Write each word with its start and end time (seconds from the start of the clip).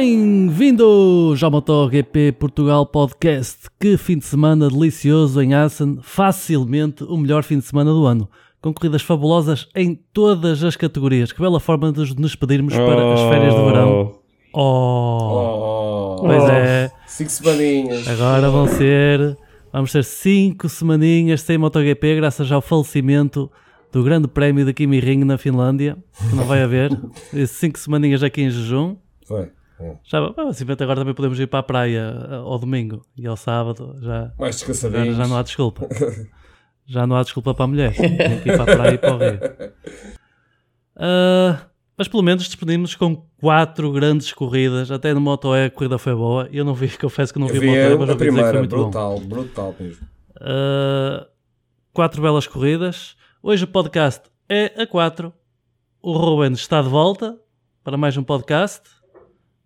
Bem-vindos 0.00 1.44
ao 1.44 1.50
MotoGP 1.50 2.32
Portugal 2.32 2.86
Podcast. 2.86 3.68
Que 3.78 3.98
fim 3.98 4.16
de 4.16 4.24
semana 4.24 4.70
delicioso 4.70 5.42
em 5.42 5.52
Assen, 5.52 5.98
facilmente 6.00 7.04
o 7.04 7.18
melhor 7.18 7.42
fim 7.42 7.58
de 7.58 7.66
semana 7.66 7.92
do 7.92 8.06
ano. 8.06 8.26
Com 8.62 8.72
corridas 8.72 9.02
fabulosas 9.02 9.68
em 9.76 9.94
todas 9.94 10.64
as 10.64 10.74
categorias. 10.74 11.32
Que 11.32 11.42
bela 11.42 11.60
forma 11.60 11.92
de 11.92 11.98
nos 11.98 12.14
despedirmos 12.14 12.72
para 12.74 13.12
as 13.12 13.20
férias 13.28 13.54
de 13.54 13.60
verão. 13.62 14.18
Oh! 14.54 16.16
Oh, 16.18 16.22
Pois 16.24 16.48
é, 16.48 16.90
Cinco 17.06 17.30
semaninhas. 17.30 18.08
agora 18.08 18.48
vão 18.48 18.66
ser. 18.68 19.36
Vamos 19.70 19.92
ter 19.92 20.02
5 20.02 20.66
semaninhas 20.70 21.42
sem 21.42 21.58
MotoGP, 21.58 22.16
graças 22.16 22.50
ao 22.50 22.62
falecimento 22.62 23.50
do 23.92 24.02
Grande 24.02 24.28
Prémio 24.28 24.64
de 24.64 24.72
Kimi 24.72 24.98
Ring 24.98 25.24
na 25.24 25.36
Finlândia, 25.36 25.98
que 26.30 26.34
não 26.34 26.44
vai 26.44 26.62
haver. 26.62 26.90
5 27.46 27.78
semaninhas 27.78 28.22
aqui 28.22 28.40
em 28.40 28.48
jejum. 28.48 28.96
Foi. 29.26 29.50
É. 29.80 29.96
Já, 30.04 30.30
basicamente 30.30 30.82
agora 30.82 31.00
também 31.00 31.14
podemos 31.14 31.40
ir 31.40 31.46
para 31.46 31.60
a 31.60 31.62
praia 31.62 32.14
eh, 32.30 32.34
ao 32.34 32.58
domingo 32.58 33.02
e 33.16 33.26
ao 33.26 33.36
sábado. 33.36 33.96
Já, 34.00 34.32
Mais 34.38 34.60
já, 34.60 35.04
já 35.12 35.26
não 35.26 35.36
há 35.36 35.42
desculpa. 35.42 35.88
Já 36.86 37.06
não 37.06 37.14
há 37.14 37.22
desculpa 37.22 37.54
para 37.54 37.64
a 37.66 37.68
mulher. 37.68 37.94
Tem 37.94 38.40
que 38.40 38.48
ir 38.48 38.56
para 38.56 38.62
a 38.62 38.76
praia 38.76 38.94
e 38.94 38.98
para 38.98 39.14
o 39.14 39.18
rio. 39.18 39.38
Ah, 41.02 41.66
mas 41.96 42.08
pelo 42.08 42.22
menos 42.22 42.44
despedimos 42.44 42.94
com 42.94 43.16
quatro 43.40 43.90
grandes 43.92 44.32
corridas. 44.34 44.90
Até 44.90 45.14
no 45.14 45.20
Moto 45.20 45.54
E 45.54 45.64
a 45.64 45.70
corrida 45.70 45.98
foi 45.98 46.14
boa. 46.14 46.48
Eu 46.52 46.64
não 46.64 46.74
vi, 46.74 46.88
confesso 46.98 47.32
que 47.32 47.38
não 47.38 47.46
vi 47.46 47.56
Eu 47.56 47.62
o 47.62 47.66
Moto 47.66 47.76
E, 47.76 47.88
vi 47.88 47.98
mas 47.98 48.10
a 48.10 48.16
primeira, 48.16 48.58
muito 48.58 48.76
bom. 48.76 48.82
brutal, 48.82 49.20
brutal 49.20 49.74
mesmo. 49.80 50.06
Uh, 50.36 51.26
quatro 51.92 52.20
belas 52.20 52.46
corridas. 52.46 53.16
Hoje 53.42 53.64
o 53.64 53.68
podcast 53.68 54.22
é 54.48 54.82
a 54.82 54.86
quatro. 54.86 55.32
O 56.02 56.12
Ruben 56.12 56.52
está 56.52 56.82
de 56.82 56.88
volta 56.88 57.38
para 57.82 57.96
mais 57.96 58.16
um 58.16 58.22
podcast. 58.22 58.82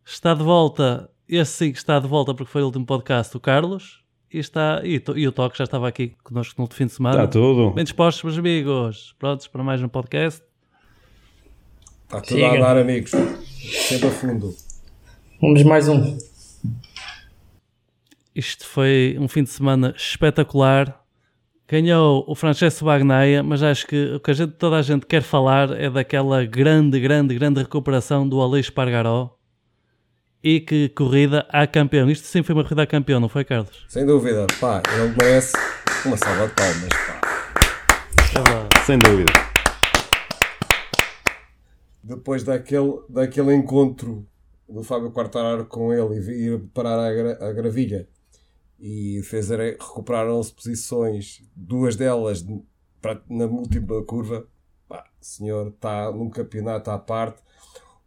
Está 0.04 0.34
de 0.34 0.42
volta, 0.42 1.10
esse 1.28 1.52
sim 1.52 1.72
que 1.72 1.78
está 1.78 1.98
de 1.98 2.06
volta 2.06 2.34
porque 2.34 2.50
foi 2.52 2.62
o 2.62 2.66
último 2.66 2.84
podcast, 2.84 3.36
o 3.36 3.40
Carlos. 3.40 4.02
E, 4.32 4.38
está, 4.38 4.80
e, 4.84 4.98
to- 4.98 5.16
e 5.16 5.26
o 5.28 5.32
Toque 5.32 5.56
já 5.56 5.64
estava 5.64 5.86
aqui 5.88 6.12
connosco 6.24 6.60
no 6.60 6.68
fim 6.68 6.86
de 6.86 6.92
semana. 6.92 7.16
Está 7.24 7.28
tudo. 7.28 7.70
Bem 7.70 7.84
dispostos, 7.84 8.24
meus 8.24 8.36
amigos. 8.38 9.14
Prontos 9.18 9.46
para 9.46 9.62
mais 9.62 9.80
um 9.82 9.88
podcast. 9.88 10.42
Está 12.04 12.20
tudo 12.20 12.34
Siga. 12.34 12.48
a 12.48 12.56
andar, 12.56 12.76
amigos. 12.78 13.10
Sempre 13.12 14.08
a 14.08 14.10
fundo. 14.10 14.54
Vamos 15.40 15.62
mais 15.62 15.88
um. 15.88 16.18
Isto 18.34 18.66
foi 18.66 19.16
um 19.20 19.28
fim 19.28 19.44
de 19.44 19.50
semana 19.50 19.94
espetacular. 19.96 21.00
Ganhou 21.68 22.24
o 22.26 22.34
Francesco 22.34 22.84
Bagnaia, 22.84 23.42
mas 23.42 23.62
acho 23.62 23.86
que 23.86 24.14
o 24.16 24.20
que 24.20 24.30
a 24.32 24.34
gente- 24.34 24.52
toda 24.54 24.76
a 24.76 24.82
gente 24.82 25.06
quer 25.06 25.22
falar 25.22 25.70
é 25.80 25.88
daquela 25.88 26.44
grande, 26.44 26.98
grande, 27.00 27.34
grande 27.34 27.60
recuperação 27.60 28.28
do 28.28 28.40
Aleix 28.40 28.68
Pargaró. 28.68 29.30
E 30.46 30.60
que 30.60 30.90
corrida 30.90 31.46
a 31.48 31.66
campeão. 31.66 32.10
Isto 32.10 32.26
sim 32.26 32.42
foi 32.42 32.54
uma 32.54 32.62
corrida 32.64 32.82
a 32.82 32.86
campeão, 32.86 33.18
não 33.18 33.30
foi, 33.30 33.44
Carlos? 33.44 33.86
Sem 33.88 34.04
dúvida. 34.04 34.46
Pá, 34.60 34.82
ele 34.94 35.14
merece 35.18 35.54
uma 36.04 36.16
salva 36.18 36.48
de 36.48 36.54
palmas. 36.54 36.88
Pá. 38.34 38.82
Sem 38.84 38.98
dúvida. 38.98 39.32
Depois 42.02 42.44
daquele, 42.44 43.00
daquele 43.08 43.54
encontro 43.54 44.26
do 44.68 44.82
Fábio 44.82 45.10
Quartararo 45.10 45.64
com 45.64 45.92
ele 45.92 46.16
e 46.16 46.20
vir 46.20 46.60
parar 46.74 46.98
a, 46.98 47.12
gra- 47.14 47.38
a 47.48 47.52
gravilha 47.52 48.06
e 48.78 49.22
fez 49.24 49.50
a- 49.50 49.56
recuperar 49.56 50.26
11 50.28 50.52
posições, 50.52 51.42
duas 51.56 51.96
delas 51.96 52.42
de- 52.42 52.60
pra- 53.00 53.22
na 53.30 53.46
última 53.46 54.02
curva. 54.04 54.46
Pá, 54.86 55.04
o 55.18 55.24
senhor 55.24 55.68
está 55.68 56.12
num 56.12 56.28
campeonato 56.28 56.90
à 56.90 56.98
parte. 56.98 57.42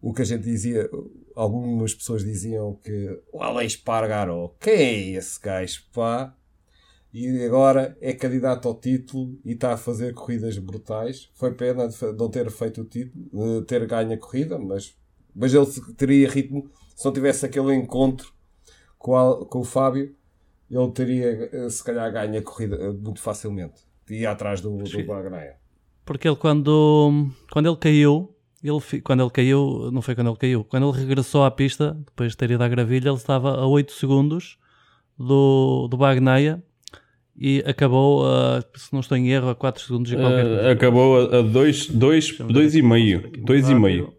O 0.02 0.13
que 0.13 0.22
a 0.22 0.25
gente 0.25 0.44
dizia, 0.44 0.90
algumas 1.35 1.94
pessoas 1.94 2.24
diziam 2.24 2.75
que 2.84 3.19
o 3.34 3.41
Aleix 3.41 3.75
Pargaro, 3.75 4.53
quem 4.59 4.74
é 4.74 5.18
esse 5.18 5.40
gajo, 5.41 5.84
pá? 5.94 6.35
E 7.13 7.44
agora 7.46 7.97
é 8.00 8.13
candidato 8.13 8.68
ao 8.68 8.75
título 8.75 9.40
e 9.44 9.53
está 9.53 9.74
a 9.74 9.78
fazer 9.78 10.13
corridas 10.13 10.57
brutais. 10.59 11.30
Foi 11.34 11.52
pena 11.53 11.88
de 11.88 11.96
não 12.13 12.30
ter 12.30 12.50
feito 12.52 12.81
o 12.81 12.86
título, 12.86 13.62
ter 13.63 13.88
ganho 13.88 14.13
a 14.13 14.18
corrida, 14.18 14.59
mas, 14.59 14.96
mas 15.34 15.53
ele 15.53 15.66
teria 15.96 16.30
ritmo 16.30 16.69
se 16.96 17.03
não 17.06 17.13
tivesse 17.13 17.46
aquele 17.46 17.74
encontro 17.74 18.31
com, 19.00 19.12
o 19.12 19.16
Al- 19.16 19.46
com 19.46 19.59
o 19.59 19.63
Fábio. 19.63 20.16
Ele 20.69 20.91
teria, 20.91 21.50
eh, 21.52 21.69
se 21.69 21.84
calhar, 21.84 22.12
ganho 22.12 22.38
a 22.38 22.41
corrida 22.44 22.75
eh, 22.75 22.91
muito 22.91 23.19
facilmente. 23.22 23.81
Ia 24.09 24.31
atrás 24.31 24.62
do, 24.62 24.78
do 24.78 25.06
Bagnaia. 25.06 25.56
Porque 26.06 26.28
ele 26.28 26.36
quando, 26.38 27.30
quando 27.52 27.68
ele 27.68 27.78
caiu, 27.78 28.36
ele, 28.63 29.01
quando 29.01 29.22
ele 29.22 29.29
caiu, 29.29 29.90
não 29.91 30.01
foi 30.01 30.16
quando 30.16 30.29
ele 30.29 30.38
caiu, 30.38 30.63
quando 30.63 30.90
ele 30.90 31.00
regressou 31.00 31.44
à 31.44 31.51
pista, 31.51 31.97
depois 32.06 32.31
de 32.31 32.38
ter 32.38 32.51
ido 32.51 32.63
à 32.63 32.68
gravilha, 32.68 33.09
ele 33.09 33.18
estava 33.18 33.51
a 33.51 33.68
8 33.68 33.91
segundos 33.91 34.57
do, 35.18 35.88
do 35.90 35.97
Bagnaia 35.97 36.63
e 37.40 37.63
acabou, 37.68 38.25
a, 38.25 38.63
se 38.75 38.91
não 38.91 39.00
estou 39.00 39.16
em 39.16 39.29
erro, 39.29 39.50
a 39.50 39.56
4 39.56 39.84
segundos 39.84 40.12
e 40.12 40.16
qualquer 40.16 40.44
coisa. 40.44 40.62
Eh, 40.62 40.72
acabou 40.72 41.22
a 41.22 41.41
2 41.41 41.51
dois, 41.51 41.88
dois, 41.88 42.38
dois 42.38 42.75
e 42.75 42.81
meio. 42.81 43.31
Dois 43.38 43.69
e 43.69 43.75
meio. 43.75 44.13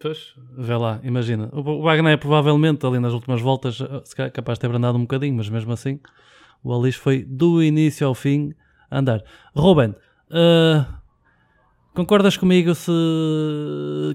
Pois, 0.00 0.32
vê 0.56 0.76
lá, 0.76 1.00
imagina. 1.02 1.50
O 1.52 1.82
Wagner 1.82 2.16
provavelmente 2.18 2.86
ali 2.86 3.00
nas 3.00 3.12
últimas 3.12 3.40
voltas, 3.40 3.80
eh, 3.80 4.30
capaz 4.30 4.58
de 4.58 4.60
ter 4.60 4.68
brandado 4.68 4.96
um 4.96 5.02
bocadinho, 5.02 5.34
mas 5.34 5.48
mesmo 5.48 5.72
assim, 5.72 5.98
o 6.62 6.72
Alice 6.72 6.98
foi 6.98 7.24
do 7.24 7.60
início 7.60 8.06
ao 8.06 8.14
fim 8.14 8.54
a 8.88 9.00
andar. 9.00 9.24
Ruben, 9.56 9.96
eh, 10.30 10.84
concordas 11.94 12.36
comigo 12.36 12.74
se 12.74 12.92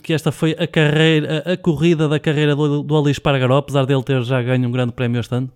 que 0.04 0.14
esta 0.14 0.32
foi 0.32 0.56
a 0.58 0.68
carreira, 0.68 1.44
a, 1.46 1.54
a 1.54 1.58
corrida 1.58 2.08
da 2.08 2.20
carreira 2.20 2.56
do, 2.56 2.82
do 2.82 2.98
Alice 2.98 3.20
Pargaró, 3.20 3.58
apesar 3.58 3.86
dele 3.86 4.04
ter 4.04 4.22
já 4.24 4.42
ganho 4.42 4.68
um 4.68 4.72
grande 4.72 4.94
prémio 4.94 5.20
este 5.20 5.36
ano? 5.36 5.52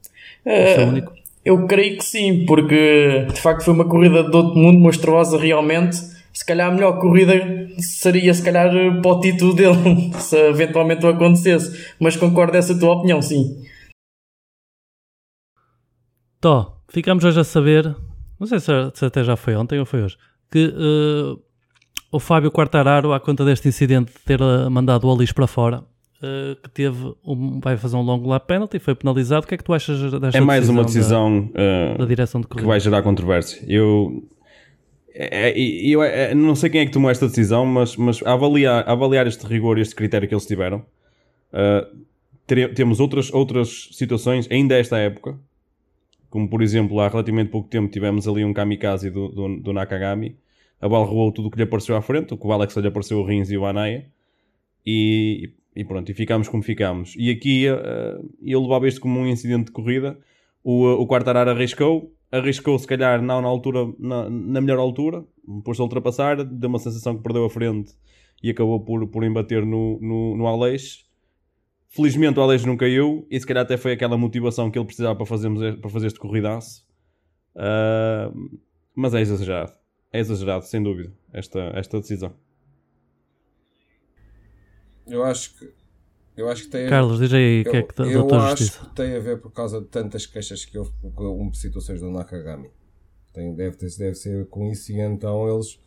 O 0.45 0.90
único. 0.90 1.13
Eu 1.45 1.66
creio 1.66 1.97
que 1.97 2.03
sim, 2.03 2.45
porque 2.45 3.25
de 3.34 3.40
facto 3.40 3.63
foi 3.63 3.73
uma 3.73 3.85
corrida 3.85 4.22
de 4.22 4.35
outro 4.35 4.59
mundo, 4.59 4.79
monstruosa 4.79 5.38
realmente. 5.38 5.95
Se 6.34 6.45
calhar 6.45 6.69
a 6.69 6.74
melhor 6.74 7.00
corrida 7.00 7.34
seria 7.79 8.34
se 8.34 8.44
calhar 8.44 8.69
para 9.01 9.12
o 9.12 9.19
título 9.22 9.56
dele, 9.56 10.12
se 10.19 10.38
eventualmente 10.50 11.06
o 11.06 11.09
acontecesse. 11.09 11.95
Mas 12.00 12.18
concordo 12.18 12.57
essa 12.57 12.78
tua 12.78 12.95
opinião, 12.95 13.22
sim. 13.22 13.63
Tó, 16.41 16.81
ficamos 16.89 17.24
hoje 17.24 17.39
a 17.39 17.44
saber, 17.45 17.95
não 18.38 18.45
sei 18.45 18.59
se, 18.59 18.72
se 18.94 19.06
até 19.06 19.24
já 19.24 19.38
foi 19.38 19.56
ontem 19.56 19.79
ou 19.79 19.85
foi 19.85 20.03
hoje, 20.03 20.18
que 20.52 20.74
eh, 20.74 21.38
o 22.12 22.19
Fábio 22.19 22.50
Quartararo, 22.52 23.13
à 23.13 23.19
conta 23.19 23.44
deste 23.46 23.68
incidente 23.68 24.12
de 24.13 24.19
ter 24.19 24.40
eh, 24.41 24.69
mandado 24.69 25.08
o 25.08 25.13
Alice 25.13 25.34
para 25.34 25.47
fora, 25.47 25.84
eh, 26.22 26.56
que 26.63 26.69
teve 26.69 27.13
um, 27.25 27.59
vai 27.59 27.78
fazer 27.78 27.96
um 27.97 28.02
longo 28.02 28.28
lap 28.30 28.46
penalty, 28.47 28.80
foi 28.80 28.96
penalizado. 28.96 29.46
O 29.46 29.47
que 29.47 29.56
é 29.56 29.57
que 29.57 29.63
tu 29.63 29.74
achas 29.74 30.00
desta 30.19 30.38
É 30.38 30.41
mais 30.41 30.68
uma 30.69 30.81
da- 30.81 30.88
decisão 30.88 31.50
eh, 31.53 31.96
da, 31.97 32.06
direção 32.06 32.41
de 32.41 32.47
que 32.47 32.53
corrida? 32.53 32.68
vai 32.68 32.80
gerar 32.80 33.02
controvérsia. 33.03 33.62
Eu, 33.68 34.24
é- 35.13 35.50
é- 35.50 35.59
eu 35.59 36.02
é- 36.03 36.34
não 36.34 36.56
sei 36.56 36.69
quem 36.69 36.81
é 36.81 36.86
que 36.86 36.91
tomou 36.91 37.09
esta 37.12 37.28
decisão, 37.28 37.66
mas, 37.66 37.96
mas 37.97 38.22
avaliar, 38.25 38.88
avaliar 38.90 39.28
este 39.28 39.46
rigor, 39.46 39.78
este 39.78 39.94
critério 39.96 40.28
que 40.28 40.34
eles 40.34 40.46
tiveram, 40.46 40.86
temos 42.75 43.00
outras, 43.00 43.34
outras 43.34 43.90
situações, 43.91 44.47
ainda 44.50 44.75
esta 44.78 44.97
época, 44.97 45.38
como 46.29 46.49
por 46.49 46.61
exemplo, 46.61 46.99
há 46.99 47.07
relativamente 47.07 47.49
pouco 47.49 47.69
tempo 47.69 47.91
tivemos 47.91 48.27
ali 48.27 48.43
um 48.43 48.53
kamikaze 48.53 49.09
do, 49.09 49.29
do, 49.29 49.59
do 49.59 49.73
Nakagami, 49.73 50.38
roubou 50.81 51.31
tudo 51.31 51.47
o 51.47 51.51
que 51.51 51.57
lhe 51.57 51.63
apareceu 51.63 51.95
à 51.95 52.01
frente, 52.01 52.33
o 52.33 52.38
que 52.38 52.45
o 52.45 52.51
Alex 52.51 52.75
lhe 52.75 52.88
apareceu 52.88 53.19
o 53.19 53.25
Rins 53.25 53.49
e 53.49 53.57
o 53.57 53.65
Anaya, 53.65 54.05
e, 54.85 55.53
e 55.75 55.83
pronto, 55.83 56.09
e 56.09 56.13
ficámos 56.13 56.47
como 56.47 56.63
ficámos. 56.63 57.15
E 57.17 57.29
aqui 57.29 57.67
eh, 57.67 58.19
eu 58.43 58.61
levava 58.61 58.88
isto 58.88 59.01
como 59.01 59.19
um 59.19 59.27
incidente 59.27 59.65
de 59.65 59.71
corrida, 59.71 60.17
o, 60.63 60.85
o 60.85 61.07
Quartararo 61.07 61.50
arriscou, 61.50 62.13
arriscou 62.31 62.77
se 62.77 62.85
calhar 62.85 63.21
não 63.21 63.41
na 63.41 63.47
altura, 63.47 63.88
na, 63.97 64.30
na 64.30 64.62
melhor 64.62 64.80
altura, 64.80 65.23
pôs-se 65.63 65.81
a 65.81 65.85
ultrapassar, 65.85 66.44
deu 66.44 66.69
uma 66.69 66.80
sensação 66.80 67.15
que 67.15 67.23
perdeu 67.23 67.45
a 67.45 67.50
frente 67.50 67.94
e 68.44 68.50
acabou 68.50 68.80
por, 68.81 69.07
por 69.07 69.23
embater 69.23 69.65
no, 69.65 70.00
no, 70.01 70.38
no 70.38 70.47
Aleix. 70.47 71.06
Felizmente 71.89 72.38
o 72.39 72.42
Aleix 72.44 72.66
não 72.66 72.75
caiu 72.75 73.25
e 73.30 73.39
se 73.39 73.45
calhar 73.45 73.63
até 73.63 73.78
foi 73.78 73.94
aquela 73.94 74.18
motivação 74.18 74.69
que 74.69 74.78
ele 74.78 74.86
precisava 74.86 75.16
para, 75.16 75.25
fazermos, 75.25 75.80
para 75.80 75.89
fazer 75.89 76.07
este 76.07 76.19
corridaço. 76.19 76.86
Ah, 77.56 78.31
mas 78.95 79.13
é 79.13 79.22
exagerado. 79.22 79.74
É 80.12 80.19
exagerado, 80.19 80.66
sem 80.66 80.81
dúvida, 80.81 81.12
esta, 81.34 81.60
esta 81.75 82.00
decisão. 82.00 82.34
Eu 85.06 85.24
acho 85.24 85.57
que. 85.57 85.74
Eu 86.36 86.50
acho 86.50 86.63
que 86.63 86.69
tem. 86.69 86.88
Carlos, 86.88 87.19
diz 87.19 87.34
aí 87.34 87.62
o 87.62 87.72
que 87.72 87.78
é 87.78 87.84
que 87.84 87.95
da, 87.95 88.06
eu 88.06 88.36
acho 88.36 88.63
justiça. 88.63 88.86
que 88.86 88.95
tem 88.95 89.16
a 89.16 89.19
ver 89.19 89.42
por 89.42 89.51
causa 89.51 89.81
de 89.81 89.88
tantas 89.88 90.25
queixas 90.25 90.63
que 90.66 90.78
houve 90.78 90.92
com 91.16 91.54
situações 91.54 92.00
do 92.00 92.12
Nakagami. 92.12 92.69
Tem, 93.33 93.56
deve, 93.56 93.75
ter, 93.78 93.90
deve 93.98 94.16
ser 94.16 94.48
com 94.48 94.69
isso 94.72 94.92
e 94.92 95.00
então 95.00 95.48
eles 95.50 95.80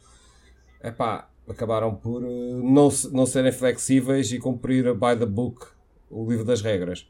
epá, 0.83 1.31
acabaram 1.49 1.95
por 1.95 2.23
eh, 2.25 2.29
não, 2.29 2.89
não 3.13 3.27
serem 3.27 3.53
flexíveis 3.53 4.33
e 4.33 4.39
cumprir 4.39 4.87
a 4.89 4.95
by 4.95 5.19
the 5.19 5.27
book 5.27 5.67
o 6.11 6.29
livro 6.29 6.45
das 6.45 6.61
regras. 6.63 7.09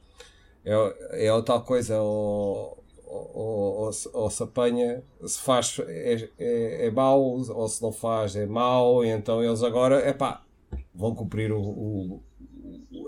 É, 0.65 1.27
é 1.27 1.43
tal 1.43 1.65
coisa, 1.65 2.01
ou, 2.01 2.85
ou, 3.07 3.33
ou, 3.35 3.91
ou 4.15 4.31
se- 4.31 4.43
apanha, 4.43 5.03
se 5.27 5.41
faz 5.41 5.79
é, 5.87 6.29
é, 6.39 6.87
é 6.87 6.91
mau, 6.91 7.23
ou 7.23 7.69
se 7.69 7.83
não 7.83 7.93
faz 7.93 8.37
é 8.37 8.47
mau, 8.47 9.05
então 9.05 9.43
eles 9.43 9.63
agora, 9.63 10.09
epá, 10.09 10.45
vão 10.95 11.15
cumprir 11.15 11.51
o, 11.53 11.61
o, 11.61 12.23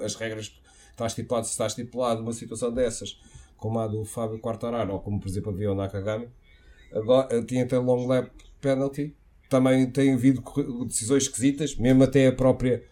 as 0.00 0.14
regras 0.14 0.60
está 0.90 1.06
estipulado. 1.06 1.46
Se 1.46 1.52
está 1.52 1.66
estipulado 1.66 2.22
uma 2.22 2.32
situação 2.32 2.72
dessas, 2.72 3.20
como 3.56 3.78
a 3.78 3.86
do 3.86 4.04
Fábio 4.04 4.38
Quartararo, 4.40 4.92
ou 4.94 5.00
como 5.00 5.20
por 5.20 5.28
exemplo 5.28 5.52
havia 5.52 5.70
o 5.72 5.74
Nakagami, 5.74 6.28
agora 6.92 7.42
tinha 7.44 7.64
até 7.64 7.78
long 7.78 8.06
lap 8.06 8.30
penalty. 8.60 9.16
Também 9.48 9.90
tem 9.90 10.14
havido 10.14 10.42
decisões 10.86 11.24
esquisitas, 11.24 11.76
mesmo 11.76 12.02
até 12.04 12.26
a 12.26 12.32
própria 12.32 12.82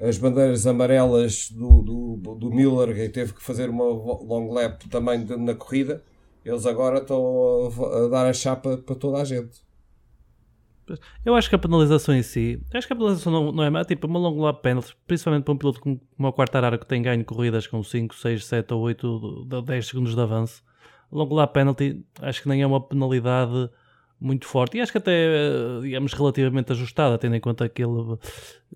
as 0.00 0.18
bandeiras 0.18 0.66
amarelas 0.66 1.50
do, 1.50 1.82
do, 1.82 2.34
do 2.34 2.50
Miller, 2.50 2.94
que 2.94 3.08
teve 3.08 3.32
que 3.32 3.42
fazer 3.42 3.68
uma 3.68 3.84
long 3.84 4.52
lap 4.52 4.88
também 4.88 5.24
na 5.24 5.54
corrida. 5.54 6.02
Eles 6.44 6.66
agora 6.66 6.98
estão 6.98 7.70
a, 7.82 8.04
a 8.04 8.08
dar 8.08 8.26
a 8.26 8.32
chapa 8.32 8.78
para 8.78 8.94
toda 8.94 9.18
a 9.18 9.24
gente. 9.24 9.66
Eu 11.24 11.34
acho 11.34 11.50
que 11.50 11.54
a 11.54 11.58
penalização 11.58 12.14
em 12.14 12.22
si, 12.22 12.62
acho 12.72 12.86
que 12.86 12.92
a 12.92 12.96
penalização 12.96 13.30
não, 13.30 13.52
não 13.52 13.62
é 13.62 13.68
má, 13.68 13.84
tipo 13.84 14.06
uma 14.06 14.18
long 14.18 14.40
lap 14.40 14.62
penalty, 14.62 14.96
principalmente 15.06 15.44
para 15.44 15.52
um 15.52 15.58
piloto 15.58 15.80
como, 15.80 16.00
como 16.16 16.28
o 16.28 16.32
Quartararo 16.32 16.78
que 16.78 16.86
tem 16.86 17.02
ganho 17.02 17.22
corridas 17.24 17.66
com 17.66 17.82
5, 17.82 18.14
6, 18.14 18.44
7 18.46 18.72
ou 18.72 18.80
8, 18.82 19.46
10 19.66 19.86
segundos 19.86 20.14
de 20.14 20.20
avanço. 20.20 20.62
Long 21.12 21.34
lap 21.34 21.52
penalty, 21.52 22.04
acho 22.22 22.42
que 22.42 22.48
nem 22.48 22.62
é 22.62 22.66
uma 22.66 22.80
penalidade 22.80 23.68
muito 24.20 24.46
forte 24.46 24.76
e 24.76 24.80
acho 24.80 24.90
que 24.90 24.98
até, 24.98 25.12
eh, 25.12 25.80
digamos, 25.82 26.12
relativamente 26.12 26.72
ajustada, 26.72 27.16
tendo 27.16 27.36
em 27.36 27.40
conta 27.40 27.68
que 27.68 27.82
ele 27.82 28.18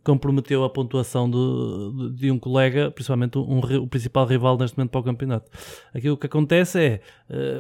comprometeu 0.04 0.62
a 0.62 0.70
pontuação 0.70 1.28
de, 1.28 2.16
de, 2.16 2.30
um 2.30 2.38
colega, 2.38 2.90
principalmente 2.90 3.38
um, 3.38 3.58
o 3.58 3.86
principal 3.88 4.24
rival 4.24 4.56
neste 4.56 4.76
momento 4.78 4.90
para 4.90 5.00
o 5.00 5.04
campeonato. 5.04 5.50
Aqui 5.92 6.08
o 6.08 6.16
que 6.16 6.26
acontece 6.26 6.78
é 6.78 7.00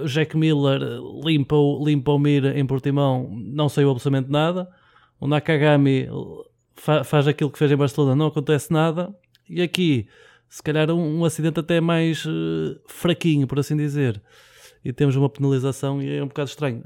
uh, 0.02 0.06
Jack 0.06 0.36
Miller 0.36 0.80
limpa 1.24 1.56
o, 1.56 1.84
limpa 1.84 2.12
o 2.12 2.18
Mir 2.18 2.56
em 2.56 2.64
Portimão, 2.64 3.28
não 3.32 3.68
saiu 3.68 3.90
absolutamente 3.90 4.30
nada. 4.30 4.68
O 5.20 5.26
Nakagami 5.26 6.08
fa, 6.74 7.02
faz 7.02 7.26
aquilo 7.26 7.50
que 7.50 7.58
fez 7.58 7.70
em 7.70 7.76
Barcelona, 7.76 8.14
não 8.14 8.26
acontece 8.26 8.72
nada. 8.72 9.14
E 9.48 9.60
aqui, 9.60 10.06
se 10.48 10.62
calhar, 10.62 10.90
um, 10.90 11.20
um 11.20 11.24
acidente 11.24 11.58
até 11.58 11.80
mais 11.80 12.24
uh, 12.24 12.80
fraquinho, 12.86 13.46
por 13.46 13.58
assim 13.58 13.76
dizer. 13.76 14.22
E 14.84 14.92
temos 14.92 15.14
uma 15.16 15.28
penalização 15.28 16.00
e 16.02 16.16
é 16.16 16.22
um 16.22 16.26
bocado 16.26 16.48
estranho 16.48 16.82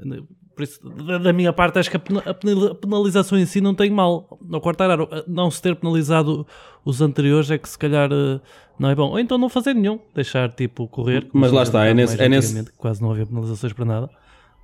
por 0.57 0.63
isso, 0.63 0.79
da, 0.89 1.19
da, 1.19 1.31
minha 1.31 1.53
parte, 1.53 1.77
acho 1.77 1.91
que 1.91 1.97
a 1.97 2.33
penalização 2.73 3.37
em 3.37 3.45
si 3.45 3.61
não 3.61 3.75
tem 3.75 3.91
mal. 3.91 4.39
No 4.41 4.59
Quartararo, 4.59 5.07
não 5.27 5.51
se 5.51 5.61
ter 5.61 5.75
penalizado 5.75 6.47
os 6.83 6.99
anteriores 6.99 7.51
é 7.51 7.59
que 7.59 7.69
se 7.69 7.77
calhar 7.77 8.09
eh, 8.11 8.39
não 8.79 8.89
é 8.89 8.95
bom. 8.95 9.11
Ou 9.11 9.19
então 9.19 9.37
não 9.37 9.49
fazer 9.49 9.75
nenhum, 9.75 9.99
deixar 10.15 10.49
tipo 10.49 10.87
correr. 10.87 11.27
Mas 11.31 11.51
lá 11.51 11.61
está, 11.61 11.85
é 11.85 11.93
nesse, 11.93 12.19
é 12.19 12.27
nesse. 12.27 12.71
Quase 12.75 13.03
não 13.03 13.11
havia 13.11 13.27
penalizações 13.27 13.71
para 13.71 13.85
nada. 13.85 14.09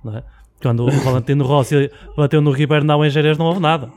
Não 0.04 0.16
é? 0.16 0.24
Quando 0.60 0.84
o 0.84 0.90
Valentino 0.90 1.44
Rossi 1.44 1.88
bateu 2.16 2.40
no 2.40 2.50
Ribernau 2.50 3.04
em 3.04 3.10
Jerez, 3.10 3.38
não 3.38 3.46
houve 3.46 3.60
nada. 3.60 3.92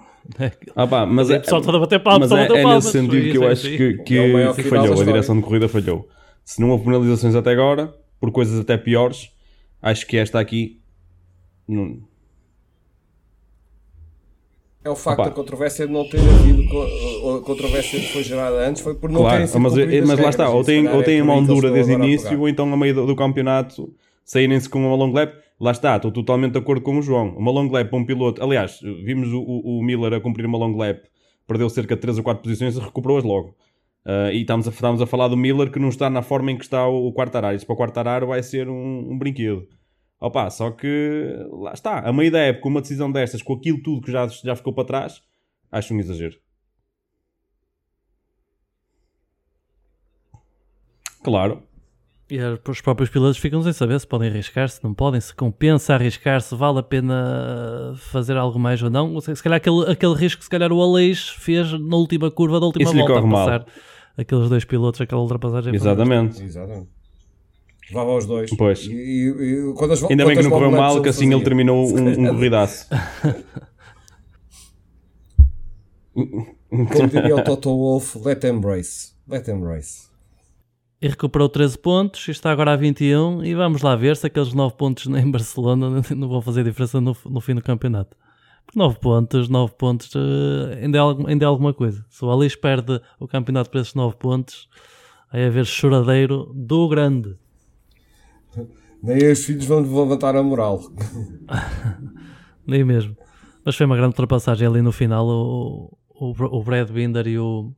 Ah, 0.76 0.86
pá, 0.86 1.04
mas 1.04 1.32
é, 1.32 1.40
pessoal 1.40 1.62
todo 1.62 1.78
a 1.78 1.80
bater 1.80 2.00
palmas, 2.00 2.30
mas 2.30 2.48
é, 2.52 2.62
é 2.62 2.66
nesse 2.76 2.92
sentido 2.92 3.32
que 3.32 3.38
eu 3.38 3.48
acho 3.48 3.64
que, 3.64 3.94
que, 4.04 4.20
é 4.20 4.54
que 4.54 4.64
falhou, 4.64 5.02
a 5.02 5.04
direção 5.04 5.36
de 5.36 5.42
corrida 5.42 5.68
falhou. 5.68 6.08
Se 6.46 6.62
não 6.62 6.70
houve 6.70 6.84
penalizações 6.84 7.34
até 7.34 7.54
agora, 7.54 7.92
por 8.20 8.32
coisas 8.32 8.60
até 8.60 8.78
piores, 8.78 9.32
acho 9.82 10.06
que 10.06 10.16
esta 10.16 10.40
aqui 10.40 10.80
não... 11.68 12.00
É 14.84 14.90
o 14.90 14.96
facto 14.96 15.20
Opa. 15.20 15.30
da 15.30 15.36
controvérsia 15.36 15.86
de 15.86 15.92
não 15.92 16.08
ter 16.08 16.20
havido 16.20 16.62
a 16.62 17.42
controvérsia 17.42 18.00
que 18.00 18.08
foi 18.08 18.24
gerada 18.24 18.66
antes 18.66 18.82
foi 18.82 18.96
por 18.96 19.10
não 19.10 19.20
claro, 19.20 19.36
terem 19.36 19.48
sido 19.48 19.60
mas, 19.60 19.74
mas 20.08 20.20
lá 20.20 20.30
está, 20.30 20.50
ou 20.50 20.64
tem, 20.64 20.88
ou 20.88 21.04
tem 21.04 21.20
é 21.20 21.24
mão 21.24 21.44
dura 21.44 21.70
desde 21.70 21.94
o 21.94 21.96
início, 21.96 22.40
ou 22.40 22.48
então 22.48 22.72
a 22.72 22.78
meio 22.78 22.96
do, 22.96 23.06
do 23.06 23.16
campeonato 23.16 23.94
saírem-se 24.24 24.70
com 24.70 24.80
uma 24.80 24.96
long 24.96 25.12
lap. 25.12 25.34
Lá 25.60 25.72
está, 25.72 25.96
estou 25.96 26.12
totalmente 26.12 26.54
de 26.54 26.60
acordo 26.60 26.82
com 26.84 26.98
o 26.98 27.02
João. 27.02 27.36
Uma 27.36 27.52
long 27.52 27.70
lap 27.70 27.90
para 27.90 28.00
um 28.00 28.06
piloto, 28.06 28.42
aliás, 28.42 28.80
vimos 29.04 29.30
o, 29.34 29.40
o, 29.40 29.80
o 29.80 29.84
Miller 29.84 30.14
a 30.14 30.22
cumprir 30.22 30.46
uma 30.46 30.58
long 30.58 30.78
lap, 30.78 31.04
perdeu 31.48 31.70
cerca 31.70 31.96
de 31.96 32.02
3 32.02 32.20
ou 32.20 32.24
4 32.24 32.44
posições 32.44 32.78
e 32.78 32.80
recuperou-as 32.80 33.24
logo. 33.24 33.56
Uh, 34.06 34.32
e 34.32 34.42
estamos 34.42 34.68
a, 34.68 34.72
estamos 34.72 35.02
a 35.02 35.06
falar 35.06 35.28
do 35.28 35.36
Miller 35.36 35.70
que 35.70 35.80
não 35.80 35.90
está 35.90 36.10
na 36.10 36.22
forma 36.22 36.52
em 36.52 36.58
que 36.58 36.64
está 36.64 36.88
o, 36.88 37.08
o 37.08 37.14
Quartararo. 37.14 37.58
Isso 37.58 37.66
para 37.66 37.74
o 37.74 37.78
Quartararo 37.78 38.28
vai 38.28 38.42
ser 38.42 38.70
um, 38.70 39.12
um 39.12 39.18
brinquedo. 39.18 39.68
Opa, 40.20 40.50
só 40.50 40.72
que 40.72 41.46
lá 41.52 41.74
está, 41.74 42.00
a 42.00 42.12
meio 42.12 42.32
da 42.32 42.40
época, 42.40 42.68
uma 42.68 42.82
decisão 42.82 43.12
destas, 43.12 43.42
com 43.42 43.54
aquilo 43.54 43.82
tudo 43.84 44.02
que 44.02 44.12
já, 44.12 44.28
já 44.28 44.56
ficou 44.56 44.74
para 44.74 44.86
trás, 44.86 45.22
acho 45.72 45.94
um 45.94 46.00
exagero. 46.00 46.38
Claro. 51.24 51.62
E 52.30 52.40
os 52.68 52.82
próprios 52.82 53.10
pilotos 53.10 53.38
ficam 53.38 53.62
sem 53.64 53.72
saber 53.72 54.00
se 54.00 54.08
podem 54.08 54.30
arriscar, 54.30 54.68
se 54.68 54.84
não 54.84 54.94
podem, 54.94 55.22
se 55.22 55.34
compensa 55.34 55.94
arriscar, 55.94 56.42
se 56.42 56.54
vale 56.56 56.80
a 56.80 56.84
pena 56.84 57.94
fazer 57.98 58.36
algo 58.36 58.60
mais 58.60 58.82
ou 58.84 58.90
não. 58.90 59.20
Se 59.22 59.42
calhar 59.42 59.58
aquele, 59.58 59.90
aquele 59.90 60.14
risco 60.14 60.40
que 60.40 60.44
se 60.44 60.50
calhar 60.50 60.72
o 60.72 60.82
Aleix 60.82 61.30
fez 61.30 61.72
na 61.72 61.96
última 61.96 62.30
curva 62.30 62.60
da 62.60 62.66
última 62.66 62.84
Isso 62.84 62.98
volta, 62.98 63.20
a 63.20 63.22
passar 63.22 63.60
mal. 63.60 63.68
aqueles 64.18 64.50
dois 64.50 64.66
pilotos, 64.66 65.00
aquela 65.00 65.22
ultrapassagem. 65.22 65.74
Exatamente. 65.74 66.44
Exatamente. 66.44 66.97
Levava 67.90 68.16
os 68.16 68.26
dois. 68.26 68.50
Pois. 68.56 68.86
E, 68.86 68.92
e, 68.92 69.30
e, 69.30 69.74
quando 69.76 69.94
as, 69.94 70.04
Ainda 70.04 70.26
bem 70.26 70.36
que 70.36 70.44
não 70.44 70.52
correu 70.52 70.72
mal, 70.72 71.02
que 71.02 71.10
assim 71.10 71.34
ele 71.34 71.44
terminou 71.44 71.88
um, 71.88 72.08
um 72.10 72.28
corridaço. 72.36 72.88
Como 76.14 77.08
diria 77.10 77.36
o 77.36 77.44
Toto 77.44 77.70
Wolff, 77.70 78.20
let 78.20 78.40
them 78.40 78.60
race. 78.62 79.14
Let 79.28 79.44
them 79.46 79.64
race. 79.64 80.08
E 81.02 81.08
recuperou 81.08 81.48
13 81.48 81.78
pontos 81.78 82.28
e 82.28 82.32
está 82.32 82.52
agora 82.52 82.74
a 82.74 82.76
21. 82.76 83.44
E 83.46 83.54
vamos 83.54 83.82
lá 83.82 83.96
ver 83.96 84.18
se 84.18 84.26
aqueles 84.26 84.54
9 84.54 84.76
pontos 84.76 85.06
em 85.08 85.32
Barcelona 85.32 86.02
não 86.16 86.28
vão 86.28 86.42
fazer 86.42 86.64
diferença 86.64 87.00
no, 87.00 87.16
no 87.26 87.40
fim 87.40 87.56
do 87.56 87.62
campeonato. 87.62 88.18
9 88.76 89.00
pontos, 89.00 89.48
9 89.48 89.74
pontos 89.78 90.14
uh, 90.14 90.74
ainda, 90.82 90.98
é, 90.98 91.02
ainda 91.28 91.46
é 91.46 91.48
alguma 91.48 91.74
coisa. 91.74 92.04
Se 92.10 92.26
o 92.26 92.32
Alice 92.32 92.58
perde 92.58 93.00
o 93.18 93.28
campeonato 93.28 93.70
por 93.70 93.80
esses 93.80 93.94
9 93.94 94.18
pontos, 94.18 94.68
vai 95.32 95.46
haver 95.46 95.66
choradeiro 95.66 96.52
do 96.54 96.88
grande. 96.90 97.38
Nem 99.04 99.32
os 99.32 99.44
filhos 99.46 99.66
vão 99.66 99.80
levantar 99.80 100.36
a 100.36 100.44
moral. 100.44 100.82
Nem 102.66 102.84
mesmo. 102.84 103.16
Mas 103.64 103.76
foi 103.76 103.86
uma 103.86 103.96
grande 103.96 104.12
ultrapassagem 104.12 104.68
ali 104.68 104.82
no 104.82 104.92
final. 104.92 105.28
O, 105.28 105.98
o, 106.10 106.30
o 106.32 106.64
Brad 106.64 106.90
Binder 106.90 107.28
e 107.28 107.38
o 107.38 107.72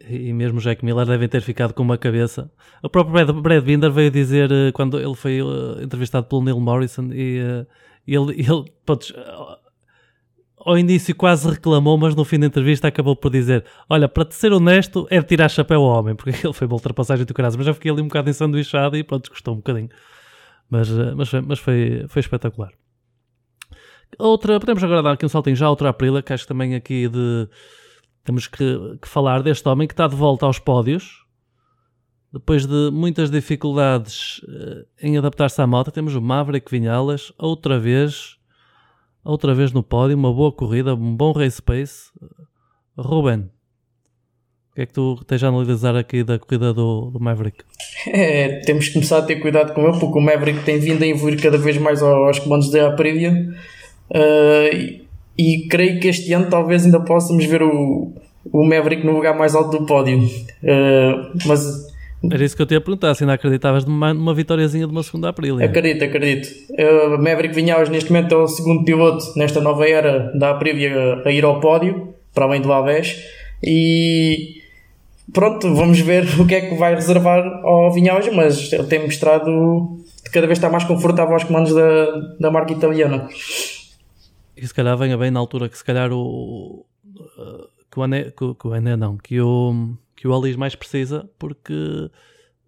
e 0.00 0.32
mesmo 0.32 0.60
Jack 0.60 0.84
Miller 0.84 1.06
devem 1.06 1.28
ter 1.28 1.42
ficado 1.42 1.74
com 1.74 1.82
uma 1.82 1.98
cabeça. 1.98 2.50
O 2.82 2.88
próprio 2.88 3.12
Brad, 3.12 3.42
Brad 3.42 3.64
Binder 3.64 3.90
veio 3.90 4.10
dizer 4.10 4.50
eh, 4.50 4.72
quando 4.72 4.98
ele 4.98 5.14
foi 5.14 5.42
uh, 5.42 5.82
entrevistado 5.82 6.26
pelo 6.26 6.42
Neil 6.42 6.60
Morrison 6.60 7.10
e 7.12 7.40
uh, 7.40 7.66
ele, 8.06 8.32
ele 8.40 8.64
putz, 8.86 9.12
ao 10.56 10.78
início 10.78 11.14
quase 11.14 11.48
reclamou, 11.48 11.96
mas 11.98 12.14
no 12.14 12.24
fim 12.24 12.38
da 12.38 12.46
entrevista 12.46 12.88
acabou 12.88 13.16
por 13.16 13.30
dizer: 13.30 13.64
Olha, 13.88 14.08
para 14.08 14.24
te 14.24 14.34
ser 14.34 14.52
honesto, 14.52 15.06
é 15.10 15.20
de 15.20 15.26
tirar 15.26 15.48
chapéu 15.48 15.82
ao 15.82 15.98
homem, 15.98 16.14
porque 16.14 16.30
ele 16.46 16.52
foi 16.52 16.66
uma 16.66 16.74
ultrapassagem 16.74 17.26
do 17.26 17.34
caras, 17.34 17.56
mas 17.56 17.66
já 17.66 17.74
fiquei 17.74 17.90
ali 17.90 18.00
um 18.00 18.08
bocado 18.08 18.30
ensanduichado 18.30 18.96
e 18.96 19.02
pronto, 19.02 19.30
gostou 19.30 19.54
um 19.54 19.58
bocadinho. 19.58 19.88
Mas, 20.68 20.90
eh, 20.90 21.14
mas, 21.14 21.32
mas 21.32 21.58
foi, 21.58 22.04
foi 22.08 22.20
espetacular. 22.20 22.72
Outra, 24.18 24.58
podemos 24.58 24.82
agora 24.82 25.02
dar 25.02 25.12
aqui 25.12 25.26
um 25.26 25.28
saltinho 25.28 25.56
já 25.56 25.66
a 25.66 25.70
outra 25.70 25.90
Aprilia, 25.90 26.22
que 26.22 26.32
acho 26.32 26.44
que 26.44 26.48
também 26.48 26.74
aqui 26.74 27.08
de. 27.08 27.48
Temos 28.24 28.46
que, 28.46 28.98
que 29.00 29.08
falar 29.08 29.42
deste 29.42 29.66
homem 29.68 29.86
que 29.88 29.94
está 29.94 30.06
de 30.06 30.16
volta 30.16 30.46
aos 30.46 30.58
pódios. 30.58 31.24
Depois 32.30 32.66
de 32.66 32.90
muitas 32.92 33.30
dificuldades 33.30 34.38
uh, 34.40 34.86
em 35.00 35.16
adaptar-se 35.16 35.62
à 35.62 35.66
moto, 35.66 35.90
temos 35.90 36.14
o 36.14 36.20
Maverick 36.20 36.70
Vinhalas, 36.70 37.32
outra 37.38 37.78
vez, 37.78 38.36
outra 39.24 39.54
vez 39.54 39.72
no 39.72 39.82
pódio, 39.82 40.14
uma 40.14 40.32
boa 40.32 40.52
corrida, 40.52 40.94
um 40.94 41.16
bom 41.16 41.32
race 41.32 41.62
pace. 41.62 42.10
Ruben, 42.98 43.50
que 44.78 44.82
é 44.82 44.86
que 44.86 44.92
tu 44.92 45.18
tens 45.26 45.42
a 45.42 45.48
analisar 45.48 45.96
aqui 45.96 46.22
da 46.22 46.38
corrida 46.38 46.72
do, 46.72 47.10
do 47.10 47.18
Maverick? 47.18 47.64
É, 48.06 48.60
temos 48.64 48.86
que 48.86 48.94
começar 48.94 49.18
a 49.18 49.22
ter 49.22 49.36
cuidado 49.36 49.74
com 49.74 49.82
ele, 49.82 49.98
porque 49.98 50.16
o 50.16 50.22
Maverick 50.22 50.62
tem 50.62 50.78
vindo 50.78 51.02
a 51.02 51.06
evoluir 51.06 51.42
cada 51.42 51.58
vez 51.58 51.76
mais 51.78 52.00
aos 52.00 52.38
comandos 52.38 52.70
da 52.70 52.86
Aprilia. 52.86 53.48
Uh, 54.08 54.76
e, 54.76 55.04
e, 55.36 55.68
creio 55.68 55.98
que 55.98 56.06
este 56.06 56.32
ano 56.32 56.46
talvez 56.48 56.84
ainda 56.84 57.00
possamos 57.00 57.44
ver 57.44 57.60
o, 57.60 58.12
o 58.52 58.64
Maverick 58.64 59.04
no 59.04 59.12
lugar 59.12 59.36
mais 59.36 59.56
alto 59.56 59.78
do 59.78 59.84
pódio. 59.84 60.18
Uh, 60.18 61.36
mas 61.44 61.88
era 62.32 62.44
isso 62.44 62.54
que 62.56 62.62
eu 62.62 62.66
te 62.66 62.74
ia 62.74 62.80
perguntar, 62.80 63.14
se 63.16 63.24
ainda 63.24 63.34
acreditavas 63.34 63.84
numa, 63.84 64.14
numa 64.14 64.34
vitóriazinha 64.34 64.86
de 64.86 64.92
uma 64.92 65.02
segunda 65.02 65.28
Aprilia. 65.28 65.66
Acredito, 65.66 66.04
acredito. 66.04 66.48
Uh, 66.70 67.18
Maverick 67.18 67.52
Vinhales 67.52 67.88
neste 67.88 68.12
momento 68.12 68.32
é 68.32 68.38
o 68.38 68.46
segundo 68.46 68.84
piloto 68.84 69.24
nesta 69.36 69.60
nova 69.60 69.88
era 69.88 70.30
da 70.38 70.50
Aprilia 70.50 71.20
a 71.24 71.30
ir 71.32 71.44
ao 71.44 71.58
pódio, 71.58 72.14
para 72.32 72.44
além 72.44 72.60
do 72.60 72.72
Aves. 72.72 73.16
E 73.60 74.57
pronto, 75.32 75.74
vamos 75.74 76.00
ver 76.00 76.24
o 76.40 76.46
que 76.46 76.54
é 76.54 76.68
que 76.68 76.74
vai 76.76 76.94
reservar 76.94 77.44
ao 77.64 77.92
Vinhales, 77.92 78.34
mas 78.34 78.72
ele 78.72 78.84
tem 78.84 79.04
mostrado 79.04 79.98
que 80.24 80.30
cada 80.30 80.46
vez 80.46 80.58
está 80.58 80.68
mais 80.68 80.84
confortável 80.84 81.34
aos 81.34 81.44
comandos 81.44 81.74
da, 81.74 82.06
da 82.40 82.50
marca 82.50 82.72
italiana. 82.72 83.28
E 84.56 84.66
se 84.66 84.74
calhar 84.74 84.96
venha 84.96 85.16
bem 85.16 85.30
na 85.30 85.40
altura 85.40 85.68
que 85.68 85.78
se 85.78 85.84
calhar 85.84 86.10
o 86.12 86.84
que 87.90 87.98
o 87.98 88.02
Ané, 88.02 88.24
que, 88.24 88.54
que 88.54 88.66
o 88.66 88.72
Ané 88.72 88.96
não, 88.96 89.16
que 89.16 89.40
o, 89.40 89.96
que 90.14 90.28
o 90.28 90.34
Alice 90.34 90.58
mais 90.58 90.74
precisa, 90.74 91.28
porque 91.38 92.10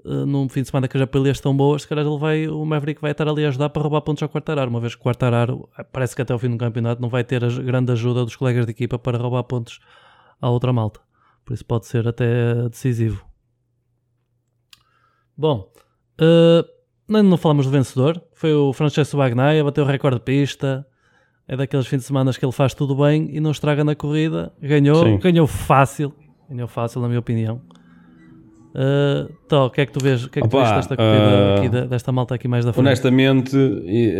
uh, 0.04 0.26
num 0.26 0.48
fim 0.48 0.62
de 0.62 0.68
semana 0.68 0.88
que 0.88 0.96
as 0.96 1.02
apelias 1.02 1.36
estão 1.36 1.56
boas, 1.56 1.82
se 1.82 1.88
calhar 1.88 2.06
ele 2.06 2.18
vai, 2.18 2.48
o 2.48 2.64
Maverick 2.64 3.00
vai 3.00 3.12
estar 3.12 3.28
ali 3.28 3.44
a 3.44 3.48
ajudar 3.48 3.68
para 3.70 3.82
roubar 3.82 4.00
pontos 4.00 4.22
ao 4.22 4.28
Quartararo, 4.28 4.70
uma 4.70 4.80
vez 4.80 4.94
que 4.94 5.00
o 5.00 5.04
Quartararo 5.04 5.68
parece 5.92 6.16
que 6.16 6.22
até 6.22 6.32
ao 6.32 6.38
fim 6.38 6.50
do 6.50 6.56
campeonato 6.56 7.02
não 7.02 7.08
vai 7.08 7.22
ter 7.22 7.44
a 7.44 7.48
grande 7.48 7.92
ajuda 7.92 8.24
dos 8.24 8.36
colegas 8.36 8.64
de 8.64 8.72
equipa 8.72 8.98
para 8.98 9.18
roubar 9.18 9.44
pontos 9.44 9.80
à 10.40 10.48
outra 10.48 10.72
malta. 10.72 11.00
Por 11.50 11.54
isso 11.54 11.64
pode 11.64 11.86
ser 11.86 12.06
até 12.06 12.68
decisivo. 12.68 13.24
Bom, 15.36 15.68
uh, 16.20 16.64
não 17.08 17.36
falamos 17.36 17.66
do 17.66 17.72
vencedor. 17.72 18.22
Foi 18.34 18.54
o 18.54 18.72
Francesco 18.72 19.16
Bagnaia, 19.16 19.64
bateu 19.64 19.82
o 19.82 19.86
recorde 19.88 20.18
de 20.18 20.24
pista. 20.24 20.86
É 21.48 21.56
daqueles 21.56 21.88
fins 21.88 21.98
de 21.98 22.04
semana 22.04 22.32
que 22.32 22.44
ele 22.44 22.52
faz 22.52 22.72
tudo 22.72 22.94
bem 22.94 23.28
e 23.32 23.40
não 23.40 23.50
estraga 23.50 23.82
na 23.82 23.96
corrida. 23.96 24.52
Ganhou, 24.62 25.18
ganhou 25.18 25.48
fácil. 25.48 26.14
Ganhou 26.48 26.68
fácil, 26.68 27.00
na 27.00 27.08
minha 27.08 27.18
opinião. 27.18 27.60
Uh, 28.72 29.28
então, 29.44 29.66
o 29.66 29.70
que 29.70 29.80
é 29.80 29.86
que 29.86 29.92
tu 29.92 29.98
vês? 29.98 30.22
O 30.22 30.30
que 30.30 30.38
é 30.38 30.42
que 30.42 30.46
Opa, 30.46 30.56
tu 30.56 30.62
vês 30.62 30.76
desta 30.76 30.96
corrida 30.96 31.26
uh, 31.26 31.58
aqui, 31.58 31.88
desta 31.88 32.12
malta 32.12 32.36
aqui 32.36 32.46
mais 32.46 32.64
da 32.64 32.72
frente? 32.72 32.86
Honestamente, 32.86 33.56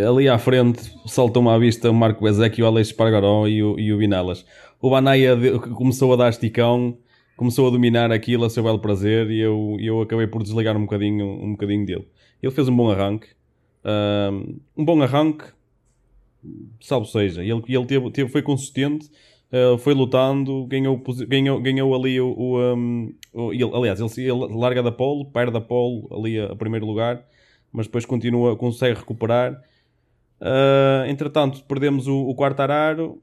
ali 0.05 0.27
à 0.27 0.37
frente 0.37 0.81
saltou-me 1.05 1.47
à 1.47 1.57
vista 1.57 1.89
o 1.89 1.93
Marco 1.93 2.25
Bezek, 2.25 2.61
o 2.61 2.65
Alex 2.65 2.89
Espargaró 2.89 3.47
e 3.47 3.63
o, 3.63 3.79
e 3.79 3.93
o 3.93 3.97
Vinalas. 3.97 4.45
O 4.81 4.89
Banaia 4.89 5.37
começou 5.77 6.11
a 6.11 6.17
dar 6.17 6.29
esticão, 6.29 6.97
começou 7.35 7.67
a 7.67 7.71
dominar 7.71 8.11
aquilo 8.11 8.45
a 8.45 8.49
seu 8.49 8.63
belo 8.63 8.79
prazer 8.79 9.29
e 9.29 9.39
eu, 9.39 9.77
eu 9.79 10.01
acabei 10.01 10.27
por 10.27 10.43
desligar 10.43 10.77
um 10.77 10.81
bocadinho, 10.81 11.25
um 11.25 11.51
bocadinho 11.51 11.85
dele. 11.85 12.07
Ele 12.41 12.51
fez 12.51 12.67
um 12.67 12.75
bom 12.75 12.89
arranque, 12.89 13.27
uh, 13.85 14.59
um 14.75 14.85
bom 14.85 15.01
arranque, 15.01 15.45
salvo 16.79 17.05
seja, 17.05 17.43
ele, 17.43 17.61
ele 17.67 17.85
teve, 17.85 18.11
teve, 18.11 18.29
foi 18.29 18.41
consistente 18.41 19.09
Uh, 19.51 19.77
foi 19.77 19.93
lutando, 19.93 20.65
ganhou, 20.65 20.97
ganhou, 21.27 21.59
ganhou 21.59 21.93
ali 21.93 22.21
o. 22.21 22.29
o, 22.29 22.73
um, 22.73 23.13
o 23.33 23.51
ele, 23.51 23.69
aliás, 23.75 23.99
ele, 23.99 24.29
ele, 24.29 24.55
larga 24.55 24.81
da 24.81 24.93
pole, 24.93 25.25
perde 25.25 25.57
a 25.57 25.59
pole 25.59 26.07
ali 26.09 26.39
a, 26.39 26.53
a, 26.53 26.55
primeiro 26.55 26.85
lugar, 26.85 27.21
mas 27.69 27.85
depois 27.85 28.05
continua, 28.05 28.55
consegue 28.55 28.97
recuperar. 28.97 29.61
Uh, 30.39 31.05
entretanto, 31.09 31.65
perdemos 31.65 32.07
o, 32.07 32.29
o 32.29 32.33
quarto 32.33 32.61
araro. 32.61 33.21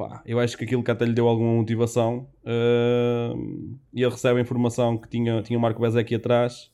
Pá, 0.00 0.22
eu 0.24 0.40
acho 0.40 0.56
que 0.56 0.64
aquilo 0.64 0.82
que 0.82 0.90
até 0.90 1.04
lhe 1.04 1.12
deu 1.12 1.28
alguma 1.28 1.52
motivação. 1.52 2.26
Uh, 2.42 3.76
e 3.92 4.02
ele 4.02 4.10
recebe 4.10 4.38
a 4.38 4.42
informação 4.42 4.96
que 4.96 5.06
tinha, 5.06 5.42
tinha 5.42 5.58
o 5.58 5.60
Marco 5.60 5.78
Bezek 5.78 6.00
aqui 6.00 6.14
atrás. 6.14 6.70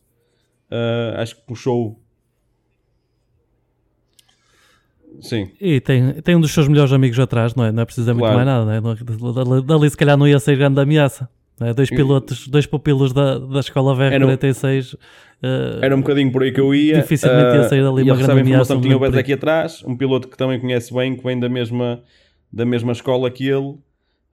Uh, 0.70 1.18
acho 1.18 1.34
que 1.34 1.42
puxou 1.42 2.00
Sim. 5.20 5.50
E 5.60 5.80
tem, 5.80 6.12
tem 6.22 6.36
um 6.36 6.40
dos 6.40 6.52
seus 6.52 6.68
melhores 6.68 6.92
amigos 6.92 7.18
atrás, 7.18 7.52
não 7.56 7.64
é? 7.64 7.72
Não 7.72 7.82
é 7.82 7.86
dizer 7.86 8.14
claro. 8.14 8.18
muito 8.18 8.34
mais 8.34 8.46
nada, 8.46 8.64
não 8.64 8.72
é? 8.72 9.62
Dali 9.62 9.90
se 9.90 9.96
calhar 9.96 10.16
não 10.16 10.28
ia 10.28 10.38
ser 10.38 10.56
grande 10.56 10.80
ameaça. 10.80 11.28
É? 11.60 11.74
Dois 11.74 11.88
pilotos, 11.88 12.46
dois 12.46 12.66
pupilos 12.66 13.12
da, 13.12 13.38
da 13.38 13.58
escola 13.58 13.96
VR46. 13.96 14.94
Uh, 14.94 14.98
era 15.82 15.96
um 15.96 16.00
bocadinho 16.00 16.30
por 16.30 16.44
aí 16.44 16.52
que 16.52 16.60
eu 16.60 16.72
ia. 16.72 17.00
Dificilmente 17.00 17.56
ia 17.56 17.64
sair 17.64 17.82
dali 17.82 18.02
uh, 18.02 18.04
uma 18.04 18.16
grande 18.16 18.40
ameaça. 18.40 18.78
Tinha 18.78 18.96
o 18.96 19.00
Bez 19.00 19.16
aqui 19.16 19.32
atrás, 19.32 19.82
um 19.84 19.96
piloto 19.96 20.28
que 20.28 20.36
também 20.36 20.60
conhece 20.60 20.94
bem, 20.94 21.16
que 21.16 21.24
vem 21.24 21.40
da 21.40 21.48
mesma, 21.48 22.02
da 22.52 22.64
mesma 22.64 22.92
escola 22.92 23.30
que 23.30 23.46
ele. 23.46 23.78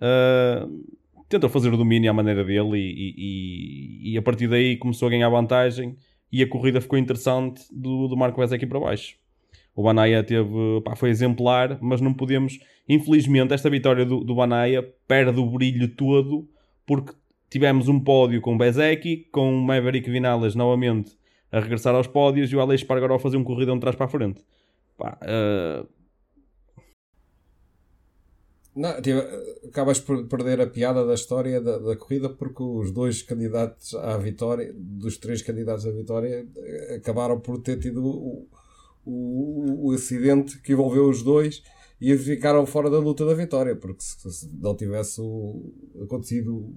Uh, 0.02 0.84
tentou 1.30 1.50
fazer 1.50 1.74
o 1.74 1.78
domínio 1.78 2.10
à 2.10 2.14
maneira 2.14 2.44
dele 2.44 2.78
e, 2.78 3.16
e, 3.18 4.12
e, 4.12 4.18
a 4.18 4.22
partir 4.22 4.48
daí 4.48 4.78
começou 4.78 5.08
a 5.08 5.12
ganhar 5.12 5.30
vantagem 5.30 5.96
e 6.32 6.44
a 6.44 6.48
corrida 6.48 6.82
ficou 6.82 7.00
interessante 7.00 7.64
do, 7.72 8.08
do 8.08 8.18
Marco 8.18 8.40
Bez 8.40 8.52
aqui 8.52 8.68
para 8.68 8.80
baixo. 8.80 9.16
O 9.76 9.84
Banaia 9.84 10.24
teve, 10.24 10.82
pá, 10.84 10.96
foi 10.96 11.10
exemplar, 11.10 11.80
mas 11.82 12.00
não 12.00 12.14
podemos. 12.14 12.60
Infelizmente, 12.88 13.54
esta 13.54 13.70
vitória 13.70 14.06
do, 14.06 14.24
do 14.24 14.36
Banaia 14.36 14.88
perde 15.08 15.40
o 15.40 15.46
brilho 15.46 15.88
todo 15.96 16.48
porque 16.86 17.14
tivemos 17.50 17.88
um 17.88 18.00
pódio 18.00 18.40
com 18.42 18.58
Bezeki, 18.58 19.28
com 19.32 19.56
o 19.56 19.62
Maverick 19.64 20.10
Vinales 20.10 20.54
novamente 20.54 21.16
a 21.52 21.60
regressar 21.60 21.94
aos 21.94 22.08
pódios 22.08 22.52
e 22.52 22.56
o 22.56 22.62
Alex 22.62 22.84
Pargaró 22.84 23.16
a 23.16 23.20
fazer 23.20 23.38
um 23.38 23.44
corridão 23.44 23.76
de 23.76 23.82
trás 23.82 23.96
para 23.96 24.08
a 24.08 24.10
frente. 24.10 24.44
Pá, 24.98 25.18
uh... 25.22 25.88
Não, 28.76 29.00
tipo, 29.02 29.20
acabas 29.68 30.00
por 30.00 30.26
perder 30.28 30.60
a 30.60 30.68
piada 30.68 31.06
da 31.06 31.14
história 31.14 31.62
da, 31.62 31.78
da, 31.78 31.96
corrida 31.96 32.28
porque 32.28 32.64
os 32.64 32.92
dois 32.92 33.22
candidatos 33.22 33.94
à 33.94 34.18
vitória, 34.18 34.74
dos 34.76 35.18
três 35.18 35.44
candidatos 35.44 35.86
à 35.86 35.92
vitória, 35.92 36.48
acabaram 36.96 37.40
por 37.40 37.62
ter 37.62 37.78
tido 37.78 38.04
o, 38.04 38.48
o, 39.06 39.90
o 39.90 39.92
acidente 39.92 40.60
que 40.60 40.74
envolveu 40.74 41.08
os 41.08 41.22
dois 41.22 41.62
e 42.02 42.18
ficaram 42.18 42.66
fora 42.66 42.90
da 42.90 42.98
luta 42.98 43.26
da 43.26 43.36
vitória, 43.36 43.76
porque 43.76 44.02
se, 44.02 44.32
se 44.32 44.50
não 44.60 44.76
tivesse 44.76 45.22
o, 45.22 45.72
acontecido 46.04 46.74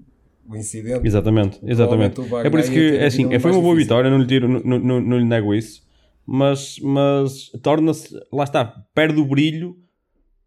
o 0.47 0.55
incidente. 0.55 1.05
Exatamente, 1.05 1.59
exatamente. 1.63 2.21
É 2.43 2.49
por 2.49 2.59
isso 2.59 2.71
que 2.71 2.95
é 2.95 3.07
assim, 3.07 3.23
foi 3.39 3.51
uma 3.51 3.59
boa 3.59 3.73
difícil. 3.73 3.95
vitória, 3.95 4.09
não 4.09 4.19
lhe, 4.19 4.27
tiro, 4.27 4.47
não, 4.47 4.79
não, 4.79 5.01
não 5.01 5.17
lhe 5.17 5.25
nego 5.25 5.53
isso, 5.53 5.81
mas, 6.25 6.79
mas 6.79 7.49
torna-se, 7.61 8.15
lá 8.31 8.43
está, 8.43 8.65
perde 8.93 9.19
o 9.19 9.25
brilho 9.25 9.75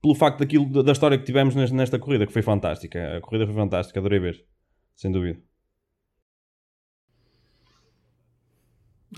pelo 0.00 0.14
facto 0.14 0.38
daquilo, 0.38 0.82
da 0.82 0.92
história 0.92 1.18
que 1.18 1.24
tivemos 1.24 1.54
nesta, 1.54 1.98
corrida, 1.98 2.26
que 2.26 2.32
foi 2.32 2.42
fantástica. 2.42 3.18
A 3.18 3.20
corrida 3.20 3.46
foi 3.46 3.54
fantástica, 3.54 3.98
adorei 3.98 4.18
ver, 4.18 4.44
sem 4.96 5.10
dúvida. 5.10 5.38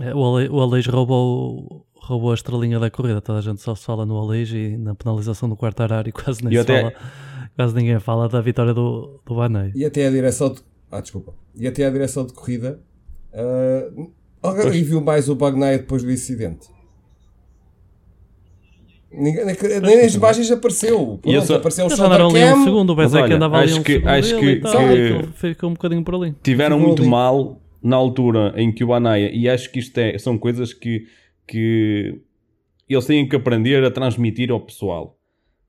É, 0.01 0.15
o 0.15 0.61
Aleix 0.61 0.87
roubou 0.87 1.87
roubou 2.03 2.33
a 2.33 2.35
estrelinha 2.35 2.79
da 2.79 2.91
corrida. 2.91 3.21
Toda 3.21 3.39
a 3.39 3.43
gente 3.43 3.61
só 3.61 3.75
se 3.75 3.85
fala 3.85 4.05
no 4.05 4.19
Aleix 4.19 4.51
e 4.53 4.77
na 4.77 4.95
penalização 4.95 5.49
do 5.49 5.57
quarto 5.57 5.83
horário 5.83 6.11
e 6.11 6.12
quase 6.12 6.45
nem 6.45 6.53
se 6.53 6.59
até... 6.59 6.83
fala, 6.83 6.95
quase 7.57 7.75
ninguém 7.75 8.01
fala 8.01 8.29
da 8.29 8.41
vitória 8.41 8.75
do, 8.75 9.21
do 9.25 9.35
Banei. 9.35 9.73
E 9.75 9.85
até 9.85 10.07
a 10.07 10.11
direção 10.11 10.53
de... 10.53 10.61
Ah, 10.91 11.01
desculpa. 11.01 11.35
E 11.55 11.67
até 11.67 11.87
a 11.87 11.91
direção 11.91 12.27
de 12.27 12.35
corrida 12.35 12.83
uh, 13.33 14.12
alguém 14.43 14.83
viu 14.83 15.01
mais 15.01 15.29
o 15.29 15.35
Bagnaia 15.35 15.79
depois 15.79 16.03
do 16.03 16.11
incidente. 16.11 16.69
Nem, 19.14 19.35
nem 19.83 20.00
as 20.00 20.14
imagens 20.14 20.50
apareceu. 20.50 21.19
Pronto, 21.21 21.47
só, 21.47 21.57
apareceu 21.57 21.87
o 21.87 21.88
da 21.88 22.14
ali 22.14 22.45
um 22.45 22.64
segundo, 22.64 22.90
o 22.90 22.97
Bezek 22.97 23.33
andava 23.33 23.59
ali 23.59 23.71
acho 23.71 23.81
um 23.81 23.83
que, 23.83 24.02
acho 24.04 24.38
que, 24.38 24.61
que, 24.61 25.28
ficou 25.35 25.71
um 25.71 25.75
bocadinho 25.75 26.02
por 26.02 26.14
ali. 26.14 26.35
Tiveram 26.42 26.76
ficou 26.76 26.88
muito 26.88 27.02
ali. 27.02 27.11
mal 27.11 27.61
na 27.83 27.97
altura 27.97 28.54
em 28.57 28.73
que 28.73 28.83
o 28.83 28.95
Anaia, 28.95 29.31
e 29.33 29.49
acho 29.49 29.71
que 29.71 29.81
isto 29.81 29.99
é, 29.99 30.16
são 30.19 30.38
coisas 30.38 30.73
que 30.73 31.07
que 31.47 32.23
eles 32.88 33.07
têm 33.07 33.28
que 33.28 33.37
aprender 33.37 33.85
a 33.85 33.90
transmitir 33.90 34.50
ao 34.50 34.61
pessoal, 34.61 35.19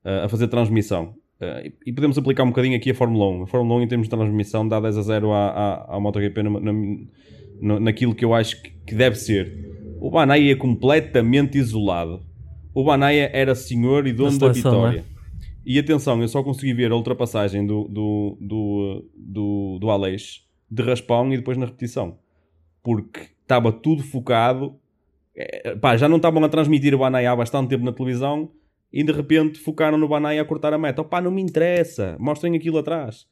a 0.03 0.27
fazer 0.29 0.47
transmissão. 0.47 1.15
e 1.85 1.91
podemos 1.91 2.17
aplicar 2.17 2.43
um 2.43 2.49
bocadinho 2.49 2.77
aqui 2.77 2.91
a 2.91 2.95
Fórmula 2.95 3.29
1. 3.29 3.43
A 3.43 3.47
Fórmula 3.47 3.79
1, 3.79 3.83
em 3.83 3.87
termos 3.87 4.07
de 4.07 4.15
transmissão, 4.15 4.67
dá 4.67 4.79
10 4.79 4.97
a 4.97 5.01
0 5.01 5.31
à, 5.31 5.47
à, 5.47 5.95
à 5.95 5.99
MotoGP 5.99 6.43
na, 6.43 6.49
na, 7.61 7.79
naquilo 7.79 8.15
que 8.15 8.23
eu 8.23 8.33
acho 8.33 8.61
que, 8.85 8.95
deve 8.95 9.15
ser. 9.15 9.71
O 9.99 10.09
Banaya 10.09 10.51
é 10.51 10.55
completamente 10.55 11.57
isolado. 11.57 12.23
O 12.73 12.83
Banaya 12.83 13.29
era 13.33 13.53
senhor 13.55 14.07
e 14.07 14.13
dono 14.13 14.37
da 14.37 14.49
vitória. 14.49 14.99
É? 14.99 15.13
E 15.65 15.79
atenção, 15.79 16.21
eu 16.21 16.27
só 16.27 16.43
consegui 16.43 16.73
ver 16.73 16.91
a 16.91 16.95
ultrapassagem 16.95 17.65
do, 17.65 17.87
do, 17.87 18.37
do, 18.41 19.05
do, 19.15 19.77
do 19.79 19.89
Aleix 19.89 20.43
de 20.69 20.83
raspão 20.83 21.31
e 21.33 21.37
depois 21.37 21.57
na 21.57 21.65
repetição. 21.65 22.17
Porque 22.81 23.29
estava 23.43 23.71
tudo 23.71 24.03
focado 24.03 24.77
é, 25.35 25.75
pá, 25.75 25.97
já 25.97 26.07
não 26.07 26.17
estavam 26.17 26.43
a 26.43 26.49
transmitir 26.49 26.93
o 26.93 26.99
Banai 26.99 27.25
há 27.25 27.35
bastante 27.35 27.69
tempo 27.69 27.83
na 27.83 27.91
televisão 27.91 28.51
e 28.91 29.03
de 29.03 29.11
repente 29.11 29.59
focaram 29.59 29.97
no 29.97 30.07
Banai 30.07 30.37
a 30.37 30.45
cortar 30.45 30.73
a 30.73 30.77
meta. 30.77 31.03
Pá, 31.03 31.19
não 31.19 31.31
me 31.31 31.41
interessa, 31.41 32.15
mostrem 32.19 32.55
aquilo 32.55 32.77
atrás. 32.77 33.27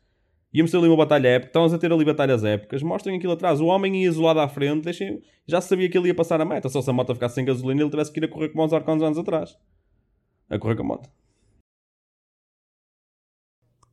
Íamos 0.53 0.69
ter 0.69 0.77
ali 0.77 0.87
uma 0.87 0.97
batalha 0.97 1.29
épica, 1.29 1.47
estamos 1.47 1.73
a 1.73 1.77
ter 1.77 1.91
ali 1.91 2.03
batalhas 2.03 2.43
épicas, 2.43 2.83
mostrem 2.83 3.17
aquilo 3.17 3.33
atrás. 3.33 3.61
O 3.61 3.67
homem 3.67 4.01
ia 4.01 4.09
isolado 4.09 4.41
à 4.41 4.49
frente, 4.49 4.83
deixem... 4.83 5.21
já 5.47 5.61
sabia 5.61 5.89
que 5.89 5.97
ele 5.97 6.09
ia 6.09 6.15
passar 6.15 6.41
a 6.41 6.45
meta. 6.45 6.67
Só 6.67 6.81
se 6.81 6.89
a 6.89 6.93
moto 6.93 7.13
ficasse 7.13 7.35
sem 7.35 7.45
gasolina, 7.45 7.81
ele 7.81 7.89
tivesse 7.89 8.11
que 8.11 8.19
ir 8.19 8.25
a 8.25 8.27
correr 8.27 8.49
como 8.49 8.61
aos 8.61 8.73
arcanos 8.73 9.01
anos 9.01 9.17
atrás. 9.17 9.57
A 10.49 10.59
correr 10.59 10.75
com 10.75 10.83
a 10.83 10.87
moto. 10.87 11.09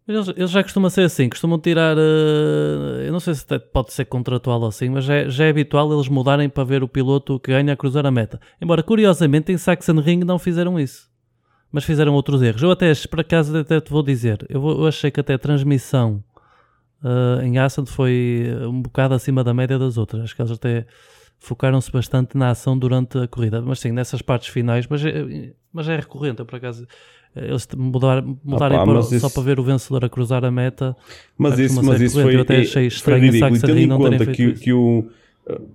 Eles, 0.08 0.50
já 0.50 0.62
costumam 0.62 0.88
ser 0.88 1.02
assim, 1.02 1.28
costumam 1.28 1.58
tirar. 1.58 1.96
Uh, 1.98 3.02
eu 3.04 3.12
não 3.12 3.20
sei 3.20 3.34
se 3.34 3.44
pode 3.58 3.92
ser 3.92 4.06
contratual 4.06 4.64
assim, 4.64 4.88
mas 4.88 5.04
já, 5.04 5.14
é, 5.14 5.28
já, 5.28 5.44
é 5.44 5.50
habitual 5.50 5.92
eles 5.92 6.08
mudarem 6.08 6.48
para 6.48 6.64
ver 6.64 6.82
o 6.82 6.88
piloto 6.88 7.38
que 7.38 7.52
ganha 7.52 7.74
a 7.74 7.76
cruzar 7.76 8.06
a 8.06 8.10
meta. 8.10 8.40
Embora, 8.58 8.82
curiosamente, 8.82 9.52
em 9.52 9.58
Saxon 9.58 10.00
Ring 10.00 10.24
não 10.24 10.38
fizeram 10.38 10.80
isso. 10.80 11.10
Mas 11.70 11.84
fizeram 11.84 12.14
outros 12.14 12.40
erros. 12.40 12.62
Eu 12.62 12.70
até, 12.70 12.90
por 13.10 13.20
acaso, 13.20 13.54
até 13.58 13.78
te 13.82 13.90
vou 13.90 14.02
dizer, 14.02 14.46
eu, 14.48 14.66
eu 14.66 14.86
achei 14.86 15.10
que 15.10 15.20
até 15.20 15.34
a 15.34 15.38
transmissão 15.38 16.24
uh, 17.02 17.42
em 17.42 17.58
Assen 17.58 17.86
foi 17.86 18.48
um 18.68 18.82
bocado 18.82 19.14
acima 19.14 19.42
da 19.44 19.54
média 19.54 19.78
das 19.78 19.96
outras. 19.96 20.22
Acho 20.22 20.36
que 20.36 20.42
eles 20.42 20.52
até 20.52 20.86
focaram-se 21.38 21.90
bastante 21.90 22.36
na 22.36 22.50
ação 22.50 22.78
durante 22.78 23.18
a 23.18 23.28
corrida. 23.28 23.62
Mas 23.62 23.80
sim, 23.80 23.92
nessas 23.92 24.22
partes 24.22 24.48
finais, 24.48 24.86
mas, 24.88 25.04
é, 25.04 25.52
mas 25.72 25.88
é 25.88 25.96
recorrente, 25.96 26.40
eu 26.40 26.46
por 26.46 26.56
acaso 26.56 26.86
eles 27.36 27.68
mudar, 27.76 28.24
mudarem 28.42 28.84
para, 28.84 29.02
só 29.02 29.16
isso... 29.16 29.30
para 29.30 29.42
ver 29.42 29.60
o 29.60 29.62
vencedor 29.62 30.04
a 30.04 30.08
cruzar 30.08 30.44
a 30.44 30.50
meta. 30.50 30.96
Mas 31.36 31.58
isso, 31.58 31.82
mas 31.82 32.00
isso 32.00 32.20
foi, 32.20 32.34
eu 32.34 32.40
até 32.40 32.58
achei 32.58 32.86
estranho 32.86 33.20
foi 33.20 33.40
ridículo. 33.40 33.60
Tendo 33.60 33.78
em 33.78 33.88
conta 33.88 34.26
que, 34.26 34.52
que 34.54 34.72
o, 34.72 35.08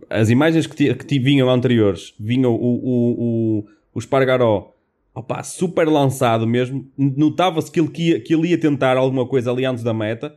as 0.10 0.30
imagens 0.30 0.68
que, 0.68 0.76
te, 0.76 0.94
que 0.96 1.20
vinham 1.20 1.50
anteriores, 1.50 2.14
vinham 2.20 2.54
o, 2.54 2.58
o, 2.58 3.60
o, 3.60 3.66
o 3.94 4.00
Espargaró 4.00 4.74
opa, 5.14 5.44
super 5.44 5.88
lançado 5.88 6.48
mesmo, 6.48 6.88
notava-se 6.98 7.72
que 7.72 7.80
ele, 7.80 7.90
que, 7.90 8.20
que 8.20 8.34
ele 8.34 8.50
ia 8.50 8.58
tentar 8.58 8.98
alguma 8.98 9.28
coisa 9.28 9.52
ali 9.52 9.66
antes 9.66 9.84
da 9.84 9.94
meta 9.94 10.36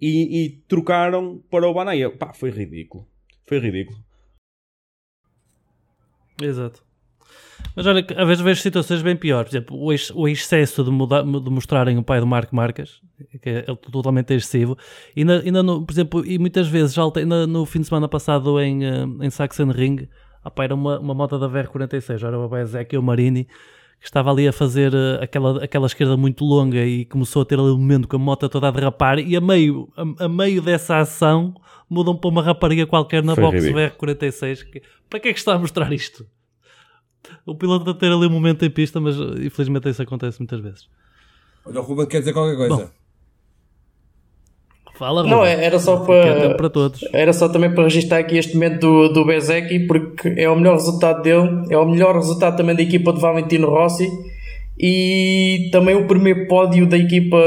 e, 0.00 0.44
e 0.44 0.50
trocaram 0.68 1.42
para 1.50 1.68
o 1.68 1.74
Banaia. 1.74 2.10
Pá, 2.10 2.32
foi 2.32 2.50
ridículo. 2.50 3.06
Foi 3.46 3.58
ridículo. 3.58 3.98
Exato. 6.40 6.82
Mas 7.74 7.86
olha, 7.86 8.04
às 8.16 8.26
vezes 8.26 8.42
vejo 8.42 8.60
situações 8.60 9.02
bem 9.02 9.16
piores. 9.16 9.50
Por 9.50 9.56
exemplo, 9.56 9.76
o, 9.76 9.92
ex- 9.92 10.10
o 10.10 10.28
excesso 10.28 10.84
de, 10.84 10.90
de 10.90 11.50
mostrarem 11.50 11.98
o 11.98 12.02
pai 12.02 12.20
do 12.20 12.26
Marco 12.26 12.54
Marcas, 12.54 13.00
que 13.42 13.50
é 13.50 13.62
totalmente 13.62 14.32
excessivo. 14.34 14.76
E 15.14 15.20
ainda, 15.20 15.40
ainda 15.40 15.62
no, 15.62 15.84
por 15.84 15.92
exemplo, 15.92 16.24
e 16.26 16.38
muitas 16.38 16.68
vezes, 16.68 16.94
já 16.94 17.02
no 17.02 17.66
fim 17.66 17.80
de 17.80 17.86
semana 17.88 18.08
passado 18.08 18.60
em, 18.60 18.84
eh, 18.84 19.04
em 19.22 19.30
Sachsenring, 19.30 20.08
ah, 20.42 20.50
pá, 20.50 20.64
era 20.64 20.74
uma, 20.74 20.98
uma 21.00 21.14
moto 21.14 21.38
da 21.38 21.48
VR46, 21.48 22.24
era 22.26 22.38
o 22.38 22.48
Bezek 22.48 22.94
e 22.94 22.98
o 22.98 23.02
Marini, 23.02 23.48
que 24.00 24.06
estava 24.06 24.30
ali 24.30 24.46
a 24.46 24.52
fazer 24.52 24.92
eh, 24.94 25.18
aquela, 25.22 25.64
aquela 25.64 25.86
esquerda 25.86 26.16
muito 26.16 26.44
longa 26.44 26.84
e 26.84 27.04
começou 27.04 27.42
a 27.42 27.44
ter 27.44 27.58
ali 27.58 27.68
um 27.70 27.76
momento 27.78 28.06
com 28.06 28.16
a 28.16 28.18
moto 28.18 28.48
toda 28.48 28.68
a 28.68 28.70
derrapar 28.70 29.18
e 29.18 29.36
a 29.36 29.40
meio, 29.40 29.88
a, 29.96 30.24
a 30.24 30.28
meio 30.28 30.62
dessa 30.62 30.98
ação 30.98 31.54
mudam 31.90 32.16
para 32.16 32.28
uma 32.30 32.42
rapariga 32.42 32.86
qualquer 32.86 33.22
na 33.24 33.34
Foi 33.34 33.42
box 33.44 33.56
ridículo. 33.64 33.84
VR46. 34.10 34.64
Que- 34.70 34.82
Para 35.10 35.20
que 35.20 35.28
é 35.28 35.32
que 35.32 35.38
está 35.38 35.54
a 35.54 35.58
mostrar 35.58 35.92
isto? 35.92 36.24
O 37.44 37.54
piloto 37.54 37.90
a 37.90 37.94
ter 37.94 38.12
ali 38.12 38.26
um 38.26 38.30
momento 38.30 38.64
em 38.64 38.70
pista, 38.70 39.00
mas 39.00 39.16
eh, 39.18 39.46
infelizmente 39.46 39.88
isso 39.88 40.00
acontece 40.02 40.38
muitas 40.38 40.60
vezes. 40.60 40.88
Olha, 41.66 41.80
o 41.80 41.82
Ruben 41.82 42.06
quer 42.06 42.20
dizer 42.20 42.32
qualquer 42.32 42.56
coisa. 42.56 42.92
Fala, 44.98 45.22
Não, 45.22 45.38
Ruben. 45.38 45.52
era 45.64 45.78
só 45.78 45.98
para. 45.98 46.54
para 46.56 46.68
todos. 46.70 47.00
Era 47.12 47.32
só 47.32 47.48
também 47.48 47.72
para 47.72 47.84
registrar 47.84 48.18
aqui 48.18 48.36
este 48.36 48.54
momento 48.54 48.80
do, 48.80 49.08
do 49.12 49.24
Bezeki, 49.24 49.86
porque 49.86 50.34
é 50.36 50.50
o 50.50 50.56
melhor 50.56 50.74
resultado 50.74 51.22
dele, 51.22 51.66
é 51.70 51.78
o 51.78 51.88
melhor 51.88 52.16
resultado 52.16 52.56
também 52.56 52.74
da 52.74 52.82
equipa 52.82 53.12
de 53.12 53.20
Valentino 53.20 53.68
Rossi 53.68 54.08
e 54.80 55.68
também 55.72 55.94
o 55.96 56.06
primeiro 56.06 56.46
pódio 56.48 56.86
da 56.86 56.96
equipa 56.98 57.38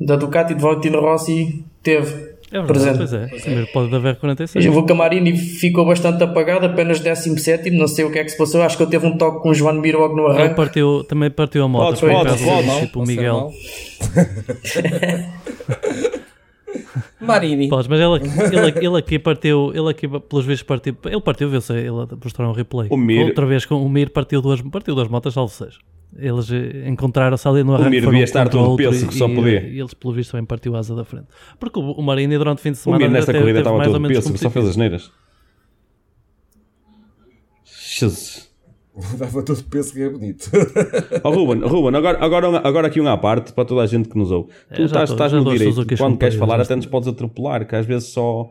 da 0.00 0.16
Ducati 0.16 0.54
de 0.54 0.62
Valentino 0.62 1.00
Rossi 1.00 1.64
teve 1.82 2.34
É 2.52 2.60
verdade, 2.62 2.66
presente. 2.66 2.96
pois 2.98 3.12
é. 3.12 3.26
Primeiro 3.42 3.66
pode 3.72 3.90
da 3.90 4.00
VR46. 4.00 4.76
O 4.76 4.82
Camarini 4.84 5.36
ficou 5.36 5.84
bastante 5.86 6.22
apagado, 6.24 6.66
apenas 6.66 7.00
17, 7.00 7.70
não 7.70 7.86
sei 7.88 8.04
o 8.04 8.10
que 8.10 8.18
é 8.18 8.24
que 8.24 8.30
se 8.30 8.36
passou. 8.38 8.62
Acho 8.62 8.76
que 8.76 8.82
ele 8.82 8.90
teve 8.90 9.06
um 9.06 9.16
toque 9.18 9.42
com 9.42 9.50
o 9.50 9.54
João 9.54 9.74
Mir 9.74 9.96
logo 9.96 10.14
no 10.16 10.28
Ele 10.30 10.38
arranque. 10.40 10.56
partiu, 10.56 11.04
também 11.04 11.30
partiu 11.30 11.64
a 11.64 11.68
moto. 11.68 11.84
Podes, 11.84 12.00
por 12.00 12.10
podes, 12.10 12.32
acaso, 12.32 12.44
podes. 12.44 12.74
Tipo 12.80 13.00
o 13.00 13.02
Pode 13.02 13.16
Miguel. 13.16 13.50
Marini. 17.20 17.68
Podes, 17.68 17.86
mas 17.88 18.00
ele, 18.00 18.66
ele, 18.68 18.86
ele 18.86 18.96
aqui 18.98 19.18
partiu, 19.18 19.72
ele 19.74 19.88
aqui 19.90 20.06
pelos 20.08 20.44
vezes 20.44 20.62
partiu, 20.62 20.96
ele 21.04 21.20
partiu, 21.20 21.48
viu-se, 21.50 21.72
ele 21.72 21.90
mostrou 22.22 22.48
um 22.48 22.52
replay. 22.52 22.88
O 22.90 22.96
Mir- 22.96 23.26
Outra 23.26 23.46
vez 23.46 23.64
com 23.64 23.84
o 23.84 23.88
Mir 23.88 24.10
partiu 24.10 24.40
duas, 24.42 24.60
partiu 24.62 24.94
duas 24.94 25.08
motas, 25.08 25.34
salvo 25.34 25.52
seja. 25.52 25.78
Eles 26.16 26.48
eh, 26.52 26.88
encontraram-se 26.88 27.48
ali 27.48 27.64
no 27.64 27.72
O 27.72 27.74
arranque. 27.74 27.90
Mir 27.90 28.00
foram 28.02 28.12
devia 28.12 28.22
um 28.22 28.24
estar 28.24 28.46
o 28.46 28.50
todo 28.50 28.76
penso 28.76 29.04
e- 29.04 29.08
que 29.08 29.14
só 29.14 29.26
podia. 29.28 29.60
E 29.68 29.80
eles, 29.80 29.94
pelo 29.94 30.12
visto, 30.14 30.30
também 30.30 30.46
partiu 30.46 30.76
a 30.76 30.78
asa 30.78 30.94
da 30.94 31.04
frente. 31.04 31.26
Porque 31.58 31.76
o, 31.78 31.90
o 31.92 32.02
Marini 32.02 32.38
durante 32.38 32.58
o 32.58 32.60
fim 32.62 32.70
de 32.70 32.78
O 32.78 32.80
semana 32.80 33.04
Mir 33.04 33.10
nesta 33.10 33.32
corrida 33.32 33.46
teve 33.48 33.58
estava 33.60 33.76
mais 33.78 33.88
ou 33.88 33.94
todo 33.94 34.02
menos 34.02 34.16
peso, 34.24 34.38
só 34.38 34.50
fez 34.50 34.68
as 34.68 34.76
neiras. 34.76 35.10
Jesus. 37.64 38.50
Dava 39.18 39.42
todo 39.42 39.62
peso 39.64 39.92
que 39.92 40.02
é 40.02 40.08
bonito. 40.08 40.48
Oh, 41.24 41.30
Ruben, 41.30 41.66
Ruben 41.66 41.96
agora, 41.96 42.24
agora, 42.24 42.58
agora 42.66 42.86
aqui 42.86 43.00
um 43.00 43.08
à 43.08 43.16
parte 43.16 43.52
para 43.52 43.64
toda 43.64 43.82
a 43.82 43.86
gente 43.86 44.08
que 44.08 44.16
nos 44.16 44.30
ouve. 44.30 44.52
É, 44.70 44.76
Tu 44.76 44.82
estás, 44.84 45.10
tô- 45.10 45.14
estás 45.14 45.32
no 45.32 45.42
direito, 45.44 45.74
Suzuki 45.74 45.96
quando 45.96 46.16
queres 46.16 46.36
falar 46.36 46.60
até 46.60 46.76
nos 46.76 46.86
podes 46.86 47.08
atropelar, 47.08 47.66
que 47.66 47.74
às 47.74 47.86
vezes 47.86 48.08
só... 48.10 48.50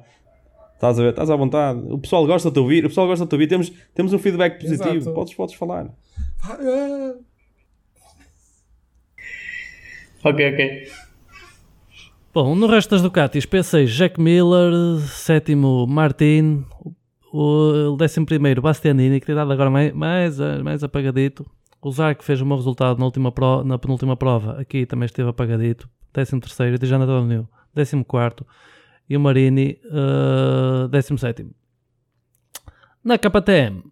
Estás 0.74 1.00
a 1.00 1.02
ver, 1.04 1.10
estás 1.12 1.30
à 1.30 1.36
vontade. 1.38 1.80
O 1.90 1.98
pessoal 1.98 2.28
gosta 2.28 2.50
de 2.50 2.56
te 2.56 2.60
ouvir, 2.60 2.84
o 2.86 2.90
pessoal 2.90 3.08
gosta 3.08 3.24
de 3.24 3.30
te 3.30 3.34
ouvir. 3.36 3.48
Temos, 3.48 3.72
temos 3.96 4.12
um 4.12 4.20
feedback 4.20 4.60
positivo, 4.60 4.96
Exato. 4.96 5.14
podes, 5.16 5.34
podes 5.34 5.56
falar. 5.56 5.88
Ok, 10.26 10.40
ok. 10.54 10.60
Bom, 12.34 12.56
no 12.56 12.66
resto 12.68 12.92
das 12.92 13.02
Ducatis, 13.02 13.46
P6, 13.46 13.86
Jack 13.88 14.20
Miller, 14.22 14.72
sétimo, 15.08 15.86
Martin, 15.86 16.64
o 17.36 17.96
décimo 17.98 18.26
primeiro, 18.26 18.62
Bastianini, 18.62 19.20
que 19.20 19.26
tem 19.26 19.36
dado 19.36 19.52
agora 19.52 19.70
mais, 19.70 19.94
mais, 19.94 20.38
mais 20.64 20.84
apagadito. 20.84 21.46
O 21.82 21.92
Zark 21.92 22.24
fez 22.24 22.42
um 22.42 22.48
bom 22.48 22.56
resultado 22.56 22.98
na, 23.00 23.06
última 23.06 23.32
pro- 23.32 23.64
na 23.64 23.78
penúltima 23.78 24.16
prova, 24.16 24.60
aqui 24.62 24.86
também 24.86 25.06
esteve 25.06 25.30
apagadito. 25.30 25.90
Décimo 26.14 26.40
terceiro, 26.40 26.78
Dijan 26.78 27.00
Antonio, 27.02 27.48
décimo 27.74 28.06
quarto. 28.06 28.46
E 29.10 29.18
o 29.18 29.20
Marini, 29.20 29.80
eh, 29.84 30.88
décimo 30.90 31.18
sétimo. 31.18 31.52
Na 33.04 33.18
KTM, 33.18 33.84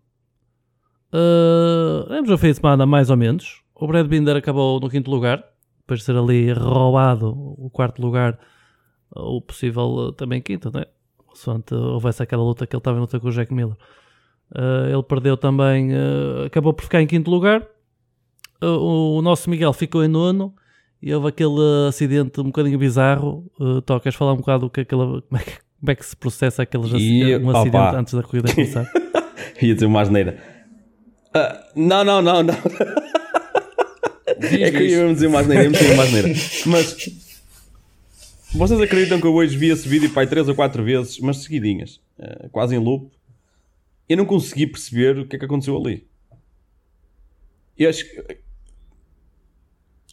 uh, 1.13 2.07
temos 2.07 2.29
um 2.29 2.37
fim 2.37 2.47
de 2.47 2.53
semana 2.55 2.85
mais 2.85 3.09
ou 3.09 3.17
menos. 3.17 3.61
O 3.75 3.87
Brad 3.87 4.07
Binder 4.07 4.37
acabou 4.37 4.79
no 4.79 4.89
quinto 4.89 5.11
lugar, 5.11 5.43
depois 5.79 5.99
de 5.99 6.05
ser 6.05 6.15
ali 6.15 6.53
roubado 6.53 7.27
o 7.57 7.69
quarto 7.69 8.01
lugar, 8.01 8.39
o 9.13 9.41
possível 9.41 9.83
uh, 9.83 10.11
também 10.13 10.41
quinto, 10.41 10.71
né? 10.73 10.85
Se 11.33 11.49
houvesse 11.73 12.21
aquela 12.21 12.43
luta 12.43 12.67
que 12.67 12.75
ele 12.75 12.79
estava 12.79 12.97
a 12.97 13.01
luta 13.01 13.19
com 13.19 13.27
o 13.27 13.31
Jack 13.31 13.53
Miller. 13.53 13.75
Uh, 14.53 14.93
ele 14.93 15.03
perdeu 15.03 15.37
também, 15.37 15.93
uh, 15.93 16.45
acabou 16.45 16.73
por 16.73 16.83
ficar 16.83 17.01
em 17.01 17.07
quinto 17.07 17.31
lugar. 17.31 17.65
Uh, 18.61 19.17
o, 19.17 19.21
nosso 19.21 19.49
Miguel 19.49 19.73
ficou 19.73 20.03
em 20.03 20.07
nono 20.07 20.53
e 21.01 21.13
houve 21.13 21.29
aquele 21.29 21.87
acidente 21.87 22.39
um 22.41 22.45
bocadinho 22.45 22.77
bizarro. 22.77 23.49
Uh, 23.59 23.99
queres 24.01 24.15
falar 24.15 24.33
um 24.33 24.37
bocado 24.37 24.65
do 24.65 24.69
que 24.69 24.81
aquela, 24.81 25.21
como, 25.21 25.41
é 25.41 25.43
que, 25.43 25.51
como 25.79 25.91
é 25.91 25.95
que 25.95 26.05
se 26.05 26.15
processa 26.15 26.63
aqueles 26.63 26.91
E, 26.91 26.95
acidentes, 26.95 27.45
um 27.45 27.49
opa. 27.49 27.59
acidente 27.59 27.95
antes 27.95 28.13
da 28.13 28.23
corrida 28.23 28.53
começar? 28.53 28.85
Ia 29.61 29.73
dizer 29.73 29.85
uma 29.85 30.01
asneira. 30.01 30.37
Ah, 31.33 31.63
não, 31.75 32.03
não, 32.03 32.21
não, 32.21 32.43
não. 32.43 32.53
É 34.41 34.71
que 34.71 34.77
eu 34.77 34.85
ia 34.85 34.97
mesmo 34.97 35.13
dizer 35.13 35.27
uma 35.27 35.39
asneira, 35.39 35.63
ia 35.63 35.69
me 35.69 35.77
dizer 35.77 35.93
uma 35.93 36.03
asneira. 36.03 36.27
Mas 36.65 36.95
vocês 38.53 38.79
acreditam 38.81 39.19
que 39.19 39.25
eu 39.27 39.33
hoje 39.33 39.57
vi 39.57 39.69
esse 39.69 39.87
vídeo 39.87 40.09
pai 40.11 40.27
três 40.27 40.47
ou 40.47 40.55
quatro 40.55 40.83
vezes, 40.83 41.19
mas 41.19 41.37
seguidinhas, 41.37 41.99
eh, 42.19 42.49
quase 42.51 42.75
em 42.75 42.79
loop. 42.79 43.09
Eu 44.07 44.17
não 44.17 44.25
consegui 44.25 44.67
perceber 44.67 45.19
o 45.19 45.25
que 45.27 45.35
é 45.35 45.39
que 45.39 45.45
aconteceu 45.45 45.77
ali. 45.77 46.05
Eu 47.77 47.89
acho, 47.89 48.05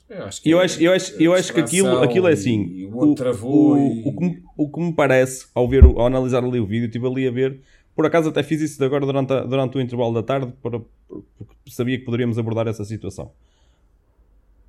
Eu 0.09 0.24
acho 0.24 0.40
que, 0.42 0.51
eu 0.51 0.61
acho, 0.61 0.83
eu 0.83 0.92
acho, 0.92 1.22
eu 1.22 1.35
acho 1.35 1.53
que 1.53 1.61
aquilo, 1.61 1.88
aquilo 2.05 2.29
é 2.29 2.33
assim. 2.33 2.85
O 2.87 3.14
O, 3.48 3.77
o, 4.07 4.09
o 4.09 4.16
que 4.16 4.24
me, 4.24 4.42
o 4.57 4.70
que 4.70 4.81
me 4.81 4.92
parece, 4.94 5.46
ao, 5.55 5.68
ver, 5.68 5.85
ao 5.85 6.07
analisar 6.07 6.42
ali 6.44 6.59
o 6.61 6.66
vídeo, 6.66 6.87
estive 6.87 7.07
ali 7.07 7.27
a 7.29 7.31
ver. 7.31 7.61
Por 7.94 8.07
acaso 8.07 8.29
até 8.29 8.42
fiz 8.42 8.61
isso 8.61 8.83
agora 8.85 9.05
durante, 9.05 9.33
a- 9.33 9.42
durante 9.44 9.77
o 9.77 9.81
intervalo 9.81 10.14
da 10.14 10.22
tarde, 10.22 10.53
para, 10.62 10.81
porque 11.09 11.70
sabia 11.70 11.98
que 11.98 12.05
poderíamos 12.05 12.38
abordar 12.38 12.68
essa 12.68 12.85
situação. 12.85 13.33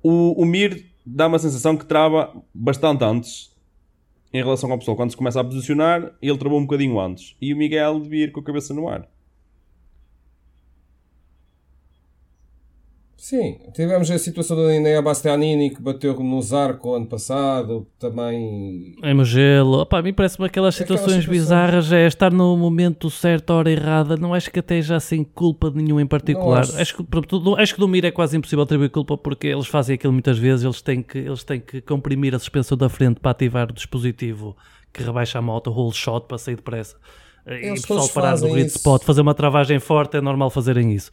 O, 0.02 0.42
o 0.42 0.44
Mir 0.44 0.86
dá 1.06 1.26
uma 1.28 1.38
sensação 1.38 1.76
que 1.76 1.86
trava 1.86 2.34
bastante 2.52 3.04
antes 3.04 3.49
em 4.32 4.42
relação 4.42 4.70
ao 4.70 4.78
pessoal. 4.78 4.96
Quando 4.96 5.10
se 5.10 5.16
começa 5.16 5.40
a 5.40 5.44
posicionar, 5.44 6.12
ele 6.20 6.38
travou 6.38 6.58
um 6.58 6.62
bocadinho 6.62 6.98
antes. 7.00 7.36
E 7.40 7.52
o 7.52 7.56
Miguel 7.56 8.00
devia 8.00 8.24
ir 8.24 8.32
com 8.32 8.40
a 8.40 8.44
cabeça 8.44 8.72
no 8.74 8.88
ar. 8.88 9.08
Sim, 13.22 13.58
tivemos 13.74 14.10
a 14.10 14.18
situação 14.18 14.56
da 14.56 14.74
Inea 14.74 15.02
Bastianini 15.02 15.68
que 15.68 15.82
bateu 15.82 16.14
no 16.18 16.40
Zarco 16.40 16.94
ano 16.94 17.04
passado, 17.04 17.86
também... 17.98 18.94
Em 19.04 19.12
Mugello, 19.14 19.80
opá, 19.82 19.98
a 19.98 20.02
mim 20.02 20.14
parece-me 20.14 20.46
aquelas 20.46 20.74
Aquelas 20.80 20.98
situações 21.00 21.22
situações. 21.24 21.38
bizarras, 21.42 21.92
é 21.92 22.06
estar 22.06 22.32
no 22.32 22.56
momento 22.56 23.10
certo, 23.10 23.50
hora 23.50 23.70
errada, 23.70 24.16
não 24.16 24.32
acho 24.32 24.50
que 24.50 24.58
até 24.58 24.80
já 24.80 24.98
sem 24.98 25.22
culpa 25.22 25.70
de 25.70 25.82
nenhum 25.82 26.00
em 26.00 26.06
particular. 26.06 26.62
Acho. 26.62 26.96
que, 26.96 27.02
do- 27.38 27.56
acho 27.56 27.74
que 27.74 27.80
do 27.80 27.86
Mir 27.86 28.06
é 28.06 28.10
quase 28.10 28.38
impossível 28.38 28.62
atribuir 28.62 28.88
culpa 28.88 29.18
porque 29.18 29.48
eles 29.48 29.66
fazem 29.66 29.96
aquilo 29.96 30.14
muitas 30.14 30.38
vezes, 30.38 30.64
eles 30.64 30.80
têm 30.80 31.02
que, 31.02 31.18
eles 31.18 31.44
têm 31.44 31.60
que 31.60 31.82
comprimir 31.82 32.34
a 32.34 32.38
suspensão 32.38 32.78
da 32.78 32.88
frente 32.88 33.20
para 33.20 33.32
ativar 33.32 33.68
o 33.70 33.74
dispositivo 33.74 34.56
que 34.94 35.02
rebaixa 35.02 35.38
a 35.38 35.42
moto, 35.42 35.66
o 35.68 35.72
roll 35.74 35.92
shot 35.92 36.26
para 36.26 36.38
sair 36.38 36.56
depressa. 36.56 36.96
E 37.46 37.66
Eles 37.66 37.84
o 37.84 37.86
pessoal 37.86 38.08
parar 38.08 38.38
no 38.38 38.48
grid 38.50 38.66
isso. 38.68 38.78
spot, 38.78 39.02
fazer 39.04 39.20
uma 39.20 39.34
travagem 39.34 39.78
forte, 39.78 40.16
é 40.16 40.20
normal 40.22 40.48
fazerem 40.48 40.90
isso. 40.94 41.10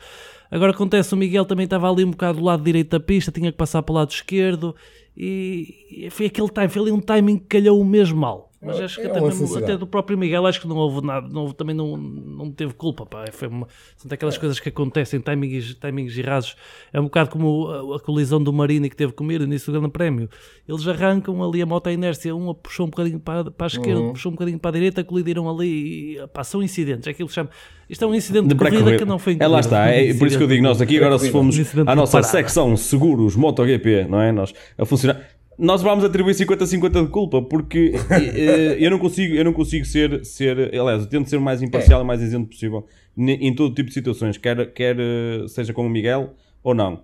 Agora 0.50 0.72
acontece, 0.72 1.14
o 1.14 1.18
Miguel 1.18 1.46
também 1.46 1.66
estava 1.66 1.90
ali 1.90 2.04
um 2.06 2.12
bocado 2.12 2.40
do 2.40 2.44
lado 2.46 2.64
direito 2.64 2.92
da 2.92 3.00
pista, 3.00 3.32
tinha 3.32 3.52
que 3.52 3.58
passar 3.58 3.82
para 3.82 3.94
o 3.94 3.96
lado 3.96 4.12
esquerdo 4.12 4.76
e 5.16 6.08
foi 6.12 6.28
aquele 6.28 6.50
time, 6.50 6.70
foi 6.70 6.82
ali 6.84 6.92
um 6.92 7.02
timing 7.02 7.38
que 7.38 7.46
calhou 7.46 7.84
mesmo 7.84 8.20
mal. 8.20 8.52
Mas 8.68 8.80
É- 8.80 8.84
acho 8.86 8.96
que 9.00 9.08
é 9.08 9.10
até, 9.10 9.22
mesmo- 9.22 9.58
até 9.58 9.78
do 9.78 9.88
próprio 9.88 10.18
Miguel 10.18 10.46
acho 10.46 10.62
que 10.62 10.68
não 10.68 10.76
houve 10.76 11.06
nada, 11.06 11.28
não 11.28 11.42
houve- 11.42 11.56
também 11.56 11.76
não, 11.76 11.98
não 11.98 12.52
teve 12.52 12.74
culpa, 12.74 13.06
pá. 13.06 13.26
Foi 13.32 13.48
uma, 13.48 13.68
são 13.96 14.08
daquelas 14.10 14.38
coisas 14.38 14.60
que 14.60 14.70
acontecem, 14.70 15.20
timings, 15.20 15.74
timings 15.76 16.18
errados. 16.18 16.56
É 16.94 17.00
um 17.00 17.06
bocado 17.06 17.30
como 17.30 17.68
a, 17.68 17.96
a 17.98 18.00
colisão 18.00 18.42
do 18.44 18.52
Marini 18.54 18.90
que 18.90 18.96
teve 18.96 19.14
com 19.14 19.24
o 19.24 19.28
Mir 19.28 19.40
no 19.40 19.46
início 19.46 19.72
do 19.72 19.80
Grande 19.80 19.92
Prémio. 19.94 20.30
Eles 20.68 20.88
arrancam 20.88 21.44
ali 21.44 21.62
a 21.62 21.66
moto 21.66 21.88
à 21.88 21.92
inércia, 21.94 22.36
uma 22.36 22.54
puxou 22.54 22.86
um 22.86 22.90
bocadinho 22.90 23.20
para, 23.20 23.50
para 23.50 23.66
a 23.66 23.68
esquerda, 23.68 24.02
Uhum. 24.02 24.12
puxou 24.14 24.32
um 24.32 24.36
bocadinho 24.36 24.60
para 24.60 24.70
a 24.70 24.74
direita, 24.74 25.04
colidiram 25.04 25.50
ali 25.50 26.16
e 26.18 26.28
pá, 26.34 26.44
são 26.44 26.62
incidentes. 26.62 27.08
É 27.08 27.12
aquilo 27.12 27.28
que 27.30 27.36
chama. 27.36 27.50
Isto 27.90 28.04
é 28.04 28.08
um 28.08 28.14
incidente 28.14 28.48
de, 28.50 28.54
De 28.54 28.56
corrida 28.56 28.98
que 28.98 29.06
não 29.06 29.18
foi 29.18 29.38
É 29.40 29.48
lá 29.48 29.62
está, 29.62 29.88
é 29.88 30.14
por 30.14 30.28
isso 30.28 30.38
que 30.38 30.44
eu 30.44 30.48
digo, 30.48 30.62
nós 30.62 30.82
aqui 30.82 30.98
agora 30.98 31.18
se 31.18 31.28
Incidente 31.38 31.90
à 31.90 31.96
nossa 31.96 32.22
secção 32.24 32.76
seguros 32.76 33.36
MotoGP, 33.36 34.06
não 34.10 34.20
é? 34.22 34.32
Nós 34.32 34.54
a 34.78 34.86
funcionar. 34.86 35.22
Nós 35.58 35.82
vamos 35.82 36.04
atribuir 36.04 36.36
50-50 36.36 37.06
de 37.06 37.10
culpa, 37.10 37.42
porque 37.42 37.94
eh, 38.12 38.78
eu 38.80 38.92
não 38.92 39.00
consigo, 39.00 39.34
eu 39.34 39.44
não 39.44 39.54
consigo 39.54 39.86
ser, 39.86 40.24
ser, 40.24 40.58
aliás, 40.76 41.02
eu 41.02 41.10
tento 41.10 41.28
ser 41.30 41.38
o 41.38 41.42
mais 41.42 41.64
imparcial 41.64 42.02
e 42.02 42.06
mais 42.06 42.22
isento 42.22 42.48
possível 42.48 42.86
em 43.18 43.56
todo 43.56 43.74
tipo 43.74 43.88
de 43.88 43.96
situações, 43.96 44.38
quer, 44.38 44.72
quer 44.72 44.96
eh, 45.00 45.48
seja 45.48 45.74
com 45.74 45.88
o 45.88 45.90
Miguel 45.90 46.36
ou 46.64 46.76
não. 46.76 47.02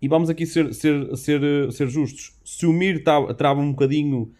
E 0.00 0.08
vamos 0.08 0.30
aqui 0.30 0.46
ser, 0.46 0.72
ser, 0.72 1.14
ser, 1.14 1.42
eh, 1.42 1.70
ser 1.70 1.88
justos. 1.88 2.32
Se 2.42 2.64
o 2.64 2.72
Mir 2.72 3.04
trava 3.36 3.60
um 3.60 3.72
bocadinho 3.72 4.32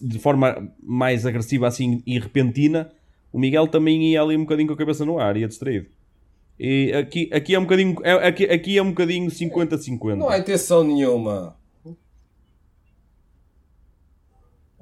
de 0.00 0.18
forma 0.20 0.72
mais 0.80 1.26
agressiva 1.26 1.66
assim 1.66 2.00
e 2.06 2.18
repentina, 2.20 2.92
o 3.32 3.40
Miguel 3.40 3.66
também 3.66 4.12
ia 4.12 4.22
ali 4.22 4.36
um 4.36 4.42
bocadinho 4.42 4.68
com 4.68 4.74
a 4.74 4.76
cabeça 4.76 5.04
no 5.04 5.18
ar, 5.18 5.36
ia 5.36 5.48
distraído. 5.48 5.86
E 6.60 6.92
aqui, 6.92 7.28
aqui 7.32 7.54
é 7.56 7.58
um 7.58 7.62
bocadinho, 7.62 7.96
é, 8.04 8.12
aqui, 8.28 8.44
aqui 8.44 8.78
é 8.78 8.82
um 8.82 8.90
bocadinho 8.90 9.28
50-50. 9.28 10.14
Não 10.14 10.28
há 10.28 10.38
intenção 10.38 10.84
nenhuma. 10.84 11.56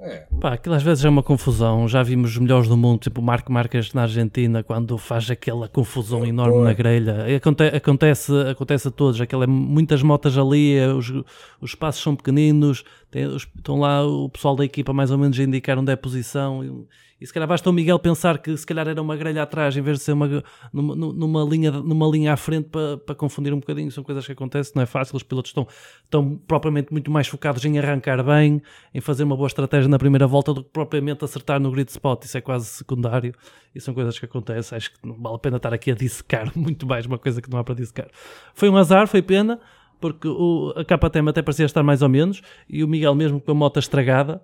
É. 0.05 0.27
Pá, 0.41 0.53
aquilo 0.53 0.75
às 0.75 0.83
vezes 0.83 1.05
é 1.05 1.09
uma 1.09 1.23
confusão. 1.23 1.87
Já 1.87 2.03
vimos 2.03 2.31
os 2.31 2.37
melhores 2.37 2.67
do 2.67 2.75
mundo, 2.75 2.99
tipo 2.99 3.21
o 3.21 3.23
Marco 3.23 3.51
Marques 3.51 3.93
na 3.93 4.01
Argentina, 4.01 4.61
quando 4.61 4.97
faz 4.97 5.31
aquela 5.31 5.67
confusão 5.69 6.25
enorme 6.25 6.53
Boa. 6.53 6.65
na 6.65 6.73
grelha. 6.73 7.35
Aconte- 7.37 7.63
acontece, 7.63 8.31
acontece 8.51 8.87
a 8.89 8.91
todos. 8.91 9.21
Aquela, 9.21 9.47
muitas 9.47 10.03
motas 10.03 10.37
ali, 10.37 10.77
os, 10.87 11.09
os 11.09 11.69
espaços 11.71 12.03
são 12.03 12.15
pequeninos, 12.15 12.83
tem- 13.09 13.25
os- 13.27 13.47
estão 13.55 13.79
lá 13.79 14.05
o 14.05 14.27
pessoal 14.29 14.55
da 14.57 14.65
equipa 14.65 14.91
mais 14.91 15.09
ou 15.09 15.17
menos 15.17 15.39
a 15.39 15.43
indicar 15.43 15.79
onde 15.79 15.89
é 15.91 15.93
a 15.93 15.97
posição. 15.97 16.85
E, 17.23 17.25
se 17.25 17.33
calhar 17.33 17.47
basta 17.47 17.69
o 17.69 17.73
Miguel 17.73 17.97
pensar 17.99 18.37
que 18.37 18.55
se 18.57 18.65
calhar 18.65 18.85
era 18.85 19.01
uma 19.01 19.15
grelha 19.15 19.43
atrás 19.43 19.77
em 19.77 19.81
vez 19.81 19.99
de 19.99 20.03
ser 20.03 20.11
uma, 20.11 20.43
numa, 20.73 20.93
numa 20.93 21.43
linha, 21.43 21.71
numa 21.71 22.05
linha 22.05 22.33
à 22.33 22.37
frente 22.37 22.67
para, 22.67 22.97
para 22.97 23.15
confundir 23.15 23.53
um 23.53 23.59
bocadinho. 23.61 23.89
São 23.91 24.03
coisas 24.03 24.25
que 24.25 24.33
acontecem, 24.33 24.73
não 24.75 24.83
é 24.83 24.85
fácil. 24.85 25.15
Os 25.15 25.23
pilotos 25.23 25.51
estão, 25.51 25.65
estão 26.03 26.35
propriamente 26.45 26.91
muito 26.91 27.09
mais 27.09 27.25
focados 27.25 27.63
em 27.63 27.79
arrancar 27.79 28.21
bem, 28.25 28.61
em 28.93 28.99
fazer 28.99 29.23
uma 29.23 29.37
boa 29.37 29.47
estratégia 29.47 29.87
na 29.87 29.97
primeira 29.97 30.27
volta 30.27 30.53
do 30.53 30.61
que 30.61 30.69
propriamente 30.69 31.23
acertar 31.23 31.61
no 31.61 31.71
grid 31.71 31.89
spot. 31.89 32.25
Isso 32.25 32.37
é 32.37 32.41
quase 32.41 32.65
secundário 32.65 33.33
e 33.73 33.79
são 33.79 33.93
coisas 33.93 34.19
que 34.19 34.25
acontecem. 34.25 34.75
Acho 34.75 34.91
que 34.91 35.07
não 35.07 35.15
vale 35.15 35.35
a 35.35 35.39
pena 35.39 35.55
estar 35.55 35.73
aqui 35.73 35.91
a 35.91 35.95
dissecar 35.95 36.51
muito 36.59 36.85
mais 36.85 37.05
uma 37.05 37.17
coisa 37.17 37.41
que 37.41 37.49
não 37.49 37.57
há 37.57 37.63
para 37.63 37.75
dissecar. 37.75 38.09
Foi 38.53 38.67
um 38.67 38.75
azar, 38.75 39.07
foi 39.07 39.21
pena, 39.21 39.61
porque 40.01 40.27
o, 40.27 40.73
a 40.75 40.83
KTM 40.83 41.29
até 41.29 41.41
parecia 41.41 41.65
estar 41.65 41.83
mais 41.83 42.01
ou 42.01 42.09
menos 42.09 42.41
e 42.67 42.83
o 42.83 42.87
Miguel, 42.89 43.15
mesmo 43.15 43.39
com 43.39 43.51
a 43.51 43.55
moto 43.55 43.79
estragada, 43.79 44.41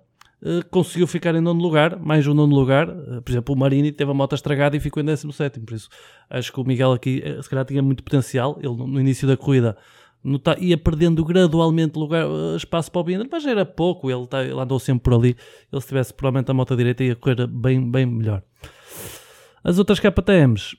conseguiu 0.70 1.06
ficar 1.06 1.34
em 1.34 1.40
nono 1.40 1.60
lugar, 1.62 1.98
mais 1.98 2.26
um 2.26 2.32
nono 2.34 2.54
lugar. 2.54 2.88
Eh, 2.88 3.20
por 3.20 3.30
exemplo, 3.30 3.54
o 3.54 3.58
Marini 3.58 3.92
teve 3.92 4.10
a 4.10 4.14
moto 4.14 4.34
estragada 4.34 4.76
e 4.76 4.80
ficou 4.80 5.02
em 5.02 5.06
17. 5.06 5.60
Por 5.60 5.74
isso, 5.74 5.88
acho 6.28 6.52
que 6.52 6.60
o 6.60 6.64
Miguel 6.64 6.92
aqui, 6.92 7.22
eh, 7.24 7.40
se 7.42 7.48
calhar, 7.50 7.64
tinha 7.64 7.82
muito 7.82 8.02
potencial. 8.02 8.58
Ele, 8.58 8.74
no, 8.74 8.98
início 9.00 9.28
da 9.28 9.36
corrida, 9.36 9.76
nota- 10.24 10.56
ia 10.58 10.78
perdendo 10.78 11.22
gradualmente 11.24 11.98
lugar, 11.98 12.24
eh, 12.26 12.56
espaço 12.56 12.90
para 12.90 13.00
o 13.00 13.04
Binder, 13.04 13.28
mas 13.30 13.44
era 13.44 13.66
pouco. 13.66 14.10
Ele, 14.10 14.26
tá- 14.26 14.42
ele 14.42 14.58
andou 14.58 14.78
sempre 14.78 15.02
por 15.04 15.14
ali. 15.14 15.36
Ele, 15.70 15.80
se 15.82 15.88
tivesse 15.88 16.14
provavelmente 16.14 16.50
a 16.50 16.54
moto 16.54 16.74
direita, 16.76 17.04
ia 17.04 17.14
correr 17.16 17.46
bem, 17.46 17.90
bem 17.90 18.06
melhor. 18.06 18.42
As 19.62 19.78
outras 19.78 20.00
KTMs, 20.00 20.74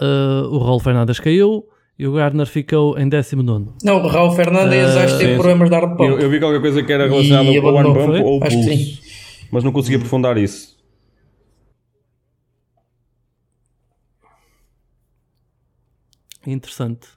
eh, 0.00 0.46
o 0.50 0.58
Raul 0.58 0.80
Fernandes 0.80 1.20
caiu 1.20 1.68
e 1.98 2.06
o 2.06 2.12
Gardner 2.12 2.46
ficou 2.46 2.98
em 2.98 3.08
19. 3.08 3.70
Não, 3.82 4.02
o 4.02 4.06
Raul 4.08 4.32
Fernandes 4.32 4.96
Ah, 4.96 5.04
acho 5.04 5.14
que 5.14 5.18
teve 5.20 5.32
sim. 5.32 5.38
problemas 5.38 5.68
de 5.70 5.74
ar 5.76 5.82
de 5.88 5.96
pump. 5.96 6.02
Eu, 6.10 6.18
eu 6.20 6.30
vi 6.30 6.38
qualquer 6.38 6.60
coisa 6.60 6.82
que 6.82 6.92
era 6.92 7.06
relacionada 7.08 7.44
com 7.44 7.50
o 7.50 7.68
One 7.74 7.78
abandonou, 7.78 7.94
Bump 7.94 8.06
foi? 8.06 8.20
ou 8.22 8.40
o 8.40 8.44
Acho 8.44 8.62
sim. 8.62 8.98
mas 9.50 9.64
não 9.64 9.72
consegui 9.72 9.96
aprofundar 9.96 10.36
isso. 10.36 10.76
Interessante. 16.46 17.08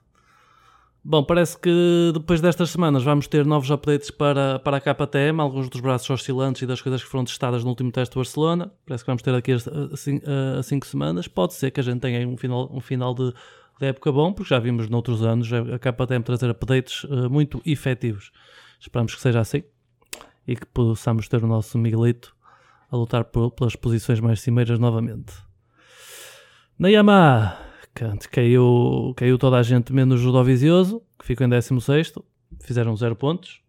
Bom, 1.04 1.24
parece 1.24 1.58
que 1.58 2.12
depois 2.14 2.42
destas 2.42 2.72
semanas 2.72 3.04
vamos 3.04 3.26
ter 3.28 3.46
novos 3.46 3.72
updates 3.72 4.12
para, 4.12 4.60
para 4.60 4.78
a 4.78 4.82
KTM, 4.82 5.40
alguns 5.40 5.70
dos 5.70 5.80
braços 5.80 6.10
oscilantes 6.10 6.62
e 6.62 6.66
das 6.68 6.82
coisas 6.82 7.02
que 7.02 7.10
foram 7.10 7.24
testadas 7.24 7.64
no 7.64 7.70
último 7.70 7.92
teste 7.92 8.14
de 8.14 8.18
Barcelona. 8.20 8.72
Parece 8.86 9.04
que 9.04 9.08
vamos 9.08 9.22
ter 9.22 9.34
aqui 9.34 9.54
a 9.54 10.62
5 10.64 10.86
semanas. 10.86 11.28
Pode 11.28 11.54
ser 11.54 11.72
que 11.72 11.80
a 11.80 11.84
gente 11.84 12.02
tenha 12.02 12.28
um 12.28 12.36
final, 12.38 12.70
um 12.72 12.82
final 12.82 13.14
de, 13.16 13.34
de 13.80 13.88
época 13.88 14.12
bom, 14.12 14.34
porque 14.34 14.50
já 14.50 14.60
vimos 14.60 14.90
noutros 14.90 15.24
anos 15.24 15.50
a 15.54 15.80
KTM 15.80 16.24
trazer 16.24 16.50
updates 16.50 17.06
eh, 17.10 17.28
muito 17.30 17.62
efetivos. 17.66 18.32
Esperamos 18.80 19.16
que 19.16 19.22
seja 19.22 19.40
assim 19.40 19.64
e 20.48 20.56
que 20.56 20.66
possamos 20.66 21.28
ter 21.28 21.44
o 21.44 21.48
nosso 21.48 21.78
Miguelito 21.78 22.36
a 22.92 22.98
lutar 22.98 23.24
por- 23.26 23.52
pelas 23.52 23.76
posições 23.76 24.20
mais 24.20 24.42
cimeiras 24.42 24.80
novamente. 24.80 25.34
Na 26.78 26.90
Yamaha, 26.90 27.58
caiu, 28.32 29.14
caiu 29.16 29.38
toda 29.38 29.58
a 29.58 29.64
gente 29.64 29.94
menos 29.94 30.26
o 30.26 30.32
Dovizioso, 30.32 31.02
que 31.20 31.26
ficou 31.26 31.46
em 31.46 31.50
16. 31.50 32.14
Fizeram 32.62 32.96
0 32.96 33.16
pontos. 33.16 33.62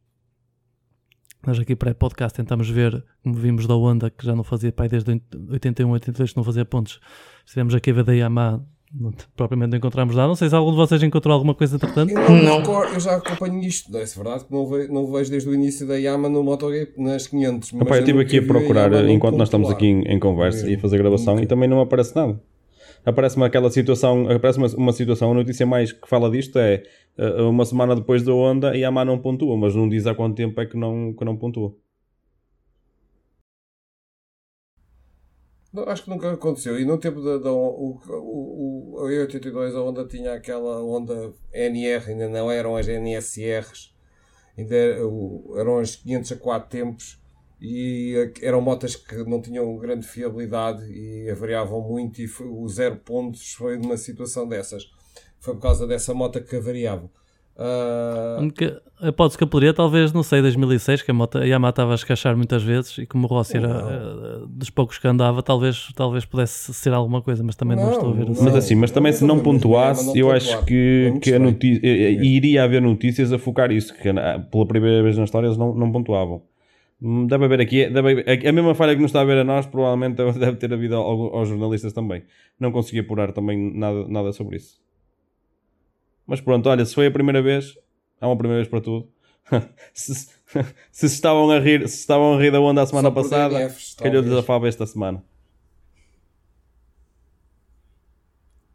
Nós 1.46 1.58
aqui 1.58 1.74
pré-podcast 1.74 2.36
tentamos 2.36 2.68
ver, 2.68 3.04
como 3.22 3.34
vimos 3.34 3.66
da 3.66 3.74
Honda, 3.74 4.10
que 4.10 4.24
já 4.26 4.34
não 4.36 4.44
fazia 4.44 4.70
pai 4.72 4.88
desde 4.88 5.10
81, 5.48 5.90
82, 5.90 6.30
que 6.32 6.36
não 6.36 6.44
fazia 6.44 6.64
pontos. 6.64 7.00
Estivemos 7.44 7.74
aqui 7.74 7.90
a 7.90 7.94
ver 7.94 8.04
da 8.04 8.12
Yamaha, 8.12 8.62
não, 8.92 9.12
propriamente 9.36 9.70
não 9.70 9.78
encontramos 9.78 10.16
nada. 10.16 10.28
Não 10.28 10.34
sei 10.34 10.48
se 10.48 10.54
algum 10.54 10.70
de 10.72 10.76
vocês 10.76 11.02
encontrou 11.02 11.32
alguma 11.32 11.54
coisa 11.54 11.76
entretanto. 11.76 12.10
Eu, 12.10 12.18
não 12.42 12.60
Não. 12.60 12.84
eu 12.84 13.00
já 13.00 13.16
acompanho 13.16 13.60
isto, 13.60 13.96
é 13.96 14.04
verdade 14.04 14.44
que 14.44 14.52
não 14.52 14.66
vejo, 14.66 14.92
não 14.92 15.10
vejo 15.10 15.30
desde 15.30 15.48
o 15.48 15.54
início 15.54 15.86
da 15.86 15.96
Yama 15.96 16.28
no 16.28 16.42
MotoGP 16.42 17.00
nas 17.00 17.26
500. 17.26 17.72
mas 17.72 17.82
Epá, 17.82 17.96
eu 17.96 18.00
estive 18.00 18.20
aqui 18.20 18.38
a 18.38 18.42
procurar 18.42 18.90
Yama 18.92 19.02
num 19.02 19.10
enquanto 19.10 19.36
nós 19.36 19.48
estamos 19.48 19.70
aqui 19.70 19.86
em, 19.86 20.02
em 20.02 20.18
conversa 20.18 20.68
e 20.68 20.74
a 20.74 20.78
fazer 20.78 20.98
gravação 20.98 21.34
Nunca. 21.34 21.44
e 21.44 21.46
também 21.46 21.68
não 21.68 21.80
aparece 21.80 22.14
nada. 22.16 22.40
Aparece-me 23.04 23.44
aquela 23.44 23.70
situação, 23.70 24.28
aparece 24.28 24.58
uma, 24.58 24.66
uma 24.76 24.92
situação, 24.92 25.30
a 25.30 25.34
notícia 25.34 25.64
mais 25.64 25.92
que 25.92 26.06
fala 26.06 26.30
disto 26.30 26.58
é 26.58 26.82
uh, 27.18 27.48
uma 27.48 27.64
semana 27.64 27.94
depois 27.94 28.22
da 28.22 28.34
onda 28.34 28.76
e 28.76 28.84
a 28.84 28.88
AMA 28.88 29.04
não 29.04 29.18
pontua, 29.18 29.56
mas 29.56 29.74
não 29.74 29.88
diz 29.88 30.06
há 30.06 30.14
quanto 30.14 30.36
tempo 30.36 30.60
é 30.60 30.66
que 30.66 30.76
não, 30.76 31.14
que 31.14 31.24
não 31.24 31.36
pontua. 31.36 31.74
Não, 35.72 35.84
acho 35.84 36.02
que 36.04 36.10
nunca 36.10 36.32
aconteceu. 36.32 36.78
E 36.80 36.84
no 36.84 36.98
tempo 36.98 37.20
da, 37.22 37.52
o, 37.52 37.98
o, 38.08 38.94
o, 38.96 39.06
a 39.06 39.10
E82 39.10 39.74
a 39.76 39.80
Honda 39.82 40.04
tinha 40.06 40.34
aquela 40.34 40.80
Honda 40.82 41.32
NR, 41.52 42.10
ainda 42.10 42.28
não 42.28 42.50
eram 42.50 42.76
as 42.76 42.88
NSRs, 42.88 43.94
ainda 44.58 44.74
era- 44.74 45.06
o- 45.06 45.54
eram 45.56 45.78
as 45.78 45.94
500 45.96 46.32
a 46.32 46.36
4 46.36 46.68
tempos 46.70 47.20
e 47.60 48.14
eram 48.42 48.60
motas 48.60 48.96
que 48.96 49.14
não 49.24 49.40
tinham 49.40 49.76
grande 49.78 50.06
fiabilidade 50.06 50.84
e 50.90 51.30
avariavam 51.30 51.80
muito 51.80 52.20
e 52.20 52.26
foi- 52.26 52.48
o 52.48 52.66
zero 52.68 52.96
pontos 52.96 53.52
foi 53.52 53.76
numa 53.78 53.96
situação 53.96 54.48
dessas. 54.48 54.90
Foi 55.38 55.54
por 55.54 55.60
causa 55.62 55.86
dessa 55.86 56.12
moto 56.12 56.42
que 56.42 56.56
avariava. 56.56 57.08
Ah, 57.62 58.36
A 58.38 58.40
única 58.40 58.80
hipótese 59.02 59.36
que 59.36 59.44
eu 59.44 59.48
poderia, 59.48 59.74
talvez, 59.74 60.12
não 60.14 60.22
sei, 60.22 60.40
2006, 60.40 61.02
que 61.02 61.10
a, 61.10 61.14
moto, 61.14 61.36
a 61.38 61.44
Yamaha 61.44 61.70
estava 61.70 61.92
a 61.92 61.94
escachar 61.94 62.34
muitas 62.36 62.62
vezes 62.62 62.96
e 62.98 63.06
como 63.06 63.26
o 63.26 63.28
Rossi 63.28 63.58
era 63.58 63.68
eh, 63.68 64.46
dos 64.48 64.70
poucos 64.70 64.98
que 64.98 65.06
andava, 65.06 65.42
talvez, 65.42 65.92
talvez 65.94 66.24
pudesse 66.24 66.72
ser 66.72 66.92
alguma 66.94 67.20
coisa, 67.20 67.42
mas 67.44 67.54
também 67.54 67.76
não, 67.76 67.84
Não, 67.84 67.90
estou 67.92 68.10
a 68.10 68.12
ver. 68.14 68.24
não. 68.26 68.32
assim. 68.32 68.44
Mas 68.44 68.56
assim, 68.56 68.74
mas 68.74 68.90
também 68.90 69.12
se 69.12 69.24
não 69.24 69.38
pontuasse, 69.40 70.06
eu 70.18 70.26
pontuar. 70.28 70.36
acho 70.36 70.64
que, 70.64 71.12
É 71.14 71.18
que 71.18 71.34
a 71.34 71.38
noti- 71.38 71.80
eh, 71.82 71.88
eh, 71.88 72.24
iria 72.24 72.64
haver 72.64 72.80
notícias 72.80 73.32
a 73.32 73.38
focar 73.38 73.70
isso, 73.70 73.94
que 73.94 74.08
ah, 74.08 74.38
pela 74.50 74.66
primeira 74.66 75.02
vez 75.02 75.16
na 75.18 75.24
história 75.24 75.46
eles 75.46 75.58
não, 75.58 75.74
não 75.74 75.92
pontuavam. 75.92 76.42
Hum, 77.02 77.26
Deve 77.26 77.44
haver 77.46 77.60
aqui, 77.62 77.88
deve 77.88 78.12
haver- 78.12 78.46
a 78.46 78.52
mesma 78.52 78.74
falha 78.74 78.94
que 78.94 79.00
nos 79.00 79.08
está 79.10 79.22
a 79.22 79.24
ver 79.24 79.38
a 79.38 79.44
nós, 79.44 79.66
provavelmente 79.66 80.16
deve- 80.38 80.56
ter 80.56 80.72
havido 80.72 80.96
ao- 80.96 81.34
aos 81.36 81.48
jornalistas 81.48 81.92
também. 81.92 82.22
Não 82.58 82.70
consegui 82.72 83.00
apurar 83.00 83.32
também 83.32 83.72
nada, 83.74 84.06
nada 84.08 84.32
sobre 84.32 84.56
isso. 84.56 84.78
Mas 86.30 86.40
pronto, 86.40 86.68
olha, 86.68 86.84
se 86.86 86.94
foi 86.94 87.06
a 87.08 87.10
primeira 87.10 87.42
vez, 87.42 87.76
há 88.20 88.28
uma 88.28 88.36
primeira 88.38 88.62
vez 88.62 88.68
para 88.70 88.80
tudo. 88.80 89.08
se, 89.92 90.14
se 90.92 91.06
estavam 91.06 91.50
a 91.50 91.58
rir, 91.58 91.88
se 91.88 91.96
estavam 91.98 92.34
a 92.34 92.40
rir 92.40 92.52
da 92.52 92.60
onda 92.60 92.82
a 92.82 92.86
semana 92.86 93.10
passada, 93.10 93.58
DNFs, 93.58 93.96
calhou-lhes 93.96 94.32
a 94.32 94.40
fava 94.40 94.68
esta 94.68 94.86
semana. 94.86 95.24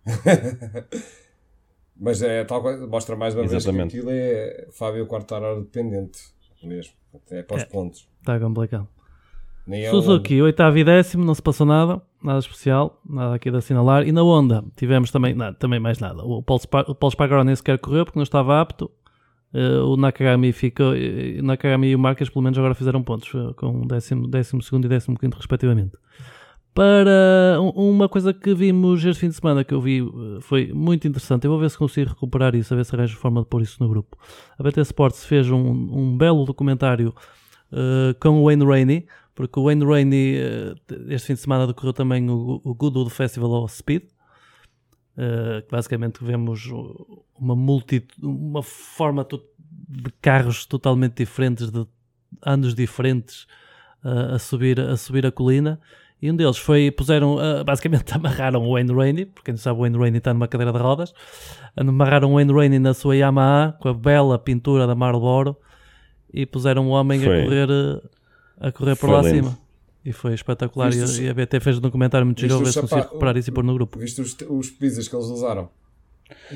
Mas 1.97 2.21
é 2.21 2.43
tal 2.43 2.61
coisa, 2.61 2.85
mostra 2.85 3.15
mais 3.15 3.33
uma 3.33 3.45
Exatamente. 3.45 3.93
vez 3.93 3.93
que 3.93 3.97
aquilo 3.99 4.09
é 4.11 4.67
Fábio 4.73 5.07
Quartararo 5.07 5.61
dependente 5.61 6.19
mesmo. 6.61 6.91
É 7.31 7.41
para 7.41 7.55
os 7.55 7.63
É. 7.63 7.65
pontos. 7.67 8.05
Está 8.19 8.37
complicado. 8.37 8.85
Nem 9.65 9.85
é 9.85 9.89
Suzuki, 9.91 10.41
oitavo 10.41 10.77
e 10.77 10.83
décimo, 10.83 11.23
não 11.23 11.33
se 11.33 11.41
passou 11.41 11.65
nada, 11.65 12.01
nada 12.25 12.39
especial, 12.39 12.99
nada 13.07 13.35
aqui 13.35 13.49
de 13.51 13.57
assinalar. 13.57 14.07
E 14.07 14.11
na 14.11 14.21
Honda 14.23 14.63
tivemos 14.75 15.11
também, 15.11 15.33
nada, 15.33 15.55
também 15.57 15.79
mais 15.79 15.99
nada. 15.99 16.23
O 16.23 16.41
Paul, 16.43 16.59
Spa- 16.59 16.85
o 16.87 16.95
Paul 16.95 17.11
Spargaro 17.11 17.43
nem 17.43 17.55
sequer 17.55 17.77
correu 17.79 18.03
porque 18.05 18.19
não 18.19 18.23
estava 18.23 18.59
apto. 18.59 18.89
Eh, 19.53 19.79
o 19.79 19.95
Nakagami 19.95 20.51
ficou, 20.51 20.93
eh, 20.95 21.37
o 21.39 21.43
Nakagami 21.43 21.87
e 21.87 21.95
o 21.95 21.99
Marques 21.99 22.27
pelo 22.29 22.43
menos 22.43 22.57
agora 22.59 22.73
fizeram 22.75 23.01
pontos, 23.01 23.29
eh, 23.33 23.53
com 23.55 23.87
décimo, 23.87 24.27
décimo 24.27 24.61
segundo 24.61 24.85
e 24.85 24.89
décimo 24.89 25.17
quinto 25.17 25.37
respectivamente. 25.37 25.97
Para 26.73 27.57
um- 27.61 27.91
uma 27.91 28.09
coisa 28.09 28.33
que 28.33 28.53
vimos 28.53 29.05
este 29.05 29.21
fim 29.21 29.29
de 29.29 29.35
semana 29.35 29.63
que 29.63 29.73
eu 29.73 29.79
vi 29.79 29.99
eh, 30.01 30.41
foi 30.41 30.73
muito 30.73 31.07
interessante. 31.07 31.45
Eu 31.45 31.51
vou 31.51 31.59
ver 31.59 31.69
se 31.69 31.77
consigo 31.77 32.09
recuperar 32.09 32.53
isso, 32.53 32.73
a 32.73 32.77
ver 32.77 32.83
se 32.83 32.93
arranjo 32.93 33.15
forma 33.15 33.41
de 33.41 33.47
pôr 33.47 33.61
isso 33.61 33.77
no 33.81 33.87
grupo. 33.87 34.17
A 34.59 34.63
BT 34.63 34.81
Sports 34.81 35.23
fez 35.25 35.49
um, 35.49 35.57
um 35.57 36.17
belo 36.17 36.43
documentário 36.43 37.13
eh, 37.71 38.13
com 38.19 38.41
o 38.41 38.45
Wayne 38.45 38.65
Rainey, 38.65 39.05
porque 39.35 39.59
o 39.59 39.63
Wayne 39.65 39.85
Rainey 39.85 40.37
eh, 40.37 40.75
este 41.09 41.27
fim 41.27 41.33
de 41.33 41.41
semana 41.41 41.67
decorreu 41.67 41.91
também 41.91 42.29
o, 42.29 42.61
o 42.63 42.73
Goodwood 42.73 43.11
Festival 43.11 43.51
of 43.51 43.75
Speed, 43.75 44.03
eh, 45.17 45.61
que 45.61 45.69
basicamente 45.69 46.23
vemos 46.23 46.65
uma 47.37 47.55
multi, 47.55 48.07
uma 48.23 48.63
forma 48.63 49.27
de 49.27 50.11
carros 50.21 50.65
totalmente 50.65 51.17
diferentes, 51.17 51.69
de 51.69 51.85
anos 52.41 52.73
diferentes 52.73 53.45
eh, 54.05 54.35
a, 54.35 54.39
subir, 54.39 54.79
a 54.79 54.95
subir 54.95 55.25
a 55.25 55.31
colina. 55.31 55.81
E 56.21 56.31
um 56.31 56.35
deles 56.35 56.57
foi, 56.57 56.89
puseram, 56.89 57.37
basicamente 57.65 58.11
amarraram 58.15 58.63
o 58.65 58.71
Wayne 58.71 58.93
Rainey, 58.93 59.25
porque 59.25 59.47
quem 59.47 59.53
não 59.53 59.59
sabe 59.59 59.77
o 59.77 59.81
Wayne 59.81 59.97
Rainey 59.97 60.17
está 60.19 60.33
numa 60.33 60.47
cadeira 60.47 60.71
de 60.71 60.79
rodas, 60.79 61.13
amarraram 61.75 62.31
o 62.31 62.35
Wayne 62.35 62.53
Rainey 62.53 62.79
na 62.79 62.93
sua 62.93 63.17
Yamaha 63.17 63.73
com 63.81 63.89
a 63.89 63.93
bela 63.93 64.39
pintura 64.39 64.87
da 64.87 64.95
Marlboro 64.95 65.57
e 66.33 66.45
puseram 66.45 66.87
o 66.87 66.91
homem 66.91 67.19
Foi. 67.19 67.41
a 67.41 67.43
correr, 67.43 67.67
a 68.59 68.71
correr 68.71 68.95
por 68.95 69.07
Foi 69.07 69.11
lá 69.11 69.21
lindo. 69.21 69.47
acima. 69.47 69.57
E 70.03 70.11
foi 70.13 70.33
espetacular. 70.33 70.93
E, 70.93 70.99
os- 71.01 71.17
e 71.19 71.27
a 71.27 71.33
BT 71.33 71.59
fez 71.59 71.77
um 71.77 71.81
documentário 71.81 72.25
muito 72.25 72.39
giro, 72.39 72.53
a 72.55 72.57
ver 72.57 72.63
os 72.65 72.73
se 72.73 72.79
consigo 72.79 72.99
sapa- 72.99 73.09
recuperar 73.09 73.37
isso 73.37 73.49
e 73.49 73.53
pôr 73.53 73.63
no 73.63 73.73
grupo. 73.73 73.97
Viste 73.99 74.21
os, 74.21 74.35
os 74.49 74.69
pizzas 74.69 75.07
que 75.07 75.15
eles 75.15 75.25
usaram? 75.27 75.69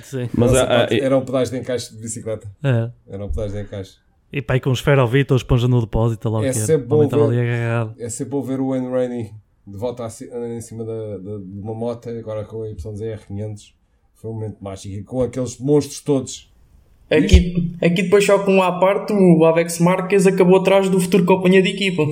Sim. 0.03 0.29
Mas 0.33 0.51
Nossa, 0.51 0.63
ah, 0.63 0.83
ah, 0.83 0.87
pá, 0.87 0.95
era 0.95 1.17
um 1.17 1.25
pedaço 1.25 1.51
de 1.51 1.57
encaixe 1.59 1.93
de 1.95 2.01
bicicleta. 2.01 2.47
É. 2.63 2.91
Era 3.07 3.25
um 3.25 3.29
pedaço 3.29 3.53
de 3.55 3.61
encaixe. 3.61 3.97
E 4.31 4.41
pá, 4.41 4.55
e 4.55 4.59
com 4.59 4.71
esferovite 4.71 5.33
ou 5.33 5.37
esponja 5.37 5.67
no 5.67 5.81
depósito, 5.81 6.29
lá 6.29 6.39
o 6.39 6.43
É 6.45 6.51
que 6.51 6.57
era. 6.57 6.65
sempre 6.67 6.87
bom 6.87 7.07
ver-. 7.07 7.95
É 7.97 8.09
sempre 8.09 8.31
bom 8.31 8.41
ver 8.43 8.59
o 8.59 8.69
Wayne 8.69 8.87
Rainey 8.89 9.33
de 9.65 9.77
volta 9.77 10.07
em 10.07 10.61
cima 10.61 10.83
da, 10.85 11.17
da- 11.17 11.37
de 11.39 11.59
uma 11.59 11.73
moto, 11.73 12.09
agora 12.09 12.43
com 12.45 12.63
a 12.63 12.67
YZR500. 12.67 13.73
Foi 14.15 14.29
um 14.29 14.33
momento 14.33 14.57
mágico. 14.61 14.93
E 14.95 15.03
com 15.03 15.21
aqueles 15.21 15.57
monstros 15.57 16.01
todos. 16.01 16.48
Aqui, 17.11 17.73
aqui 17.81 18.03
depois 18.03 18.23
só 18.25 18.39
com 18.39 18.55
um 18.57 18.61
à 18.63 18.79
parte, 18.79 19.11
o 19.13 19.43
Alex 19.43 19.79
Marquez 19.79 20.27
acabou 20.27 20.57
atrás 20.57 20.89
do 20.89 20.99
futuro 20.99 21.25
companhia 21.25 21.61
de 21.61 21.69
equipa. 21.69 22.05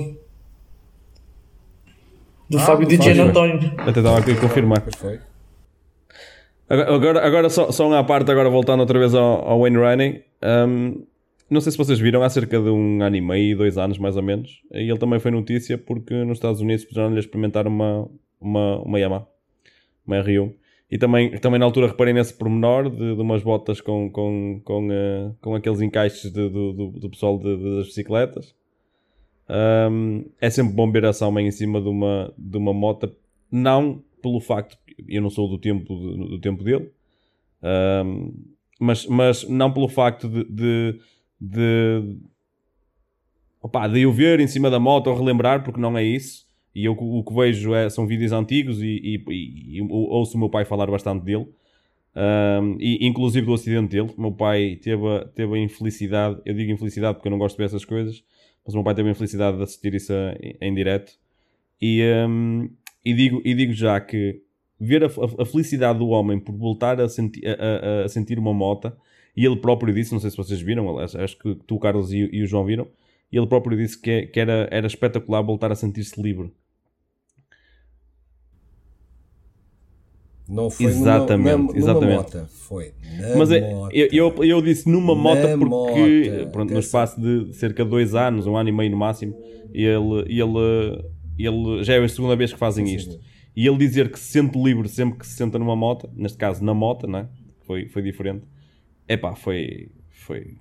Do 2.50 2.58
Ah, 2.58 2.60
Fábio. 2.60 2.88
Gian 2.90 3.24
António. 3.24 3.58
até 3.78 4.00
estava 4.00 4.18
aqui 4.18 4.32
a 4.32 4.36
confirmar. 4.36 4.82
Agora, 6.68 7.26
agora, 7.26 7.48
só, 7.48 7.70
só 7.70 7.88
um 7.88 7.94
à 7.94 8.04
parte, 8.04 8.30
agora 8.30 8.50
voltando 8.50 8.80
outra 8.80 8.98
vez 8.98 9.14
ao, 9.14 9.46
ao 9.48 9.60
Wayne 9.60 9.78
Rainey. 9.78 10.24
Um, 10.42 11.04
não 11.48 11.60
sei 11.62 11.72
se 11.72 11.78
vocês 11.78 11.98
viram, 11.98 12.22
há 12.22 12.28
cerca 12.28 12.60
de 12.60 12.68
um 12.68 13.02
ano 13.02 13.16
e 13.16 13.20
meio, 13.22 13.56
dois 13.56 13.78
anos 13.78 13.96
mais 13.98 14.16
ou 14.16 14.22
menos. 14.22 14.60
E 14.72 14.90
ele 14.90 14.98
também 14.98 15.18
foi 15.18 15.30
notícia 15.30 15.78
porque 15.78 16.12
nos 16.24 16.36
Estados 16.38 16.60
Unidos 16.60 16.84
puderam-lhe 16.84 17.18
experimentar 17.20 17.66
uma, 17.66 18.06
uma, 18.40 18.78
uma 18.82 19.00
Yamaha, 19.00 19.26
uma 20.06 20.16
R1. 20.22 20.52
E 20.90 20.96
também, 20.96 21.38
também 21.38 21.58
na 21.60 21.66
altura 21.66 21.88
reparei 21.88 22.14
nesse 22.14 22.32
pormenor 22.32 22.88
de, 22.88 23.14
de 23.14 23.20
umas 23.20 23.42
botas 23.42 23.80
com, 23.80 24.10
com, 24.10 24.60
com, 24.64 24.88
eh, 24.90 25.32
com 25.42 25.54
aqueles 25.54 25.82
encaixes 25.82 26.32
de- 26.32 26.48
do, 26.48 26.72
do, 26.72 26.86
do 26.92 27.10
pessoal 27.10 27.38
de- 27.38 27.76
das 27.76 27.86
bicicletas. 27.88 28.54
Um, 29.50 30.24
é 30.40 30.50
sempre 30.50 30.74
bom 30.74 30.90
ver 30.90 31.04
essa 31.04 31.26
homem 31.26 31.46
em 31.46 31.50
cima 31.50 31.80
de 31.80 31.88
uma, 31.88 32.32
de 32.36 32.56
uma 32.58 32.72
moto, 32.74 33.10
não 33.50 34.02
pelo 34.22 34.40
facto 34.40 34.76
eu 35.06 35.22
não 35.22 35.30
sou 35.30 35.48
do 35.48 35.58
tempo, 35.58 35.94
do, 35.94 36.40
tempo 36.40 36.62
dele, 36.64 36.90
um, 38.04 38.34
mas, 38.80 39.06
mas 39.06 39.48
não 39.48 39.72
pelo 39.72 39.88
facto 39.88 40.28
de, 40.28 40.44
de, 40.44 41.00
de, 41.40 42.16
opá, 43.62 43.86
de 43.88 44.00
eu 44.00 44.12
ver 44.12 44.40
em 44.40 44.46
cima 44.46 44.70
da 44.70 44.78
moto 44.80 45.08
ou 45.08 45.16
relembrar, 45.16 45.62
porque 45.62 45.80
não 45.80 45.96
é 45.96 46.02
isso. 46.04 46.47
E 46.80 46.84
eu 46.84 46.92
o 46.92 47.24
que 47.24 47.34
vejo 47.34 47.74
é, 47.74 47.90
são 47.90 48.06
vídeos 48.06 48.30
antigos 48.32 48.80
e, 48.82 48.86
e, 49.28 49.78
e- 49.78 49.82
ouço 49.82 50.36
o 50.36 50.40
meu 50.40 50.48
pai 50.48 50.64
falar 50.64 50.86
bastante 50.90 51.24
dele. 51.24 51.48
Um, 52.16 52.76
e 52.80 53.06
inclusive 53.06 53.46
do 53.46 53.54
acidente 53.54 53.90
dele, 53.90 54.12
o 54.16 54.20
meu 54.20 54.32
pai 54.32 54.76
teve 54.82 55.06
a, 55.06 55.24
teve 55.26 55.54
a 55.54 55.58
infelicidade, 55.58 56.40
eu 56.44 56.54
digo 56.54 56.70
infelicidade 56.72 57.14
porque 57.16 57.28
eu 57.28 57.30
não 57.30 57.38
gosto 57.38 57.54
de 57.56 57.58
ver 57.58 57.66
essas 57.66 57.84
coisas, 57.84 58.24
mas 58.64 58.74
o 58.74 58.78
meu 58.78 58.84
pai 58.84 58.94
teve 58.94 59.08
a 59.08 59.12
infelicidade 59.12 59.56
de 59.56 59.62
assistir 59.62 59.94
isso 59.94 60.12
a- 60.12 60.36
em 60.60 60.74
direto. 60.74 61.12
E, 61.80 62.02
um, 62.28 62.68
e, 63.04 63.14
digo, 63.14 63.42
e 63.44 63.54
digo 63.54 63.72
já 63.72 64.00
que 64.00 64.42
ver 64.80 65.04
a, 65.04 65.06
a- 65.08 65.42
a 65.42 65.46
felicidade 65.46 65.98
do 65.98 66.08
homem 66.08 66.38
por 66.40 66.54
voltar 66.56 67.00
a, 67.00 67.08
senti 67.08 67.40
a, 67.46 68.04
a- 68.04 68.08
sentir 68.08 68.38
uma 68.38 68.54
moto, 68.54 68.92
e 69.36 69.44
ele 69.46 69.56
próprio 69.56 69.94
disse, 69.94 70.12
não 70.12 70.20
sei 70.20 70.30
se 70.30 70.36
vocês 70.36 70.60
viram, 70.60 70.98
acho 70.98 71.38
que 71.38 71.54
tu, 71.66 71.78
Carlos 71.78 72.12
e, 72.12 72.28
e 72.32 72.42
o 72.42 72.46
João 72.46 72.64
viram, 72.64 72.88
e 73.32 73.36
ele 73.38 73.46
próprio 73.46 73.76
disse 73.76 74.00
que, 74.00 74.10
é- 74.10 74.26
que 74.26 74.40
era, 74.40 74.68
era 74.70 74.86
espetacular 74.86 75.42
voltar 75.42 75.70
a 75.72 75.74
sentir-se 75.76 76.20
livre. 76.20 76.50
Não 80.48 80.70
foi 80.70 80.86
Exatamente, 80.86 81.56
numa, 81.58 81.76
exatamente. 81.76 82.10
numa 82.10 82.16
moto. 82.22 82.46
Foi 82.48 82.94
na 83.18 83.36
Mas 83.36 83.50
é, 83.50 83.60
moto. 83.74 83.92
eu, 83.94 84.08
eu, 84.10 84.44
eu 84.44 84.62
disse 84.62 84.88
numa 84.88 85.14
Na 85.14 85.20
moto 85.20 85.58
porque 85.58 86.30
moto. 86.40 86.50
pronto, 86.52 86.72
no 86.72 86.80
espaço 86.80 87.20
de 87.20 87.52
cerca 87.54 87.84
de 87.84 87.90
dois 87.90 88.14
anos, 88.14 88.46
um 88.46 88.56
ano 88.56 88.68
e 88.68 88.72
meio 88.72 88.90
no 88.90 88.96
máximo, 88.96 89.36
ele, 89.74 90.20
ele, 90.26 91.04
ele 91.38 91.84
já 91.84 91.94
é 91.94 92.02
a 92.02 92.08
segunda 92.08 92.34
vez 92.34 92.52
que 92.52 92.58
fazem 92.58 92.86
Sim, 92.86 92.94
isto. 92.96 93.12
sim. 93.12 93.20
E 93.54 93.66
ele 93.66 93.76
dizer 93.76 94.10
que 94.10 94.18
se 94.18 94.26
sente 94.32 94.58
livre 94.58 94.88
sempre 94.88 95.18
que 95.18 95.26
se 95.26 95.34
senta 95.34 95.58
numa 95.58 95.76
moto, 95.76 96.08
neste 96.14 96.38
caso 96.38 96.64
na 96.64 96.72
moto, 96.72 97.06
né? 97.06 97.28
foi, 97.68 97.86
foi 97.86 98.00
diferente. 98.00 98.44
Epá, 99.06 99.34
foi. 99.36 99.90
foi... 100.10 100.56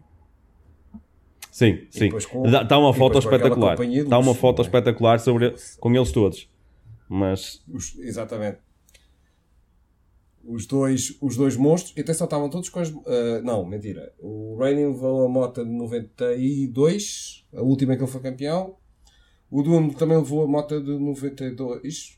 Sim, 1.50 1.80
sim. 1.90 2.10
Está 2.16 2.78
uma 2.78 2.94
foto 2.94 3.18
espetacular. 3.18 3.82
Está 3.82 4.20
uma 4.20 4.36
foto 4.36 4.62
é? 4.62 4.66
espetacular 4.66 5.20
sobre, 5.20 5.56
com 5.80 5.96
eles 5.96 6.12
todos. 6.12 6.50
Mas 7.10 7.64
Os- 7.74 7.98
exatamente. 8.00 8.58
Os 10.50 10.66
dois, 10.66 11.18
os 11.22 11.36
dois 11.36 11.58
monstros, 11.58 11.94
e 11.98 12.00
atenção, 12.00 12.24
estavam 12.24 12.50
todos 12.50 12.70
com 12.70 12.80
as. 12.80 12.90
ah, 12.90 13.42
não, 13.44 13.66
mentira. 13.66 14.14
O 14.18 14.56
Rainey 14.58 14.86
levou 14.86 15.26
a 15.26 15.30
moto 15.30 15.66
de 15.66 15.70
92, 15.70 17.46
a 17.54 17.62
última 17.62 17.94
em 17.94 17.98
que 17.98 18.04
ele 18.04 18.12
foi 18.12 18.22
campeão. 18.22 18.78
O 19.52 19.62
Doom 19.62 19.90
também 19.90 20.18
levou 20.18 20.44
a 20.44 20.48
moto 20.48 20.82
de 20.82 20.98
92. 20.98 22.18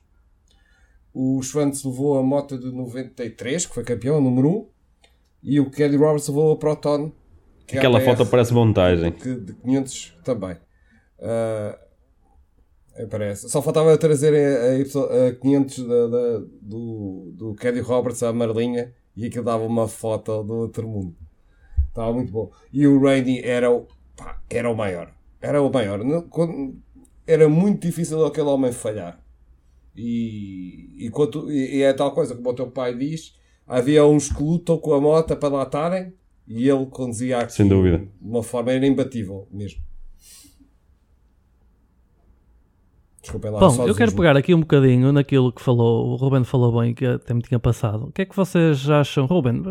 O 1.12 1.42
Schwantz 1.42 1.84
levou 1.84 2.20
a 2.20 2.24
moto 2.24 2.58
de 2.58 2.72
93, 2.72 3.65
que 3.65 3.74
foi 3.74 3.84
campeão, 3.84 4.18
a 4.18 4.22
número 4.22 4.50
1. 4.50 4.68
E 5.42 5.60
o 5.60 5.72
Kelly 5.72 5.98
Roberts 5.98 6.28
levou 6.28 6.52
a 6.52 6.56
Proton. 6.56 7.12
que 7.65 7.76
é 7.76 7.78
a 7.78 7.82
aquela 7.82 8.00
foto 8.02 8.26
parece 8.28 8.54
montagem. 8.54 9.12
que 9.12 9.36
de 9.36 9.54
500 9.54 10.18
também. 10.24 10.56
É, 11.18 11.80
parece. 13.06 13.50
Só 13.50 13.62
faltava 13.62 13.98
trazer 13.98 14.34
a, 14.34 15.24
a, 15.26 15.28
a 15.30 15.36
500 15.36 15.78
da, 15.88 16.08
da- 16.08 16.40
do, 16.62 17.32
do 17.36 17.54
Caddy 17.56 17.80
Roberts 17.80 18.22
à 18.24 18.32
Marlinha 18.34 18.94
e 19.16 19.26
aquilo 19.26 19.46
dava 19.46 19.64
uma 19.66 19.88
foto 19.88 20.44
do 20.44 20.54
outro 20.56 20.88
mundo. 20.88 21.16
Estava 21.88 22.14
muito 22.14 22.32
bom. 22.32 22.52
E 22.72 22.86
o 22.88 23.00
Rainey 23.02 23.42
era 23.44 23.72
o, 23.72 23.88
pá, 24.16 24.42
era 24.50 24.70
o 24.70 24.76
maior. 24.76 25.14
Era 25.42 25.62
o 25.62 25.72
maior. 25.72 26.04
Não- 26.04 26.22
quando- 26.24 26.76
Era 27.28 27.48
muito 27.48 27.82
difícil 27.86 28.26
aquele 28.26 28.48
homem 28.48 28.72
falhar. 28.72 29.20
E, 29.96 31.06
e, 31.06 31.10
quanto- 31.10 31.52
e- 31.52 31.78
e 31.78 31.82
é 31.82 31.94
tal 31.94 32.12
coisa 32.14 32.36
como 32.36 32.50
o 32.50 32.54
teu 32.54 32.72
pai 32.72 32.96
diz: 32.98 33.36
havia 33.68 34.06
uns 34.06 34.30
que 34.32 34.42
lutam 34.42 34.78
com 34.78 34.94
a 34.94 35.02
moto 35.02 35.36
para 35.36 35.50
lá 35.50 35.64
estarem 35.64 36.14
e 36.48 36.68
ele 36.70 36.86
conduzia 36.88 37.40
aqui 37.40 37.54
Sem 37.54 37.68
dúvida. 37.68 37.98
de 38.00 38.10
uma 38.28 38.42
forma 38.44 38.72
era 38.72 38.86
imbatível 38.88 39.48
mesmo. 39.52 39.82
Desculpem 43.30 43.52
lá, 43.52 43.60
Bom, 43.60 43.70
só 43.70 43.88
eu 43.88 43.94
quero 43.94 44.15
pegar 44.15 44.36
aqui 44.36 44.56
um 44.56 44.60
bocadinho 44.62 45.12
naquilo 45.12 45.52
que 45.52 45.62
falou, 45.62 46.08
o 46.10 46.15
Ruben 46.15 46.44
falou 46.44 46.82
bem, 46.82 46.94
que 46.96 47.06
até 47.06 47.34
me 47.34 47.42
tinha 47.42 47.60
passado. 47.60 48.06
O 48.08 48.12
que 48.12 48.24
é 48.24 48.26
que 48.26 48.36
vocês 48.36 48.89
acham, 48.89 49.26
Ruben, 49.26 49.62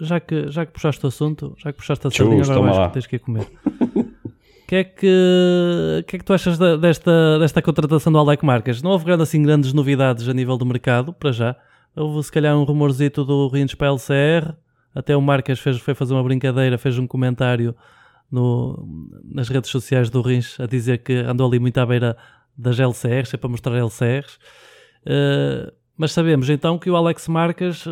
já 0.00 0.18
que, 0.20 0.48
já 0.48 0.64
que 0.64 0.72
puxaste 0.72 1.04
o 1.04 1.08
assunto, 1.08 1.54
já 1.58 1.70
que 1.72 1.78
puxaste 1.78 2.06
a 2.06 2.10
sardinha, 2.10 2.42
agora 2.42 2.60
vais 2.72 2.86
que 2.88 2.92
tens 2.94 3.06
que 3.06 3.16
ir 3.16 3.18
comer. 3.18 3.46
O 3.94 4.66
que 4.66 4.76
é 4.76 4.84
que, 4.84 6.00
o 6.00 6.04
que 6.04 6.16
é 6.16 6.18
que 6.18 6.24
tu 6.24 6.32
achas 6.32 6.56
da- 6.56 6.76
desta, 6.76 7.38
desta 7.38 7.60
contratação 7.60 8.10
do 8.10 8.18
Alec 8.18 8.44
Marques? 8.44 8.80
Não 8.82 8.92
houve 8.92 9.04
grande, 9.04 9.22
assim 9.22 9.42
grandes 9.42 9.72
novidades 9.74 10.26
a 10.26 10.32
nível 10.32 10.56
do 10.56 10.64
mercado, 10.64 11.12
para 11.12 11.30
já. 11.32 11.54
Houve 11.94 12.22
se 12.22 12.32
calhar 12.32 12.56
um 12.56 12.64
rumorzito 12.64 13.24
do 13.24 13.46
Rins 13.48 13.74
para 13.74 13.88
a 13.88 13.90
LCR, 13.92 14.54
até 14.94 15.14
o 15.14 15.20
Marques 15.20 15.60
fez, 15.60 15.78
foi 15.78 15.94
fazer 15.94 16.14
uma 16.14 16.22
brincadeira, 16.24 16.78
fez 16.78 16.98
um 16.98 17.06
comentário 17.06 17.74
no, 18.32 18.88
nas 19.24 19.48
redes 19.48 19.70
sociais 19.70 20.08
do 20.08 20.22
Rins 20.22 20.58
a 20.58 20.66
dizer 20.66 20.98
que 20.98 21.12
andou 21.12 21.46
ali 21.46 21.58
muito 21.60 21.76
à 21.78 21.84
beira 21.86 22.16
das 22.56 22.78
LCRs, 22.78 23.34
é 23.34 23.36
para 23.36 23.50
mostrar 23.50 23.76
LCRs. 23.76 24.38
Eh, 25.06 25.72
mas 25.96 26.12
sabemos 26.12 26.48
então 26.50 26.78
que 26.78 26.90
o 26.90 26.96
Alex 26.96 27.28
Marques 27.28 27.84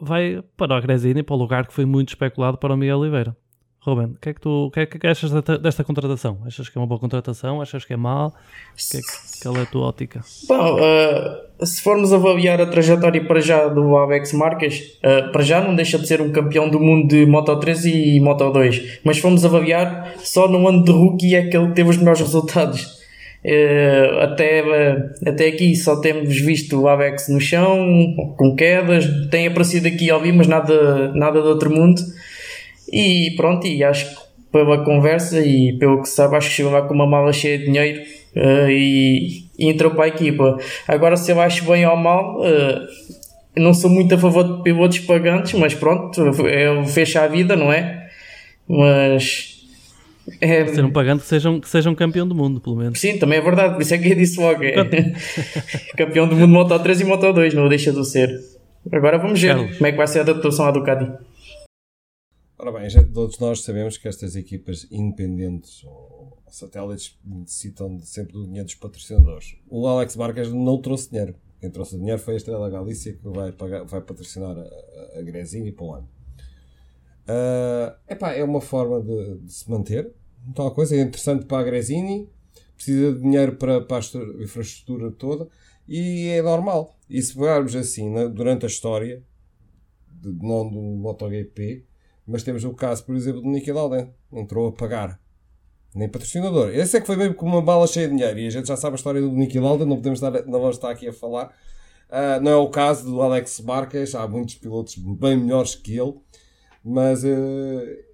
vai 0.00 0.42
para 0.56 0.76
a 0.76 0.80
Gresini, 0.80 1.22
para 1.22 1.34
o 1.34 1.38
lugar 1.38 1.66
que 1.66 1.74
foi 1.74 1.84
muito 1.84 2.10
especulado 2.10 2.56
para 2.56 2.72
o 2.72 2.76
Miguel 2.76 2.98
Oliveira. 2.98 3.36
Ruben, 3.82 4.08
o 4.08 4.18
que 4.20 4.28
é 4.28 4.34
que 4.34 4.40
tu 4.40 4.70
que 4.72 4.80
é 4.80 4.86
que 4.86 5.06
achas 5.06 5.30
desta, 5.30 5.56
desta 5.56 5.82
contratação? 5.82 6.38
Achas 6.44 6.68
que 6.68 6.76
é 6.76 6.80
uma 6.80 6.86
boa 6.86 7.00
contratação? 7.00 7.62
Achas 7.62 7.82
que 7.82 7.94
é 7.94 7.96
mal? 7.96 8.34
Que 8.76 8.98
é 8.98 9.00
que, 9.00 9.42
qual 9.42 9.56
é 9.56 9.62
a 9.62 9.66
tua 9.66 9.86
ótica? 9.86 10.20
Bom, 10.46 10.76
uh, 10.76 11.66
se 11.66 11.80
formos 11.80 12.12
avaliar 12.12 12.60
a 12.60 12.66
trajetória 12.66 13.24
para 13.24 13.40
já 13.40 13.68
do 13.68 13.96
Alex 13.96 14.34
Marques, 14.34 14.98
uh, 14.98 15.32
para 15.32 15.42
já 15.42 15.62
não 15.62 15.74
deixa 15.74 15.98
de 15.98 16.06
ser 16.06 16.20
um 16.20 16.30
campeão 16.30 16.68
do 16.68 16.78
mundo 16.78 17.08
de 17.08 17.24
Moto 17.24 17.58
3 17.58 17.86
e 17.86 18.20
Moto 18.20 18.50
2, 18.50 19.00
mas 19.02 19.16
se 19.16 19.22
formos 19.22 19.46
avaliar, 19.46 20.14
só 20.18 20.46
no 20.46 20.68
ano 20.68 20.84
de 20.84 20.92
rookie 20.92 21.34
é 21.34 21.48
que 21.48 21.56
ele 21.56 21.72
teve 21.72 21.88
os 21.88 21.96
melhores 21.96 22.20
resultados. 22.20 22.99
Uh, 23.42 24.18
até, 24.20 24.62
uh, 24.62 25.28
até 25.28 25.48
aqui 25.48 25.74
só 25.74 26.00
temos 26.00 26.38
visto 26.40 26.78
o 26.78 26.88
Alex 26.88 27.28
no 27.28 27.40
chão, 27.40 28.14
com 28.36 28.54
quedas, 28.54 29.06
tem 29.30 29.46
aparecido 29.46 29.88
aqui 29.88 30.10
ao 30.10 30.20
vivo, 30.20 30.38
mas 30.38 30.46
nada, 30.46 31.12
nada 31.14 31.40
de 31.40 31.48
outro 31.48 31.70
mundo. 31.70 32.00
E 32.92 33.34
pronto, 33.36 33.66
e 33.66 33.82
acho 33.82 34.10
que 34.10 34.20
pela 34.52 34.84
conversa 34.84 35.40
e 35.40 35.76
pelo 35.78 36.02
que 36.02 36.08
sabe, 36.08 36.36
acho 36.36 36.48
que 36.48 36.56
chegou 36.56 36.72
lá 36.72 36.82
com 36.82 36.94
uma 36.94 37.06
mala 37.06 37.32
cheia 37.32 37.58
de 37.58 37.66
dinheiro 37.66 38.02
eh, 38.34 38.66
e, 38.70 39.44
e 39.58 39.68
entrou 39.68 39.92
para 39.92 40.04
a 40.04 40.08
equipa. 40.08 40.58
Agora, 40.86 41.16
se 41.16 41.30
eu 41.30 41.40
acho 41.40 41.64
bem 41.64 41.86
ou 41.86 41.96
mal, 41.96 42.44
eh, 42.44 42.80
não 43.56 43.72
sou 43.74 43.90
muito 43.90 44.14
a 44.14 44.18
favor 44.18 44.44
de 44.44 44.62
pilotos 44.62 44.98
pagantes, 45.00 45.52
mas 45.54 45.74
pronto, 45.74 46.20
é, 46.46 46.84
fecha 46.86 47.22
a 47.22 47.28
vida, 47.28 47.56
não 47.56 47.72
é? 47.72 48.08
Mas. 48.68 49.59
É, 50.40 50.66
Ser 50.66 50.84
um 50.84 50.92
pagante 50.92 51.22
que 51.22 51.28
sejam, 51.28 51.60
que 51.60 51.68
sejam 51.68 51.94
campeão 51.94 52.26
do 52.26 52.34
mundo, 52.34 52.60
pelo 52.60 52.76
menos. 52.76 53.00
Sim, 53.00 53.18
também 53.18 53.38
é 53.38 53.42
verdade, 53.42 53.74
por 53.74 53.82
isso 53.82 53.94
é 53.94 53.98
que 53.98 54.08
eu 54.10 54.14
disse 54.16 54.38
logo. 54.40 54.62
É. 54.62 54.74
Campeão 55.96 56.28
do 56.28 56.36
mundo 56.36 56.48
Moto 56.52 56.78
3 56.78 57.00
e 57.00 57.04
Moto 57.04 57.32
2, 57.32 57.54
não 57.54 57.68
deixa 57.68 57.92
de 57.92 58.04
ser. 58.06 58.30
Agora 58.92 59.18
vamos 59.18 59.40
ver 59.40 59.54
Carlos. 59.56 59.76
como 59.76 59.86
é 59.86 59.90
que 59.92 59.96
vai 59.98 60.06
ser 60.06 60.18
a 60.20 60.22
adaptação 60.22 60.66
à 60.66 60.70
Ducati. 60.70 61.10
Ora 62.58 62.72
bem, 62.72 62.90
já 62.90 63.02
todos 63.02 63.38
nós 63.38 63.62
sabemos 63.62 63.96
que 63.96 64.06
estas 64.06 64.36
equipas 64.36 64.86
independentes 64.90 65.82
ou 65.84 66.36
satélites 66.50 67.18
necessitam 67.24 67.96
de- 67.96 68.06
sempre 68.06 68.34
do 68.34 68.44
dinheiro 68.44 68.66
dos 68.66 68.74
patrocinadores. 68.74 69.56
O 69.68 69.86
Alex 69.86 70.14
Marques 70.16 70.52
não 70.52 70.78
trouxe 70.80 71.10
dinheiro. 71.10 71.34
Quem 71.58 71.70
trouxe 71.70 71.94
o 71.94 71.98
dinheiro 71.98 72.18
foi 72.20 72.34
a 72.34 72.36
Estrela 72.36 72.68
Galícia 72.70 73.12
que 73.14 73.28
vai, 73.28 73.52
pagar, 73.52 73.84
vai 73.84 74.00
patrocinar 74.00 74.56
a, 74.56 74.60
a, 74.60 75.18
a 75.18 75.22
Grezini 75.22 75.72
para 75.72 75.84
o 75.84 75.94
ano. 75.94 76.08
Uh, 77.28 77.94
epá, 78.08 78.32
é 78.32 78.42
uma 78.42 78.60
forma 78.60 79.00
de, 79.00 79.38
de, 79.38 79.52
se 79.52 79.70
manter. 79.70 80.10
Tal 80.54 80.70
coisa 80.72 80.96
é 80.96 81.00
interessante 81.00 81.44
para 81.44 81.60
a 81.60 81.64
Grezini, 81.64 82.28
precisa 82.76 83.12
de 83.12 83.20
dinheiro 83.20 83.56
para, 83.56 83.80
para 83.82 83.98
a 83.98 84.42
infraestrutura 84.42 85.10
toda 85.10 85.48
e 85.86 86.28
é 86.28 86.42
normal. 86.42 86.96
E 87.08 87.20
se 87.20 87.34
pegarmos 87.34 87.74
assim 87.74 88.10
na, 88.10 88.26
durante 88.26 88.64
a 88.64 88.68
história, 88.68 89.22
de, 90.10 90.32
não 90.32 90.68
do 90.68 90.80
MotoGP, 90.80 91.84
mas 92.26 92.42
temos 92.42 92.64
o 92.64 92.72
caso, 92.72 93.04
por 93.04 93.16
exemplo, 93.16 93.40
do 93.42 93.48
Niki 93.48 93.72
Lauda, 93.72 94.14
entrou 94.32 94.68
a 94.68 94.72
pagar 94.72 95.20
nem 95.94 96.08
patrocinador. 96.08 96.70
Esse 96.70 96.96
é 96.96 97.00
que 97.00 97.06
foi 97.06 97.16
mesmo 97.16 97.34
como 97.34 97.56
uma 97.56 97.62
bala 97.62 97.86
cheia 97.86 98.08
de 98.08 98.14
dinheiro. 98.14 98.38
E 98.38 98.46
a 98.46 98.50
gente 98.50 98.68
já 98.68 98.76
sabe 98.76 98.94
a 98.94 98.96
história 98.96 99.20
do 99.20 99.32
Niki 99.32 99.58
Lauda, 99.58 99.84
não, 99.84 99.96
podemos 99.96 100.22
estar, 100.22 100.46
não 100.46 100.60
vamos 100.60 100.76
estar 100.76 100.90
aqui 100.90 101.08
a 101.08 101.12
falar. 101.12 101.48
Uh, 102.08 102.40
não 102.42 102.50
é 102.52 102.56
o 102.56 102.68
caso 102.68 103.04
do 103.04 103.20
Alex 103.22 103.60
Marques, 103.60 104.14
há 104.14 104.26
muitos 104.26 104.56
pilotos 104.56 104.96
bem 104.96 105.36
melhores 105.36 105.74
que 105.74 105.96
ele, 105.96 106.14
mas 106.84 107.22
uh, 107.24 107.28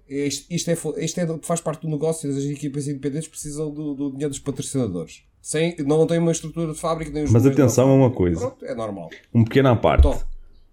isto, 0.09 0.53
isto, 0.53 0.69
é, 0.69 1.03
isto 1.03 1.19
é, 1.19 1.39
faz 1.41 1.59
parte 1.59 1.81
do 1.81 1.89
negócio. 1.89 2.29
As 2.29 2.37
equipas 2.37 2.87
independentes 2.87 3.27
precisam 3.27 3.71
do, 3.71 3.93
do 3.93 4.11
dinheiro 4.11 4.29
dos 4.29 4.39
patrocinadores. 4.39 5.23
Sem, 5.41 5.75
não 5.79 6.05
tem 6.07 6.19
uma 6.19 6.31
estrutura 6.31 6.73
de 6.73 6.79
fábrica 6.79 7.11
nem 7.11 7.23
os 7.23 7.31
Mas 7.31 7.45
atenção 7.45 7.89
a 7.89 7.93
uma 7.93 8.11
coisa: 8.11 8.39
Pronto, 8.39 8.65
é 8.65 8.75
normal. 8.75 9.09
Um 9.33 9.43
pequeno 9.43 9.69
à 9.69 9.75
parte. 9.75 10.03
Top. 10.03 10.23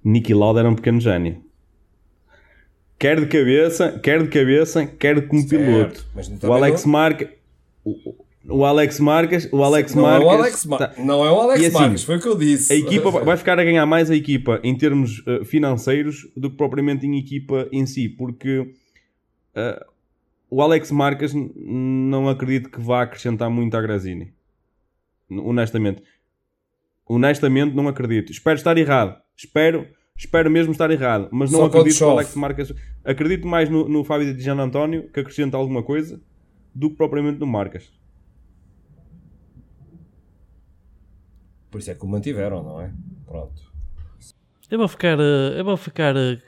Niki 0.04 0.34
Lauda 0.34 0.60
era 0.60 0.68
um 0.68 0.74
pequeno 0.74 1.00
gênio. 1.00 1.42
Quer 2.98 3.20
de 3.20 3.26
cabeça, 3.26 3.98
quer 3.98 4.22
de 4.22 4.28
cabeça, 4.28 4.86
quer 4.86 5.26
como 5.26 5.42
certo, 5.42 6.04
piloto. 6.14 6.46
o 6.46 6.52
Alex. 6.52 6.84
Marques. 6.84 7.28
O, 7.84 8.14
o 8.48 8.64
Alex 8.64 9.00
Marques, 9.00 9.48
o 9.50 9.62
Alex 9.62 9.94
não 9.94 10.02
Marques, 10.02 10.22
é 10.22 10.26
o 10.26 10.30
Alex 10.30 10.66
Mar... 10.66 10.78
tá... 10.78 11.02
não 11.02 11.24
é 11.24 11.30
o 11.30 11.40
Alex 11.40 11.64
assim, 11.64 11.72
Marques, 11.72 12.04
foi 12.04 12.16
o 12.16 12.20
que 12.20 12.28
eu 12.28 12.36
disse. 12.36 12.72
A 12.72 12.76
equipa 12.76 13.10
vai 13.10 13.36
ficar 13.36 13.58
a 13.58 13.64
ganhar 13.64 13.86
mais 13.86 14.10
a 14.10 14.16
equipa 14.16 14.60
em 14.62 14.76
termos 14.76 15.20
uh, 15.20 15.44
financeiros 15.44 16.28
do 16.36 16.50
que 16.50 16.56
propriamente 16.56 17.06
em 17.06 17.18
equipa 17.18 17.66
em 17.72 17.86
si, 17.86 18.08
porque 18.08 18.70
uh, 19.56 19.84
o 20.50 20.62
Alex 20.62 20.90
Marques 20.90 21.32
não 21.34 22.28
acredito 22.28 22.70
que 22.70 22.80
vá 22.80 23.02
acrescentar 23.02 23.50
muito 23.50 23.76
à 23.76 23.80
Grazini. 23.80 24.34
Honestamente. 25.30 26.02
Honestamente 27.06 27.74
não 27.74 27.88
acredito. 27.88 28.32
Espero 28.32 28.56
estar 28.56 28.76
errado. 28.78 29.20
Espero 29.36 29.86
Espero 30.16 30.48
mesmo 30.48 30.70
estar 30.70 30.90
errado, 30.92 31.28
mas 31.32 31.50
não 31.50 31.60
Só 31.60 31.66
acredito 31.66 31.98
que 31.98 32.04
o 32.04 32.10
Alex 32.10 32.36
Marques. 32.36 32.72
Acredito 33.04 33.48
mais 33.48 33.68
no, 33.68 33.88
no 33.88 34.04
Fábio 34.04 34.32
de 34.32 34.40
Gian 34.40 34.60
António 34.60 35.10
que 35.10 35.18
acrescenta 35.18 35.56
alguma 35.56 35.82
coisa 35.82 36.22
do 36.72 36.90
que 36.90 36.96
propriamente 36.96 37.40
no 37.40 37.46
Marques. 37.46 37.92
Por 41.68 41.80
isso 41.80 41.90
é 41.90 41.94
que 41.94 42.04
o 42.04 42.08
mantiveram, 42.08 42.62
não 42.62 42.80
é? 42.80 42.92
Pronto. 43.26 43.60
Eu 44.70 44.78
vou 44.78 44.86
ficar. 44.86 45.18
Eh, 45.18 45.58
eu 45.58 45.64
vou 45.64 45.76
ficar. 45.76 46.14
Eh, 46.16 46.38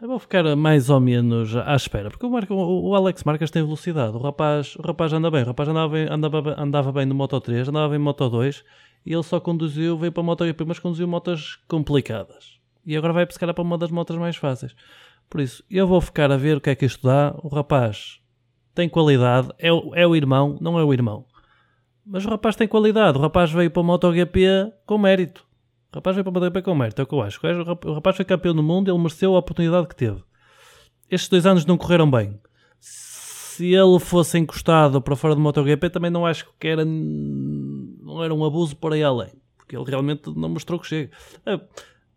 eu 0.00 0.08
vou 0.08 0.18
ficar 0.18 0.56
mais 0.56 0.90
ou 0.90 1.00
menos 1.00 1.56
à 1.56 1.74
espera, 1.74 2.10
porque 2.10 2.26
o, 2.26 2.30
Marco, 2.30 2.54
o 2.54 2.94
Alex 2.94 3.24
Marques 3.24 3.50
tem 3.50 3.62
velocidade. 3.62 4.16
O 4.16 4.20
rapaz, 4.20 4.76
o 4.76 4.82
rapaz 4.82 5.12
anda 5.12 5.30
bem. 5.30 5.42
O 5.42 5.46
rapaz 5.46 5.68
andava 5.68 5.92
bem, 5.92 6.06
andava, 6.10 6.60
andava 6.60 6.92
bem 6.92 7.06
no 7.06 7.14
Moto 7.14 7.40
3, 7.40 7.68
andava 7.68 7.88
bem 7.88 7.98
no 7.98 8.04
Moto 8.04 8.28
2 8.28 8.64
e 9.06 9.12
ele 9.12 9.22
só 9.22 9.38
conduziu, 9.38 9.96
veio 9.96 10.10
para 10.10 10.20
a 10.20 10.26
MotoGP, 10.26 10.64
mas 10.64 10.80
conduziu 10.80 11.06
motas 11.06 11.56
complicadas. 11.68 12.58
E 12.84 12.96
agora 12.96 13.12
vai 13.12 13.24
pescar 13.24 13.52
para 13.54 13.62
uma 13.62 13.78
das 13.78 13.90
motas 13.90 14.16
mais 14.16 14.36
fáceis. 14.36 14.74
Por 15.30 15.40
isso, 15.40 15.62
eu 15.70 15.86
vou 15.86 16.00
ficar 16.00 16.30
a 16.32 16.36
ver 16.36 16.56
o 16.56 16.60
que 16.60 16.70
é 16.70 16.74
que 16.74 16.84
isto 16.84 17.06
dá. 17.06 17.32
O 17.42 17.48
rapaz 17.48 18.20
tem 18.74 18.88
qualidade, 18.88 19.48
é, 19.60 19.68
é 19.68 20.06
o 20.06 20.16
irmão, 20.16 20.58
não 20.60 20.76
é 20.78 20.84
o 20.84 20.92
irmão. 20.92 21.24
Mas 22.04 22.24
o 22.24 22.28
rapaz 22.28 22.56
tem 22.56 22.66
qualidade. 22.66 23.16
O 23.16 23.20
rapaz 23.20 23.50
veio 23.50 23.70
para 23.70 23.80
a 23.80 23.84
MotoGP 23.84 24.72
com 24.84 24.98
mérito. 24.98 25.45
O 25.96 25.98
rapaz 25.98 26.14
veio 26.14 26.24
para 26.24 26.30
a 26.30 26.34
MotoGP 26.34 26.60
com 26.60 26.74
mérito, 26.74 27.00
é 27.00 27.04
o 27.04 27.06
que 27.06 27.14
eu 27.14 27.22
acho. 27.22 27.40
O 27.86 27.94
rapaz 27.94 28.16
foi 28.16 28.24
campeão 28.26 28.54
do 28.54 28.62
mundo, 28.62 28.90
ele 28.90 28.98
mereceu 28.98 29.34
a 29.34 29.38
oportunidade 29.38 29.88
que 29.88 29.96
teve. 29.96 30.22
Estes 31.10 31.30
dois 31.30 31.46
anos 31.46 31.64
não 31.64 31.78
correram 31.78 32.10
bem 32.10 32.38
se 32.78 33.72
ele 33.72 33.98
fosse 33.98 34.36
encostado 34.38 35.00
para 35.00 35.16
fora 35.16 35.34
do 35.34 35.40
MotoGP, 35.40 35.88
também 35.88 36.10
não 36.10 36.26
acho 36.26 36.46
que 36.60 36.68
era, 36.68 36.84
não 36.84 38.22
era 38.22 38.34
um 38.34 38.44
abuso 38.44 38.76
por 38.76 38.92
aí 38.92 39.02
além, 39.02 39.30
porque 39.56 39.74
ele 39.74 39.86
realmente 39.86 40.30
não 40.36 40.50
mostrou 40.50 40.78
que 40.78 40.86
chega. 40.86 41.10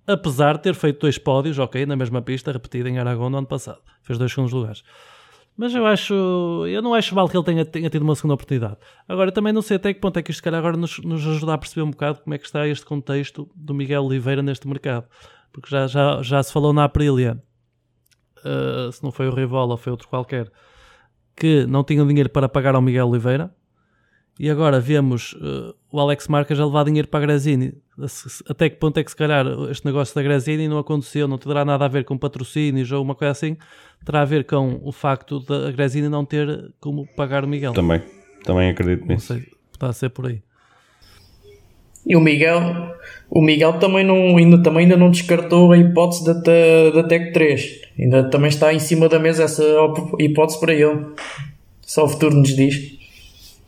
Apesar 0.05 0.57
de 0.57 0.63
ter 0.63 0.75
feito 0.75 0.99
dois 0.99 1.17
pódios, 1.17 1.57
ok, 1.57 1.85
na 1.85 1.95
mesma 1.95 2.21
pista, 2.21 2.51
repetida 2.51 2.89
em 2.89 2.99
Aragão 2.99 3.29
no 3.29 3.37
ano 3.37 3.47
passado, 3.47 3.79
fez 4.03 4.19
dois 4.19 4.29
segundos 4.29 4.51
lugares. 4.51 4.83
Mas 5.59 5.75
eu 5.75 5.85
acho, 5.85 6.13
eu 6.69 6.81
não 6.81 6.93
acho 6.93 7.13
mal 7.13 7.27
que 7.27 7.35
ele 7.35 7.43
tenha, 7.43 7.65
tenha 7.65 7.89
tido 7.89 8.03
uma 8.03 8.15
segunda 8.15 8.35
oportunidade. 8.35 8.77
Agora, 9.05 9.29
também 9.29 9.51
não 9.51 9.61
sei 9.61 9.75
até 9.75 9.93
que 9.93 9.99
ponto 9.99 10.17
é 10.17 10.23
que 10.23 10.31
isto, 10.31 10.37
se 10.37 10.43
calhar, 10.43 10.57
agora 10.57 10.77
nos, 10.77 10.99
nos 10.99 11.27
ajuda 11.27 11.53
a 11.53 11.57
perceber 11.57 11.81
um 11.81 11.91
bocado 11.91 12.21
como 12.21 12.33
é 12.33 12.37
que 12.37 12.45
está 12.45 12.65
este 12.65 12.85
contexto 12.85 13.51
do 13.53 13.73
Miguel 13.73 14.05
Oliveira 14.05 14.41
neste 14.41 14.65
mercado. 14.69 15.05
Porque 15.51 15.69
já, 15.69 15.85
já, 15.85 16.21
já 16.21 16.41
se 16.41 16.53
falou 16.53 16.71
na 16.71 16.85
Aprilia, 16.85 17.43
uh, 18.37 18.89
se 18.89 19.03
não 19.03 19.11
foi 19.11 19.27
o 19.27 19.35
Rivola, 19.35 19.77
foi 19.77 19.91
outro 19.91 20.07
qualquer, 20.07 20.49
que 21.35 21.65
não 21.65 21.83
tinham 21.83 22.07
dinheiro 22.07 22.29
para 22.29 22.47
pagar 22.47 22.73
ao 22.73 22.81
Miguel 22.81 23.09
Oliveira 23.09 23.53
e 24.39 24.49
agora 24.49 24.79
vemos 24.79 25.33
uh, 25.33 25.75
o 25.91 25.99
Alex 25.99 26.29
Marques 26.29 26.57
a 26.57 26.65
levar 26.65 26.85
dinheiro 26.85 27.09
para 27.09 27.19
a 27.19 27.23
Grazini. 27.23 27.73
Até 28.47 28.69
que 28.69 28.77
ponto 28.77 28.97
é 28.97 29.03
que 29.03 29.11
se 29.11 29.17
calhar 29.17 29.45
este 29.69 29.85
negócio 29.85 30.15
da 30.15 30.23
Grazini 30.23 30.69
não 30.69 30.79
aconteceu, 30.79 31.27
não 31.27 31.37
terá 31.37 31.65
nada 31.65 31.83
a 31.83 31.87
ver 31.89 32.05
com 32.05 32.17
patrocínios 32.17 32.89
ou 32.89 33.03
uma 33.03 33.13
coisa 33.13 33.33
assim, 33.33 33.57
terá 34.05 34.21
a 34.21 34.25
ver 34.25 34.45
com 34.45 34.79
o 34.81 34.93
facto 34.93 35.41
da 35.41 35.69
Grazini 35.71 36.07
não 36.07 36.23
ter 36.23 36.71
como 36.79 37.05
pagar 37.17 37.43
o 37.43 37.47
Miguel. 37.49 37.73
Também, 37.73 38.01
também 38.45 38.69
acredito 38.69 39.05
nisso. 39.05 39.33
Não 39.33 39.41
sei, 39.41 39.51
está 39.73 39.87
a 39.87 39.93
ser 39.93 40.09
por 40.09 40.27
aí. 40.27 40.41
E 42.07 42.15
o 42.15 42.21
Miguel, 42.21 42.61
o 43.29 43.41
Miguel 43.41 43.73
também, 43.73 44.05
não, 44.05 44.37
ainda, 44.37 44.63
também 44.63 44.83
ainda 44.83 44.95
não 44.95 45.11
descartou 45.11 45.73
a 45.73 45.77
hipótese 45.77 46.23
da, 46.23 46.91
da 46.95 47.03
Tech 47.03 47.33
3. 47.33 47.81
Ainda 47.99 48.29
também 48.29 48.47
está 48.47 48.73
em 48.73 48.79
cima 48.79 49.09
da 49.09 49.19
mesa 49.19 49.43
essa 49.43 49.63
hipótese 50.17 50.61
para 50.61 50.73
ele. 50.73 51.07
Só 51.81 52.05
o 52.05 52.07
futuro 52.07 52.35
nos 52.35 52.55
diz. 52.55 52.98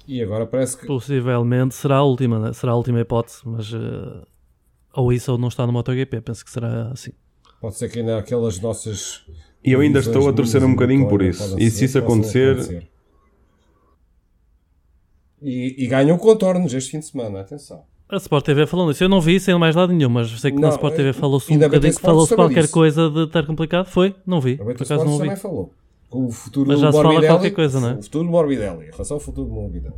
E 0.07 0.21
agora 0.21 0.45
parece 0.45 0.77
que. 0.77 0.85
Possivelmente 0.85 1.75
será 1.75 1.97
a 1.97 2.03
última, 2.03 2.39
né? 2.39 2.53
será 2.53 2.73
a 2.73 2.75
última 2.75 2.99
hipótese, 2.99 3.41
mas. 3.45 3.71
Uh, 3.71 4.25
ou 4.93 5.13
isso 5.13 5.31
ou 5.31 5.37
não 5.37 5.47
está 5.47 5.65
no 5.65 5.73
MotoGP, 5.73 6.21
penso 6.21 6.43
que 6.43 6.51
será 6.51 6.91
assim. 6.91 7.11
Pode 7.59 7.75
ser 7.75 7.89
que 7.89 7.99
ainda 7.99 8.17
aquelas 8.17 8.59
nossas. 8.59 9.25
E 9.63 9.71
eu 9.71 9.81
ainda 9.81 9.99
estou 9.99 10.27
a 10.27 10.33
torcer 10.33 10.63
um 10.63 10.71
bocadinho 10.71 11.07
por 11.07 11.21
isso. 11.21 11.57
E 11.59 11.69
se 11.69 11.85
isso 11.85 11.97
acontecer. 11.97 12.53
acontecer. 12.53 12.87
E, 15.41 15.83
e 15.83 15.87
ganham 15.87 16.17
contornos 16.17 16.73
este 16.73 16.91
fim 16.91 16.99
de 16.99 17.05
semana, 17.05 17.41
atenção. 17.41 17.83
A 18.09 18.17
Sport 18.17 18.45
TV 18.45 18.67
falou 18.67 18.87
nisso. 18.87 19.03
Eu 19.03 19.09
não 19.09 19.21
vi 19.21 19.39
sem 19.39 19.57
mais 19.57 19.75
lado 19.75 19.93
nenhum, 19.93 20.09
mas 20.09 20.29
sei 20.39 20.51
que 20.51 20.59
não, 20.59 20.67
na 20.67 20.75
Sport 20.75 20.95
TV 20.95 21.13
falou-se 21.13 21.51
um 21.51 21.57
bocadinho 21.57 21.95
que 21.95 22.01
falou-se 22.01 22.35
qualquer 22.35 22.63
disso. 22.63 22.73
coisa 22.73 23.09
de 23.09 23.23
estar 23.23 23.45
complicado. 23.45 23.85
Foi? 23.85 24.13
Não 24.25 24.41
vi. 24.41 24.57
Por 24.57 24.71
acaso 24.71 25.05
não 25.05 25.13
vi. 25.13 25.19
também 25.19 25.35
falou. 25.37 25.73
O 26.11 26.29
futuro 26.29 26.67
mas 26.67 26.79
já 26.79 26.91
se 26.91 27.01
fala 27.01 27.25
qualquer 27.25 27.51
coisa, 27.51 27.79
não 27.79 27.89
é? 27.89 27.93
O 27.93 28.03
futuro 28.03 28.25
do 28.25 28.31
Morbidelli. 28.31 28.87
Em 28.87 28.91
relação 28.91 29.15
ao 29.15 29.21
futuro 29.21 29.47
do 29.47 29.53
Morbidelli. 29.53 29.95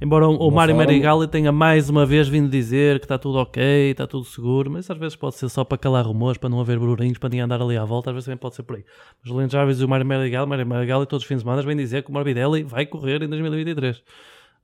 Embora 0.00 0.28
o, 0.28 0.36
o 0.36 0.50
Mário 0.50 0.74
Marigali 0.74 1.26
tenha 1.28 1.50
mais 1.50 1.88
uma 1.88 2.04
vez 2.04 2.28
vindo 2.28 2.50
dizer 2.50 2.98
que 2.98 3.06
está 3.06 3.16
tudo 3.16 3.38
ok, 3.38 3.90
está 3.90 4.06
tudo 4.06 4.24
seguro, 4.24 4.70
mas 4.70 4.90
às 4.90 4.98
vezes 4.98 5.16
pode 5.16 5.36
ser 5.36 5.48
só 5.48 5.64
para 5.64 5.78
calar 5.78 6.04
rumores, 6.04 6.36
para 6.36 6.50
não 6.50 6.60
haver 6.60 6.78
burburinhos, 6.78 7.16
para 7.16 7.30
ninguém 7.30 7.42
andar 7.44 7.62
ali 7.62 7.76
à 7.76 7.84
volta, 7.84 8.10
às 8.10 8.14
vezes 8.14 8.26
também 8.26 8.36
pode 8.36 8.56
ser 8.56 8.64
por 8.64 8.76
aí. 8.76 8.84
Mas 9.22 9.32
o 9.32 9.36
Leandro 9.36 9.52
Jarvis 9.52 9.80
e 9.80 9.84
o 9.84 9.88
Mário 9.88 10.04
Marigali, 10.04 10.46
Mário 10.46 10.66
Marigali 10.66 11.06
todos 11.06 11.22
os 11.22 11.28
fins 11.28 11.36
de 11.36 11.42
semana 11.42 11.62
vêm 11.62 11.76
dizer 11.76 12.02
que 12.02 12.10
o 12.10 12.12
Morbidelli 12.12 12.64
vai 12.64 12.84
correr 12.84 13.22
em 13.22 13.28
2023. 13.28 14.02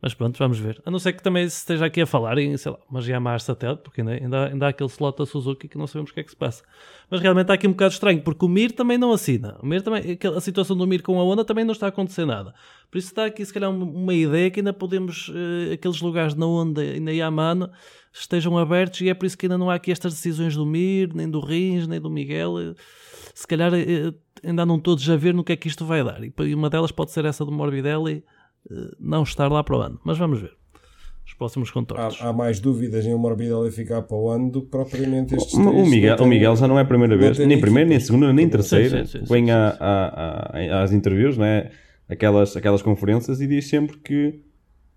Mas 0.03 0.15
pronto, 0.15 0.39
vamos 0.39 0.59
ver. 0.59 0.81
A 0.85 0.91
não 0.91 0.99
ser 0.99 1.13
que 1.13 1.23
também 1.23 1.47
se 1.49 1.59
esteja 1.59 1.85
aqui 1.85 2.01
a 2.01 2.07
falar 2.07 2.39
em, 2.39 2.57
sei 2.57 2.73
lá, 2.73 2.79
uma 2.89 3.03
Yamaha 3.03 3.39
satélite, 3.39 3.83
porque 3.83 4.01
ainda, 4.01 4.13
ainda, 4.13 4.47
ainda 4.47 4.67
há 4.67 4.69
aquele 4.71 4.89
slot 4.89 5.19
da 5.19 5.27
Suzuki 5.27 5.69
que 5.69 5.77
não 5.77 5.87
sabemos 5.87 6.11
o 6.11 6.15
que 6.15 6.21
é 6.21 6.23
que 6.23 6.31
se 6.31 6.37
passa. 6.37 6.65
Mas 7.11 7.21
realmente 7.21 7.45
está 7.45 7.55
aqui 7.55 7.69
um 7.69 7.73
bocado 7.73 7.93
estranho, 7.93 8.23
porque 8.23 8.45
o 8.45 8.49
Mir 8.49 8.73
também 8.73 8.97
não 8.97 9.13
assina. 9.13 9.59
O 9.63 9.67
Mir 9.67 9.83
também, 9.83 10.19
a 10.35 10.41
situação 10.41 10.75
do 10.75 10.87
Mir 10.87 11.03
com 11.03 11.21
a 11.21 11.23
Honda 11.23 11.45
também 11.45 11.65
não 11.65 11.73
está 11.73 11.87
a 11.87 11.89
acontecer 11.91 12.25
nada. 12.25 12.55
Por 12.91 12.97
isso 12.97 13.09
está 13.09 13.27
aqui, 13.27 13.45
se 13.45 13.53
calhar, 13.53 13.71
uma 13.71 14.15
ideia 14.15 14.51
que 14.51 14.61
ainda 14.61 14.73
podemos, 14.73 15.29
uh, 15.29 15.75
aqueles 15.75 16.01
lugares 16.01 16.35
na 16.35 16.47
Honda 16.47 16.83
e 16.83 16.99
na 16.99 17.11
Yamaha 17.11 17.71
estejam 18.13 18.57
abertos 18.57 19.03
e 19.03 19.09
é 19.11 19.15
por 19.15 19.27
isso 19.27 19.37
que 19.37 19.47
ainda 19.47 19.59
não 19.59 19.69
há 19.69 19.75
aqui 19.75 19.93
estas 19.93 20.15
decisões 20.15 20.57
do 20.57 20.65
Mir, 20.65 21.15
nem 21.15 21.29
do 21.29 21.41
Rins, 21.41 21.87
nem 21.87 22.01
do 22.01 22.09
Miguel. 22.09 22.75
Se 23.35 23.47
calhar 23.47 23.71
uh, 23.73 24.15
ainda 24.43 24.63
andam 24.63 24.79
todos 24.79 25.09
a 25.11 25.17
ver 25.17 25.35
no 25.35 25.45
que 25.45 25.53
é 25.53 25.57
que 25.57 25.69
isto 25.69 25.85
vai 25.85 26.03
dar. 26.03 26.21
E 26.25 26.55
uma 26.55 26.71
delas 26.71 26.91
pode 26.91 27.11
ser 27.11 27.27
essa 27.27 27.45
do 27.45 27.53
Morbidelli 27.53 28.25
eh, 28.25 28.40
não 28.99 29.23
estar 29.23 29.51
lá 29.51 29.63
para 29.63 29.77
o 29.77 29.81
ano. 29.81 30.01
Mas 30.05 30.19
vamos 30.19 30.41
ver. 30.41 30.53
Os 31.27 31.35
próximos 31.35 31.71
contornos. 31.71 32.21
Há, 32.21 32.29
há 32.29 32.33
mais 32.33 32.59
dúvidas 32.59 33.07
em 33.07 33.15
o 33.15 33.19
Morbidelli 33.19 33.71
ficar 33.71 34.03
para 34.03 34.17
o 34.17 34.29
ano 34.29 34.51
do 34.51 34.63
que 34.63 34.69
propriamente 34.69 35.35
estes 35.37 35.55
o, 35.55 35.61
o 35.61 35.87
Miguel, 35.87 36.17
o 36.17 36.27
Miguel 36.27 36.57
já 36.57 36.67
não 36.67 36.79
é 36.79 36.83
a 36.83 36.85
primeira 36.85 37.17
vez, 37.17 37.39
nem 37.39 37.61
primeira, 37.61 37.89
nem 37.89 38.01
segunda, 38.01 38.33
nem 38.33 38.49
terceira. 38.49 39.07
Sim, 39.07 39.19
sim, 39.19 39.25
sim, 39.25 39.33
vem 39.33 39.51
a, 39.51 39.77
a, 39.79 40.59
a, 40.59 40.83
às 40.83 40.93
interviews, 40.93 41.39
né? 41.39 41.71
aquelas, 42.11 42.57
aquelas 42.57 42.83
conferências, 42.83 43.41
e 43.41 43.47
diz 43.47 43.69
sempre 43.69 43.97
que 43.99 44.43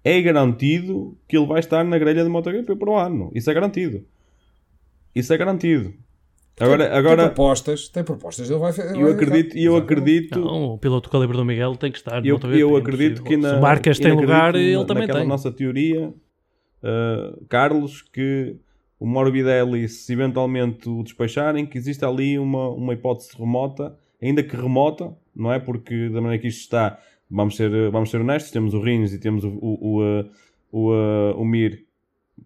é 0.03 0.19
garantido 0.21 1.15
que 1.27 1.37
ele 1.37 1.45
vai 1.45 1.59
estar 1.59 1.83
na 1.83 1.97
grelha 1.97 2.23
de 2.23 2.29
MotoGP 2.29 2.75
para 2.75 2.89
o 2.89 2.97
ano. 2.97 3.31
Isso 3.35 3.49
é 3.49 3.53
garantido. 3.53 4.03
Isso 5.13 5.31
é 5.31 5.37
garantido. 5.37 5.93
Agora, 6.59 6.87
tem, 6.87 6.97
agora, 6.97 7.23
tem 7.23 7.33
propostas, 7.33 7.87
tem 7.89 8.03
propostas, 8.03 8.49
ele 8.49 8.59
vai 8.59 8.71
ele 8.71 9.01
Eu 9.01 9.07
acredito, 9.11 9.57
eu 9.57 9.75
acredito. 9.75 10.39
Não, 10.39 10.73
o 10.73 10.77
piloto 10.77 11.09
calibre 11.09 11.35
do 11.35 11.43
Miguel 11.43 11.75
tem 11.75 11.91
que 11.91 11.97
estar. 11.97 12.23
Eu, 12.23 12.39
eu 12.51 12.75
acredito 12.75 13.23
que 13.23 13.35
na, 13.35 13.55
se 13.55 13.61
Marcas 13.61 13.97
tem 13.97 14.11
lugar, 14.11 14.55
ele 14.55 14.85
também 14.85 15.07
tem. 15.07 15.25
nossa 15.25 15.51
teoria, 15.51 16.09
uh, 16.09 17.45
Carlos, 17.47 18.03
que 18.03 18.55
o 18.99 19.07
Morbidelli, 19.07 19.89
se 19.89 20.13
eventualmente 20.13 20.87
o 20.87 21.01
despacharem, 21.01 21.65
que 21.65 21.77
existe 21.77 22.05
ali 22.05 22.37
uma, 22.37 22.69
uma 22.69 22.93
hipótese 22.93 23.35
remota, 23.35 23.97
ainda 24.21 24.43
que 24.43 24.55
remota, 24.55 25.11
não 25.35 25.51
é? 25.51 25.59
Porque 25.59 26.07
da 26.09 26.21
maneira 26.21 26.39
que 26.39 26.47
isto 26.47 26.61
está, 26.61 26.99
vamos 27.29 27.55
ser, 27.55 27.89
vamos 27.89 28.11
ser 28.11 28.21
honestos, 28.21 28.51
temos 28.51 28.75
o 28.75 28.79
Rins 28.79 29.11
e 29.11 29.19
temos 29.19 29.43
o, 29.43 29.49
o, 29.49 29.99
o, 29.99 30.25
o, 30.71 31.41
o 31.41 31.45
Mir 31.45 31.83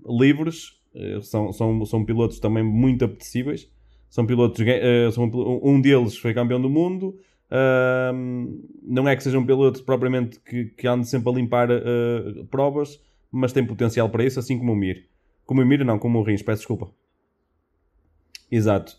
livres, 0.07 0.77
são, 1.23 1.51
são, 1.51 1.85
são 1.85 2.05
pilotos 2.05 2.39
também 2.39 2.63
muito 2.63 3.03
apetecíveis. 3.03 3.69
São 4.17 4.25
pilotos, 4.25 4.65
são, 5.13 5.29
um 5.61 5.79
deles 5.79 6.17
foi 6.17 6.33
campeão 6.33 6.59
do 6.59 6.67
mundo, 6.67 7.15
Uh, 7.49 8.61
não 8.83 9.07
é 9.07 9.15
que 9.15 9.23
seja 9.23 9.39
um 9.39 9.45
piloto 9.45 9.81
propriamente 9.83 10.37
que, 10.41 10.65
que 10.65 10.85
ande 10.85 11.07
sempre 11.07 11.29
a 11.29 11.33
limpar 11.33 11.69
uh, 11.71 12.45
provas, 12.51 13.01
mas 13.31 13.53
tem 13.53 13.65
potencial 13.65 14.09
para 14.09 14.25
isso, 14.25 14.37
assim 14.37 14.57
como 14.57 14.73
o 14.73 14.75
Mir. 14.75 15.05
Como 15.45 15.61
o 15.61 15.65
Mir, 15.65 15.85
não, 15.85 15.97
como 15.97 16.19
o 16.19 16.23
Rins, 16.23 16.41
peço 16.41 16.59
desculpa. 16.59 16.89
Exato. 18.51 18.97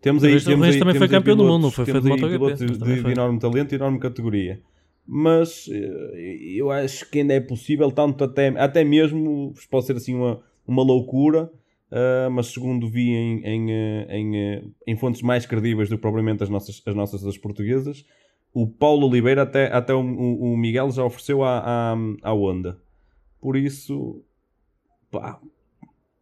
Temos 0.00 0.22
aí, 0.22 0.40
temos 0.40 0.68
o 0.68 0.70
Rins 0.70 0.78
também 0.78 0.94
foi 0.94 1.08
campeão 1.08 1.36
pilotos, 1.36 1.44
do 1.44 1.60
mundo, 1.60 1.70
foi 1.72 1.84
feito 1.84 2.00
de 2.00 2.08
MotoGP. 2.08 2.54
De, 2.54 2.78
de, 2.78 3.02
de 3.02 3.10
enorme 3.10 3.38
talento 3.40 3.72
e 3.72 3.74
enorme 3.74 3.98
categoria. 3.98 4.60
Mas 5.04 5.68
eh, 5.68 6.38
eu 6.54 6.70
acho 6.70 7.10
que 7.10 7.18
ainda 7.18 7.34
é 7.34 7.40
possível, 7.40 7.90
tanto 7.90 8.22
até, 8.22 8.48
até 8.50 8.84
mesmo, 8.84 9.52
pode 9.68 9.86
ser 9.86 9.96
assim 9.96 10.14
uma, 10.14 10.40
uma 10.64 10.84
loucura, 10.84 11.50
Uh, 11.90 12.30
mas 12.30 12.48
segundo 12.48 12.86
vi 12.86 13.10
em, 13.10 13.40
em, 13.46 13.72
eh, 13.72 14.06
em, 14.10 14.36
eh, 14.36 14.62
em, 14.86 14.94
fontes 14.94 15.22
mais 15.22 15.46
credíveis 15.46 15.88
do 15.88 15.96
que 15.96 16.02
propriamente 16.02 16.42
as 16.42 16.50
nossas, 16.50 16.82
as 16.84 16.94
nossas 16.94 17.22
das 17.22 17.38
portuguesas, 17.38 18.04
o 18.52 18.66
Paulo 18.66 19.08
Oliveira 19.08 19.42
até, 19.42 19.72
até 19.72 19.94
o, 19.94 20.00
o 20.00 20.54
Miguel 20.54 20.90
já 20.90 21.02
ofereceu 21.02 21.42
à, 21.42 21.60
à, 21.60 21.96
à 22.22 22.34
Honda. 22.34 22.78
Por 23.40 23.56
isso, 23.56 24.22
pá, 25.10 25.40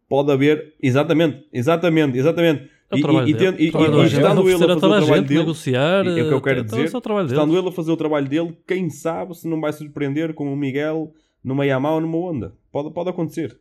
pode 0.07 0.31
haver, 0.31 0.73
exatamente, 0.81 1.45
exatamente, 1.51 2.17
exatamente. 2.17 2.69
É 2.89 2.97
e, 2.97 3.01
e, 3.01 3.03
e, 3.03 3.59
e, 3.59 3.65
e 3.65 4.05
estando 4.05 4.49
ele 4.49 4.63
a 4.63 4.67
fazer 4.69 4.71
o 4.71 4.79
trabalho 4.79 5.23
dele, 5.23 5.39
negociar, 5.39 6.07
é 6.07 6.09
o 6.09 6.15
que 6.29 6.33
eu 6.33 6.41
quero 6.41 6.63
dizer, 6.63 6.85
estando 6.85 7.57
ele 7.57 7.67
a 7.67 7.71
fazer 7.73 7.91
o 7.91 7.97
trabalho 7.97 8.29
dele, 8.29 8.57
quem 8.65 8.89
sabe 8.89 9.35
se 9.35 9.45
não 9.45 9.59
vai 9.59 9.73
surpreender 9.73 10.33
com 10.33 10.53
o 10.53 10.55
Miguel 10.55 11.11
numa 11.43 11.65
Yamaha 11.65 11.95
ou 11.95 12.01
numa 12.01 12.17
Honda. 12.17 12.55
Pode, 12.71 12.91
pode 12.91 13.09
acontecer. 13.09 13.59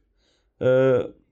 Uh, 0.61 1.26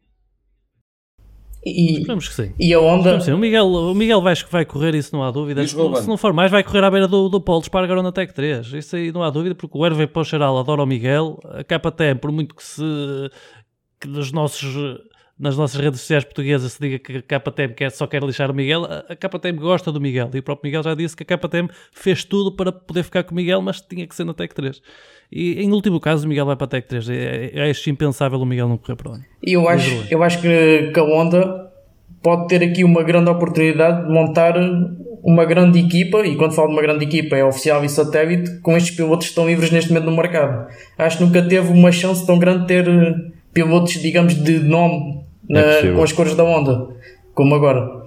e, 1.65 1.99
Esperamos 1.99 2.29
que 2.29 2.35
sim. 2.35 2.53
E 2.59 2.75
a 2.75 2.81
onda. 2.81 3.21
Sim. 3.21 3.33
O, 3.33 3.39
Miguel, 3.39 3.67
o 3.67 3.95
Miguel 3.95 4.21
vai, 4.21 4.35
vai 4.51 4.65
correr, 4.65 4.95
isso 4.95 5.15
não 5.15 5.23
há 5.23 5.31
dúvida. 5.31 5.67
Se, 5.67 5.75
se 5.75 6.09
não 6.09 6.17
for 6.17 6.33
mais, 6.33 6.51
vai 6.51 6.63
correr 6.63 6.85
à 6.85 6.91
beira 6.91 7.09
do, 7.09 7.29
do 7.29 7.41
Paulo 7.41 7.63
Espargaro 7.63 8.03
na 8.03 8.13
Tech 8.13 8.33
3. 8.33 8.73
Isso 8.75 8.97
aí 8.97 9.11
não 9.13 9.23
há 9.23 9.31
dúvida, 9.31 9.55
porque 9.55 9.77
o 9.77 9.87
Hervé 9.87 10.07
Pocheral 10.07 10.59
adora 10.59 10.83
o 10.83 10.87
Miguel. 10.87 11.39
A 11.45 11.65
KTM, 11.65 12.21
por 12.21 12.31
muito 12.31 12.55
que 12.55 12.63
se. 12.63 12.83
que 14.01 14.09
nos 14.09 14.33
nossos 14.33 14.75
nas 15.39 15.57
nossas 15.57 15.81
redes 15.81 16.01
sociais 16.01 16.25
portuguesas 16.25 16.73
se 16.73 16.81
diga 16.81 16.99
que 16.99 17.35
a 17.35 17.41
KTM 17.41 17.75
quer, 17.75 17.91
só 17.91 18.07
quer 18.07 18.23
lixar 18.23 18.51
o 18.51 18.55
Miguel, 18.55 18.85
a 18.85 19.17
KTM 19.17 19.59
gosta 19.59 19.91
do 19.91 20.01
Miguel 20.01 20.31
e 20.33 20.39
o 20.39 20.43
próprio 20.43 20.69
Miguel 20.69 20.83
já 20.83 20.95
disse 20.95 21.17
que 21.17 21.25
a 21.25 21.27
KTM 21.37 21.69
fez 21.93 22.25
tudo 22.25 22.53
para 22.53 22.71
poder 22.71 23.03
ficar 23.03 23.25
com 23.25 23.33
o 23.33 23.35
Miguel, 23.35 23.61
mas 23.61 23.81
tinha 23.81 24.07
que 24.07 24.15
ser 24.15 24.25
na 24.25 24.33
Tech 24.33 24.55
3. 24.55 24.81
E 25.31 25.63
em 25.63 25.73
último 25.73 26.01
caso, 26.01 26.27
o 26.27 26.29
Miguel 26.29 26.47
vai 26.47 26.57
para 26.57 26.67
a 26.67 26.69
Tech 26.69 26.87
3. 26.87 27.09
É, 27.09 27.51
é, 27.55 27.71
é 27.71 27.73
impensável 27.89 28.39
o 28.39 28.47
Miguel 28.47 28.69
não 28.69 28.79
correr 28.79 28.97
para 28.97 29.13
onde. 29.13 29.25
E 29.43 29.53
eu 29.53 29.69
acho, 29.69 30.07
eu 30.11 30.23
acho 30.23 30.41
que, 30.41 30.91
que 30.93 31.01
a 31.01 31.03
Honda 31.03 31.71
pode 32.23 32.49
ter 32.49 32.63
aqui 32.63 32.83
uma 32.85 33.03
grande 33.03 33.31
oportunidade 33.31 34.07
de 34.07 34.13
montar 34.13 34.55
uma 35.23 35.45
grande 35.45 35.79
equipa, 35.79 36.27
e 36.27 36.37
quando 36.37 36.53
falo 36.53 36.69
de 36.69 36.75
uma 36.75 36.83
grande 36.83 37.05
equipa 37.05 37.37
é 37.37 37.45
oficial 37.45 37.83
e 37.85 37.89
satélite, 37.89 38.61
com 38.61 38.77
estes 38.77 38.95
pilotos 38.95 39.27
que 39.27 39.31
estão 39.31 39.47
livres 39.47 39.71
neste 39.71 39.91
momento 39.91 40.11
no 40.11 40.17
mercado. 40.17 40.69
Acho 40.99 41.19
que 41.19 41.25
nunca 41.25 41.43
teve 41.43 41.73
uma 41.73 41.91
chance 41.91 42.27
tão 42.27 42.39
grande 42.39 42.61
de 42.61 42.67
ter 42.67 42.89
eh, 42.89 43.15
pilotos, 43.53 43.95
digamos, 43.95 44.35
de 44.35 44.59
nome 44.59 45.25
na, 45.49 45.61
é 45.61 45.93
com 45.93 46.03
as 46.03 46.13
cores 46.13 46.35
da 46.35 46.45
Honda, 46.45 46.89
como 47.35 47.55
agora. 47.55 48.05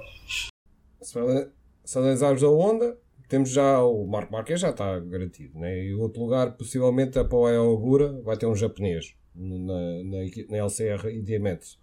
Se 1.02 1.98
analisarmos 1.98 2.44
a 2.44 2.50
Honda, 2.50 2.96
temos 3.28 3.50
já 3.50 3.82
o 3.84 4.06
Marco 4.08 4.32
Marques 4.32 4.60
já 4.60 4.70
está 4.70 5.00
garantido, 5.00 5.60
né? 5.60 5.86
e 5.86 5.94
o 5.94 6.02
outro 6.02 6.22
lugar, 6.22 6.52
possivelmente, 6.52 7.20
a 7.20 7.26
Pau 7.26 7.44
Ogura 7.44 8.22
vai 8.24 8.38
ter 8.38 8.46
um 8.46 8.56
japonês 8.56 9.16
na, 9.36 9.58
na, 10.04 10.18
na 10.50 10.58
LCR 10.58 11.08
e 11.10 11.22
Diamantes. 11.22 11.78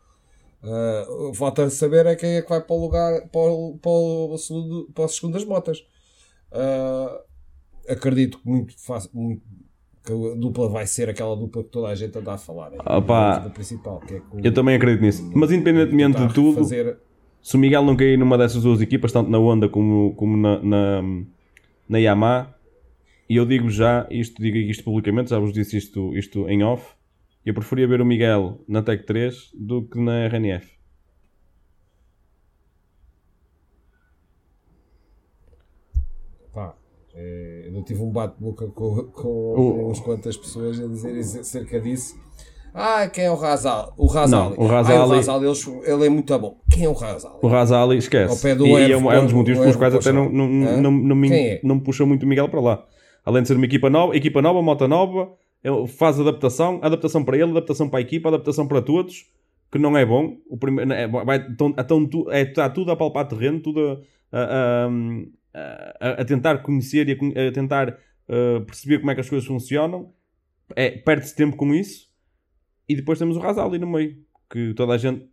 Uh, 0.63 1.35
falta 1.35 1.69
saber 1.69 2.07
é 2.07 2.17
quem 2.17 2.37
é 2.37 2.43
que 2.43 2.49
vai 2.49 2.61
para 2.61 2.75
o 2.75 2.81
lugar 2.81 3.29
para 3.29 3.53
o, 3.53 3.79
para 3.79 3.91
o, 3.91 4.39
segundo, 4.39 4.91
para 4.95 5.05
o 5.05 5.09
segundo 5.09 5.35
das 5.35 5.45
motas. 5.45 5.87
Uh, 6.51 7.21
acredito 7.87 8.39
que 8.39 8.49
muito, 8.49 8.75
fácil, 8.79 9.11
muito 9.13 9.43
que 10.05 10.13
a 10.13 10.35
dupla 10.37 10.69
vai 10.69 10.87
ser 10.87 11.09
aquela 11.09 11.35
dupla 11.35 11.63
que 11.65 11.71
toda 11.71 11.89
a 11.89 11.95
gente 11.95 12.17
anda 12.17 12.35
a 12.35 12.39
falar. 12.39 12.73
É 12.75 12.97
Opa, 12.97 13.51
principal, 13.55 14.03
é 14.11 14.21
eu 14.43 14.53
também 14.53 14.77
acredito 14.77 15.03
nisso. 15.03 15.31
Mas 15.35 15.51
independentemente 15.51 16.27
de 16.27 16.35
tudo, 16.35 16.59
fazer... 16.59 16.99
se 17.43 17.57
o 17.57 17.59
Miguel 17.59 17.83
não 17.83 17.97
cair 17.97 18.19
numa 18.19 18.37
dessas 18.37 18.63
duas 18.63 18.81
equipas, 18.83 19.13
tanto 19.13 19.31
na 19.31 19.39
Honda 19.39 19.69
como, 19.69 20.15
como 20.15 20.37
na, 20.37 20.63
na, 20.63 21.03
na 21.89 21.99
Yamaha, 21.99 22.55
e 23.29 23.37
eu 23.37 23.47
digo 23.47 23.71
já, 23.71 24.07
isto 24.11 24.43
digo 24.43 24.57
isto 24.59 24.85
publicamente, 24.85 25.31
já 25.31 25.39
vos 25.39 25.53
disse 25.53 25.77
isto, 25.77 26.17
isto 26.17 26.49
em 26.49 26.63
off, 26.63 26.95
eu 27.45 27.53
preferia 27.55 27.87
ver 27.87 28.01
o 28.01 28.07
Miguel 28.07 28.61
na 28.67 28.83
Tech 28.83 29.05
3 29.05 29.51
do 29.55 29.87
que 29.87 29.99
na 29.99 30.27
RNF. 30.27 30.73
Pá, 36.53 36.75
é, 37.15 37.71
eu 37.73 37.83
tive 37.83 38.03
um 38.03 38.11
bate-boca 38.11 38.67
com, 38.69 39.05
com 39.09 39.91
uh. 39.91 40.03
quantas 40.03 40.37
pessoas 40.37 40.81
a 40.81 40.87
dizer 40.87 41.19
acerca 41.19 41.81
disso. 41.81 42.24
Ah, 42.77 43.07
quem 43.07 43.27
é 43.27 43.31
o 43.31 43.37
Razal? 43.37 43.95
O 43.97 44.09
Razali. 44.09 44.57
Não, 44.57 44.65
o 44.65 44.67
Razali, 44.67 44.99
ah, 44.99 45.05
o 45.05 45.11
Razali 45.11 45.47
ele, 45.47 45.93
ele, 45.93 46.07
é 46.07 46.09
muito 46.09 46.39
bom. 46.41 46.61
Quem 46.69 46.85
é 46.85 46.89
o 46.89 46.93
Razali? 46.93 47.37
O 47.41 47.47
Razali, 47.47 47.97
esquece. 47.99 48.49
e, 48.49 48.51
e 48.51 48.93
é, 48.93 48.97
um, 48.97 49.13
é, 49.13 49.21
um, 49.21 49.25
dos 49.25 49.33
motivos 49.33 49.61
pelos 49.61 49.77
quais 49.77 49.95
até 49.95 50.11
não, 50.11 50.29
não, 50.29 50.49
não, 50.49 50.91
não, 50.91 51.15
me, 51.15 51.33
é? 51.33 51.61
não 51.63 51.79
puxa 51.79 52.05
muito 52.05 52.25
o 52.25 52.27
Miguel 52.27 52.49
para 52.49 52.61
lá. 52.61 52.85
Além 53.25 53.43
de 53.43 53.49
ser 53.49 53.55
uma 53.55 53.65
equipa 53.65 53.89
nova, 53.89 54.17
equipa 54.17 54.43
nova, 54.43 54.61
moto 54.61 54.89
nova, 54.89 55.33
faz 55.97 56.19
adaptação, 56.19 56.81
adaptação 56.83 57.25
para 57.25 57.37
ele, 57.37 57.53
adaptação 57.53 57.89
para 57.89 58.01
a 58.01 58.03
equipa, 58.03 58.29
adaptação 58.29 58.67
para 58.67 58.83
todos, 58.83 59.31
que 59.71 59.79
não 59.79 59.97
é 59.97 60.05
bom. 60.05 60.37
O 60.49 60.57
primeiro, 60.57 60.93
é, 60.93 61.07
vai, 61.07 61.47
então, 61.49 61.73
então, 61.79 62.09
é, 62.31 62.43
está 62.43 62.69
tudo 62.69 62.91
a 62.91 62.97
palpar 62.97 63.29
terreno, 63.29 63.61
tudo 63.61 64.03
a, 64.33 64.41
a, 64.41 64.89
a, 66.01 66.11
a 66.23 66.25
tentar 66.25 66.59
conhecer 66.59 67.09
e 67.09 67.49
a, 67.49 67.53
tentar 67.53 67.91
uh, 67.91 68.65
perceber 68.67 68.99
como 68.99 69.13
é 69.13 69.15
que 69.15 69.21
as 69.21 69.29
coisas 69.29 69.47
funcionam. 69.47 70.13
É, 70.75 70.91
Perde-se 70.91 71.37
tempo 71.37 71.57
com 71.57 71.73
isso. 71.73 72.13
E 72.89 72.95
depois 72.95 73.19
temos 73.19 73.37
o 73.37 73.41
Razali 73.41 73.79
no 73.79 73.87
meio, 73.87 74.17
que 74.51 74.75
toda 74.75 74.95
a 74.95 74.99
gente, 74.99 75.27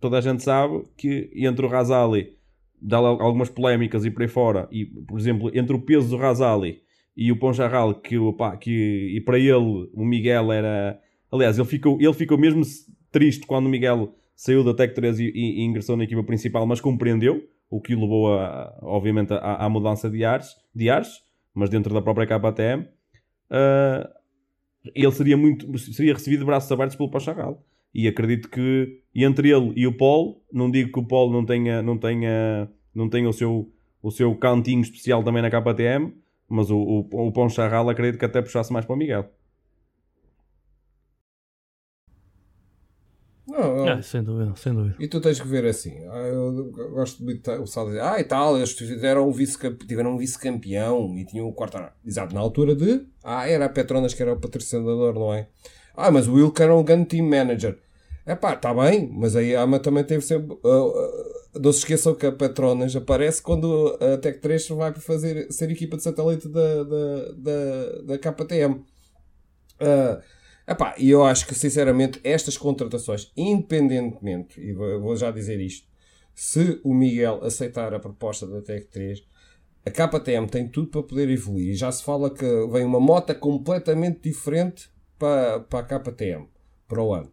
toda 0.00 0.18
a 0.18 0.20
gente 0.20 0.42
sabe 0.42 0.84
que 0.96 1.30
entre 1.34 1.66
o 1.66 1.68
Razali, 1.68 2.36
dá 2.80 2.98
algumas 2.98 3.48
polémicas 3.48 4.04
e 4.04 4.10
por 4.10 4.22
aí 4.22 4.28
fora, 4.28 4.68
e 4.70 4.86
por 4.86 5.18
exemplo, 5.18 5.50
entre 5.52 5.74
o 5.74 5.80
peso 5.80 6.08
do 6.08 6.16
Razali 6.16 6.80
e 7.16 7.32
o 7.32 7.36
Ponjarral, 7.36 7.94
que, 7.94 8.16
que 8.60 9.16
e 9.16 9.20
para 9.20 9.38
ele 9.38 9.90
o 9.92 10.04
Miguel 10.04 10.52
era. 10.52 11.00
Aliás, 11.32 11.58
ele 11.58 11.66
ficou, 11.66 12.00
ele 12.00 12.14
ficou 12.14 12.38
mesmo 12.38 12.62
triste 13.10 13.44
quando 13.44 13.66
o 13.66 13.68
Miguel 13.68 14.14
saiu 14.36 14.62
da 14.62 14.72
Tech 14.72 14.94
3 14.94 15.18
e, 15.18 15.24
e, 15.24 15.60
e 15.60 15.64
ingressou 15.64 15.96
na 15.96 16.04
equipa 16.04 16.22
principal, 16.22 16.64
mas 16.64 16.80
compreendeu, 16.80 17.42
o 17.68 17.80
que 17.80 17.94
levou, 17.94 18.32
a, 18.32 18.78
obviamente, 18.82 19.32
à, 19.32 19.64
à 19.64 19.68
mudança 19.68 20.08
de 20.08 20.24
ares, 20.24 20.54
de 20.72 20.88
ares, 20.88 21.08
mas 21.52 21.68
dentro 21.68 21.92
da 21.92 22.00
própria 22.00 22.24
KTM. 22.24 22.82
Uh, 22.82 22.86
ah, 23.50 24.10
ele 24.94 25.12
seria, 25.12 25.36
muito, 25.36 25.78
seria 25.78 26.14
recebido 26.14 26.40
de 26.40 26.46
braços 26.46 26.70
abertos 26.70 26.96
pelo 26.96 27.10
Pacharral. 27.10 27.64
E 27.94 28.06
acredito 28.06 28.48
que 28.48 29.00
entre 29.14 29.50
ele 29.50 29.72
e 29.76 29.86
o 29.86 29.96
Paul, 29.96 30.42
não 30.52 30.70
digo 30.70 30.92
que 30.92 30.98
o 30.98 31.06
Paul 31.06 31.32
não 31.32 31.44
tenha, 31.44 31.82
não 31.82 31.98
tenha, 31.98 32.68
não 32.94 33.08
tenha 33.08 33.28
o, 33.28 33.32
seu, 33.32 33.72
o 34.02 34.10
seu 34.10 34.34
cantinho 34.36 34.80
especial 34.80 35.24
também 35.24 35.42
na 35.42 35.50
KTM, 35.50 36.12
mas 36.48 36.70
o, 36.70 36.78
o, 36.78 37.28
o 37.28 37.32
Pão 37.32 37.48
Charral 37.48 37.88
acredito 37.88 38.18
que 38.18 38.24
até 38.24 38.40
puxasse 38.40 38.72
mais 38.72 38.84
para 38.84 38.94
o 38.94 38.98
Miguel. 38.98 39.30
Não, 43.58 43.76
não. 43.76 43.88
Ah, 43.88 44.02
sem 44.02 44.22
dúvida, 44.22 44.54
sem 44.54 44.72
dúvida. 44.72 44.94
E 45.00 45.08
tu 45.08 45.20
tens 45.20 45.40
que 45.40 45.48
ver 45.48 45.64
assim. 45.66 45.92
Ah, 46.08 46.18
eu 46.18 46.70
gosto 46.92 47.24
muito 47.24 47.50
o 47.50 47.66
Sal 47.66 47.86
dizer, 47.86 48.00
ah, 48.00 48.20
e 48.20 48.24
tal, 48.24 48.56
eles 48.56 48.72
tiveram 48.74 49.28
um 49.28 49.32
vice-campeão 49.32 50.12
um 50.12 50.18
vice 50.18 50.38
e 51.20 51.24
tinham 51.26 51.48
o 51.48 51.52
quarto 51.52 51.76
Exato, 52.04 52.32
na 52.34 52.40
altura 52.40 52.76
de. 52.76 53.04
Ah, 53.24 53.48
era 53.48 53.64
a 53.64 53.68
Petronas 53.68 54.14
que 54.14 54.22
era 54.22 54.32
o 54.32 54.40
patrocinador, 54.40 55.14
não 55.14 55.34
é? 55.34 55.48
Ah, 55.96 56.10
mas 56.12 56.28
o 56.28 56.52
que 56.52 56.62
era 56.62 56.74
um 56.74 56.84
grande 56.84 57.06
team 57.06 57.28
manager. 57.28 57.76
É 58.24 58.36
pá, 58.36 58.54
está 58.54 58.72
bem, 58.72 59.10
mas 59.12 59.34
a 59.34 59.40
Yama 59.40 59.80
também 59.80 60.04
teve 60.04 60.22
sempre. 60.22 60.56
Uh, 60.62 60.88
uh, 60.88 61.60
não 61.60 61.72
se 61.72 61.80
esqueçam 61.80 62.14
que 62.14 62.26
a 62.26 62.32
Patronas 62.32 62.94
aparece 62.94 63.42
quando 63.42 63.98
a 64.00 64.18
Tech 64.18 64.38
3 64.38 64.68
vai 64.68 64.92
fazer, 64.94 65.50
ser 65.50 65.70
equipa 65.70 65.96
de 65.96 66.02
satélite 66.02 66.46
da, 66.48 66.84
da, 66.84 67.32
da, 67.36 68.02
da 68.04 68.18
KTM. 68.18 68.74
Uh, 69.80 70.20
epá, 70.68 70.94
e 70.98 71.10
eu 71.10 71.24
acho 71.24 71.46
que, 71.46 71.54
sinceramente, 71.54 72.20
estas 72.22 72.56
contratações, 72.56 73.32
independentemente, 73.36 74.60
e 74.60 74.72
vou 74.72 75.16
já 75.16 75.30
dizer 75.30 75.60
isto, 75.60 75.88
se 76.34 76.80
o 76.84 76.94
Miguel 76.94 77.42
aceitar 77.42 77.92
a 77.92 77.98
proposta 77.98 78.46
da 78.46 78.62
Tech 78.62 78.86
3, 78.86 79.26
a 79.84 79.90
KTM 79.90 80.46
tem 80.46 80.68
tudo 80.68 80.88
para 80.88 81.02
poder 81.02 81.28
evoluir. 81.30 81.74
Já 81.74 81.90
se 81.90 82.02
fala 82.02 82.30
que 82.30 82.44
vem 82.70 82.84
uma 82.84 83.00
moto 83.00 83.34
completamente 83.34 84.20
diferente 84.20 84.88
para, 85.18 85.60
para 85.60 85.80
a 85.80 85.98
KTM, 85.98 86.46
para 86.86 87.02
o 87.02 87.12
ano. 87.12 87.32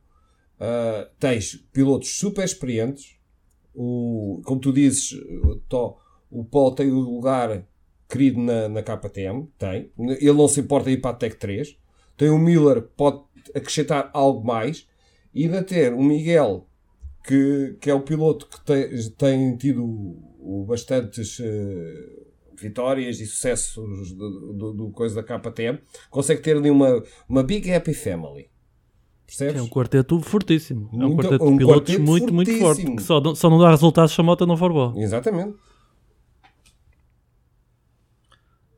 Uh, 0.55 1.07
tens 1.19 1.55
pilotos 1.71 2.17
super 2.17 2.43
experientes. 2.43 3.15
O, 3.73 4.41
como 4.45 4.59
tu 4.59 4.71
dizes, 4.71 5.11
o 6.31 6.45
Paul 6.45 6.73
tem 6.73 6.89
o 6.91 6.99
lugar 6.99 7.67
querido 8.09 8.39
na, 8.39 8.69
na 8.69 8.81
KTM. 8.81 9.47
Tem. 9.57 9.91
Ele 9.99 10.33
não 10.33 10.47
se 10.47 10.61
importa 10.61 10.89
ir 10.89 11.01
para 11.01 11.11
a 11.11 11.15
Tech 11.15 11.35
3. 11.35 11.77
Tem 12.17 12.29
o 12.29 12.37
Miller, 12.37 12.81
pode 12.81 13.21
acrescentar 13.53 14.09
algo 14.13 14.45
mais. 14.45 14.87
E 15.33 15.43
ainda 15.43 15.63
ter 15.63 15.93
o 15.93 16.01
Miguel, 16.01 16.67
que, 17.23 17.77
que 17.81 17.89
é 17.89 17.93
o 17.93 18.01
piloto 18.01 18.47
que 18.47 18.63
tem, 18.65 19.09
tem 19.11 19.57
tido 19.57 20.17
bastantes 20.65 21.39
uh, 21.39 21.43
vitórias 22.57 23.19
e 23.19 23.25
sucessos 23.25 24.13
do, 24.13 24.53
do, 24.53 24.73
do, 24.73 24.91
coisa 24.91 25.21
da 25.21 25.23
KTM, 25.23 25.79
consegue 26.09 26.41
ter 26.41 26.55
ali 26.55 26.69
uma, 26.69 27.03
uma 27.27 27.43
big 27.43 27.71
happy 27.71 27.93
family. 27.93 28.49
Percebes? 29.25 29.55
É 29.55 29.61
um 29.61 29.67
quarteto 29.67 30.19
fortíssimo. 30.21 30.89
É 30.93 31.05
um 31.05 31.15
quarteto 31.15 31.51
de 31.51 31.57
pilotos 31.57 31.95
quarteto 31.95 32.01
muito, 32.01 32.33
muito 32.33 32.57
forte. 32.59 32.95
Que 32.95 33.01
só, 33.01 33.21
só 33.33 33.49
não 33.49 33.59
dá 33.59 33.71
resultados 33.71 34.13
se 34.13 34.21
a 34.21 34.23
moto 34.23 34.45
não 34.45 34.55
for 34.55 34.71
boa. 34.71 34.93
Exatamente. 34.95 35.55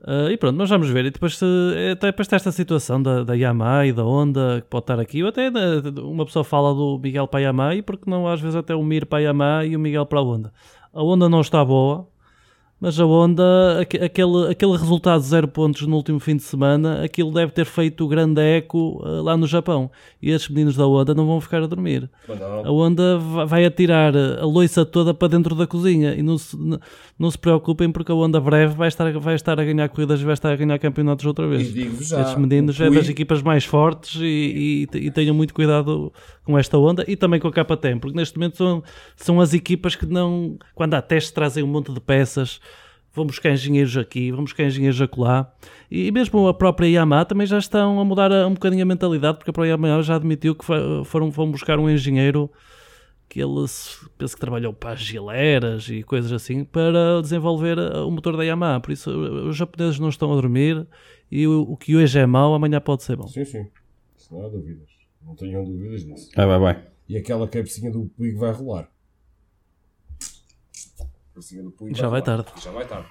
Uh, 0.07 0.31
e 0.31 0.37
pronto, 0.37 0.55
mas 0.55 0.69
vamos 0.69 0.89
ver. 0.89 1.03
E 1.03 1.11
depois, 1.11 1.37
se, 1.37 1.45
até 1.91 2.07
depois 2.07 2.31
esta 2.31 2.49
situação 2.49 3.03
da, 3.03 3.25
da 3.25 3.33
Yamaha 3.33 3.87
e 3.87 3.91
da 3.91 4.05
Honda 4.05 4.61
que 4.61 4.67
pode 4.69 4.83
estar 4.83 4.99
aqui, 5.01 5.21
ou 5.21 5.27
até 5.27 5.49
uma 6.01 6.25
pessoa 6.25 6.45
fala 6.45 6.73
do 6.73 6.97
Miguel 6.97 7.27
para 7.27 7.41
a 7.41 7.43
Yamaha 7.43 7.75
e 7.75 7.81
porque 7.81 8.09
não 8.09 8.25
às 8.25 8.39
vezes 8.39 8.55
até 8.55 8.73
o 8.73 8.81
Mir 8.81 9.05
para 9.05 9.19
a 9.19 9.21
Yamaha 9.23 9.65
e 9.65 9.75
o 9.75 9.79
Miguel 9.79 10.05
para 10.05 10.19
a 10.19 10.23
Honda. 10.23 10.53
A 10.93 11.03
Honda 11.03 11.27
não 11.27 11.41
está 11.41 11.63
boa, 11.65 12.07
mas 12.79 12.99
a 12.99 13.05
Honda, 13.05 13.81
aquele, 13.81 14.51
aquele 14.51 14.77
resultado 14.77 15.19
de 15.19 15.27
zero 15.27 15.47
pontos 15.47 15.81
no 15.87 15.95
último 15.95 16.19
fim 16.19 16.35
de 16.35 16.43
semana, 16.43 17.03
aquilo 17.03 17.31
deve 17.31 17.51
ter 17.51 17.65
feito 17.65 18.05
o 18.05 18.07
grande 18.07 18.39
eco 18.39 19.01
uh, 19.03 19.23
lá 19.23 19.35
no 19.35 19.47
Japão. 19.47 19.89
E 20.21 20.29
estes 20.29 20.49
meninos 20.49 20.77
da 20.77 20.85
Honda 20.85 21.15
não 21.15 21.25
vão 21.25 21.41
ficar 21.41 21.63
a 21.63 21.67
dormir. 21.67 22.07
A 22.63 22.69
Honda 22.69 23.17
vai 23.17 23.65
atirar 23.65 24.15
a 24.15 24.45
loiça 24.45 24.85
toda 24.85 25.11
para 25.11 25.27
dentro 25.27 25.55
da 25.55 25.65
cozinha 25.65 26.13
e 26.13 26.21
não 26.21 26.37
se, 26.37 26.55
não 27.17 27.31
se 27.31 27.37
preocupem 27.37 27.91
porque 27.91 28.11
a 28.11 28.15
Honda 28.15 28.39
breve 28.39 28.75
vai 28.75 28.87
estar, 28.87 29.11
vai 29.19 29.35
estar 29.35 29.59
a 29.59 29.63
ganhar 29.63 29.89
corridas 29.89 30.21
e 30.21 30.23
vai 30.23 30.33
estar 30.33 30.51
a 30.51 30.55
ganhar 30.55 30.77
campeonatos 30.77 31.25
outra 31.25 31.47
vez. 31.47 31.67
Já, 32.07 32.21
estes 32.21 32.35
meninos 32.35 32.79
é 32.79 32.89
das 32.89 33.09
equipas 33.09 33.41
mais 33.41 33.65
fortes 33.65 34.21
e, 34.21 34.87
e, 34.93 34.97
e, 34.97 35.11
tenham 35.11 35.33
muito 35.33 35.53
cuidado 35.53 36.13
com 36.43 36.57
esta 36.57 36.77
Honda 36.77 37.03
e 37.07 37.15
também 37.15 37.39
com 37.39 37.47
a 37.47 37.51
KTM, 37.51 37.99
porque 37.99 38.15
neste 38.15 38.37
momento 38.37 38.57
são, 38.57 38.83
são 39.15 39.41
as 39.41 39.53
equipas 39.53 39.95
que 39.95 40.05
não, 40.05 40.57
quando 40.75 40.93
há 40.93 41.01
testes, 41.01 41.31
trazem 41.31 41.63
um 41.63 41.67
monte 41.67 41.91
de 41.91 41.99
peças 41.99 42.59
vão 43.17 43.25
buscar 43.25 43.51
engenheiros 43.51 43.97
aqui, 43.97 44.31
vão 44.31 44.43
buscar 44.43 44.63
engenheiros 44.65 45.01
acolá. 45.01 45.51
E, 45.89 46.11
mesmo 46.11 46.47
a 46.47 46.53
própria 46.53 46.87
Yamaha 46.87 47.25
também 47.25 47.47
já 47.47 47.57
estão 47.57 47.99
a 47.99 48.05
mudar 48.05 48.31
um 48.45 48.53
bocadinho 48.53 48.83
a 48.83 48.85
mentalidade, 48.85 49.39
porque 49.39 49.49
a 49.49 49.53
própria 49.53 49.71
Yamaha 49.71 50.03
já 50.03 50.15
admitiu 50.15 50.53
que 50.53 50.63
foram, 51.03 51.31
vão 51.31 51.49
buscar 51.49 51.79
um 51.79 51.89
engenheiro 51.89 52.49
que 53.37 53.41
ele 53.43 53.67
penso 54.17 54.33
que 54.33 54.39
trabalhou 54.39 54.73
para 54.73 54.93
as 54.93 54.99
gileras 54.99 55.87
e 55.89 56.01
coisas 56.01 56.31
assim 56.31 56.63
para 56.63 57.21
desenvolver 57.21 57.77
o 57.77 58.09
motor 58.09 58.35
da 58.35 58.43
Yamaha. 58.43 58.79
Por 58.79 58.91
isso 58.91 59.11
os 59.11 59.55
japoneses 59.55 59.99
não 59.99 60.09
estão 60.09 60.31
a 60.31 60.35
dormir 60.35 60.87
e 61.29 61.45
o, 61.45 61.61
o 61.61 61.77
que 61.77 61.95
hoje 61.95 62.17
é 62.17 62.25
mau, 62.25 62.55
amanhã 62.55 62.81
pode 62.81 63.03
ser 63.03 63.15
bom. 63.15 63.27
Sim, 63.27 63.45
sim. 63.45 63.67
Isso 64.17 64.33
não 64.33 64.43
há 64.43 64.49
dúvidas. 64.49 64.89
Não 65.23 65.35
tenham 65.35 65.63
dúvidas 65.63 66.03
disso. 66.03 66.31
Vai, 66.35 66.47
vai, 66.47 66.59
vai. 66.59 66.87
E 67.07 67.15
aquela 67.15 67.47
cabecinha 67.47 67.91
do 67.91 68.05
Puig 68.05 68.35
vai 68.35 68.51
rolar. 68.51 68.89
Já 71.91 72.09
vai 72.09 72.23
tarde. 72.23 72.47
Já 72.59 72.71
vai 72.71 72.87
tarde. 72.87 73.07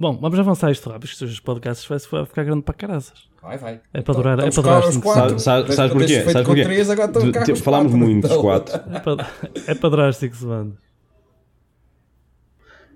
Bom, 0.00 0.16
vamos 0.16 0.38
avançar 0.38 0.70
isto 0.70 0.88
rápido, 0.88 1.06
isto 1.06 1.24
os 1.24 1.40
podcasts 1.40 2.08
vai 2.08 2.24
ficar 2.24 2.44
grande 2.44 2.62
para 2.62 2.74
caraças. 2.74 3.28
Vai, 3.42 3.58
vai. 3.58 3.80
É 3.92 4.00
para 4.00 4.14
durar, 4.14 4.38
é 4.38 4.50
para 4.50 4.62
durar 4.62 4.88
os 4.88 4.96
quatro. 4.98 5.38
Sabes 5.40 5.74
sabe 5.74 5.92
porquê? 5.92 6.22
Sabes 6.22 6.46
porquê? 6.46 6.62
Três, 6.62 6.90
agora 6.90 7.12
Falámos 7.56 7.92
muito 7.92 8.28
dos 8.28 8.36
quatro. 8.36 8.76
É 8.76 9.00
para, 9.00 9.26
é 9.66 9.74
para 9.74 9.90
durar 9.90 10.14
5 10.14 10.36
semanas. 10.36 10.74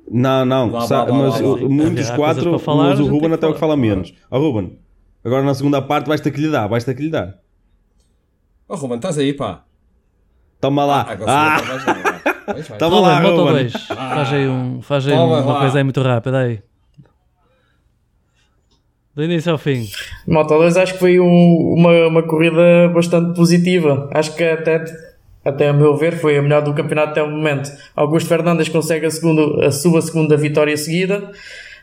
Não, 0.09 0.45
não, 0.45 0.71
lá, 0.71 0.85
lá, 0.85 1.05
lá, 1.05 1.13
mas 1.13 1.41
muitos 1.41 2.11
quatro, 2.11 2.59
falar, 2.59 2.91
mas 2.91 3.01
o 3.01 3.07
Ruben 3.07 3.33
até 3.33 3.47
é 3.47 3.49
o 3.49 3.55
que 3.55 3.61
fala 3.61 3.77
menos. 3.77 4.13
Ó 4.31 4.39
oh, 4.39 4.51
Ruben, 4.51 4.79
agora 5.25 5.43
na 5.43 5.55
segunda 5.55 5.81
parte 5.81 6.07
vais 6.07 6.21
ter 6.21 6.31
que 6.31 6.41
lhe 6.41 6.51
dar, 6.51 6.69
vais 6.69 6.85
ter 6.85 6.95
que 6.95 7.03
lhe 7.03 7.11
dar. 7.11 7.39
Ó 8.69 8.75
oh, 8.75 8.77
Ruben, 8.77 8.97
estás 8.97 9.19
aí, 9.19 9.33
pá. 9.33 9.65
Toma 10.61 10.85
lá. 10.85 11.07
Ah, 11.27 11.57
ah. 11.57 12.79
Toma 12.79 13.01
lá, 13.01 13.21
Ruben. 13.21 13.37
Moto 13.37 13.53
2. 13.53 13.73
Faz 13.73 14.33
aí, 14.33 14.49
um, 14.49 14.83
faz 14.83 15.09
aí 15.09 15.15
uma 15.15 15.61
coisa 15.61 15.79
aí 15.79 15.85
muito 15.85 16.03
rápida 16.03 16.39
aí. 16.39 16.63
Do 19.15 19.23
início 19.23 19.53
ao 19.53 19.59
fim. 19.59 19.87
Moto 20.27 20.57
2 20.57 20.77
acho 20.77 20.95
que 20.95 20.99
foi 20.99 21.21
um, 21.21 21.75
uma, 21.77 22.07
uma 22.07 22.23
corrida 22.23 22.89
bastante 22.95 23.35
positiva. 23.37 24.09
Acho 24.11 24.35
que 24.35 24.43
até, 24.43 24.83
até 25.45 25.69
a 25.69 25.73
meu 25.73 25.95
ver 25.97 26.17
foi 26.17 26.39
a 26.39 26.43
melhor 26.43 26.63
do 26.63 26.73
campeonato 26.73 27.11
até 27.11 27.23
o 27.23 27.31
momento. 27.31 27.71
Augusto 27.95 28.29
Fernandes 28.29 28.71
consegue 28.71 29.05
a, 29.05 29.11
segunda, 29.11 29.67
a 29.67 29.71
sua 29.71 30.01
segunda 30.01 30.35
vitória 30.37 30.77
seguida. 30.79 31.31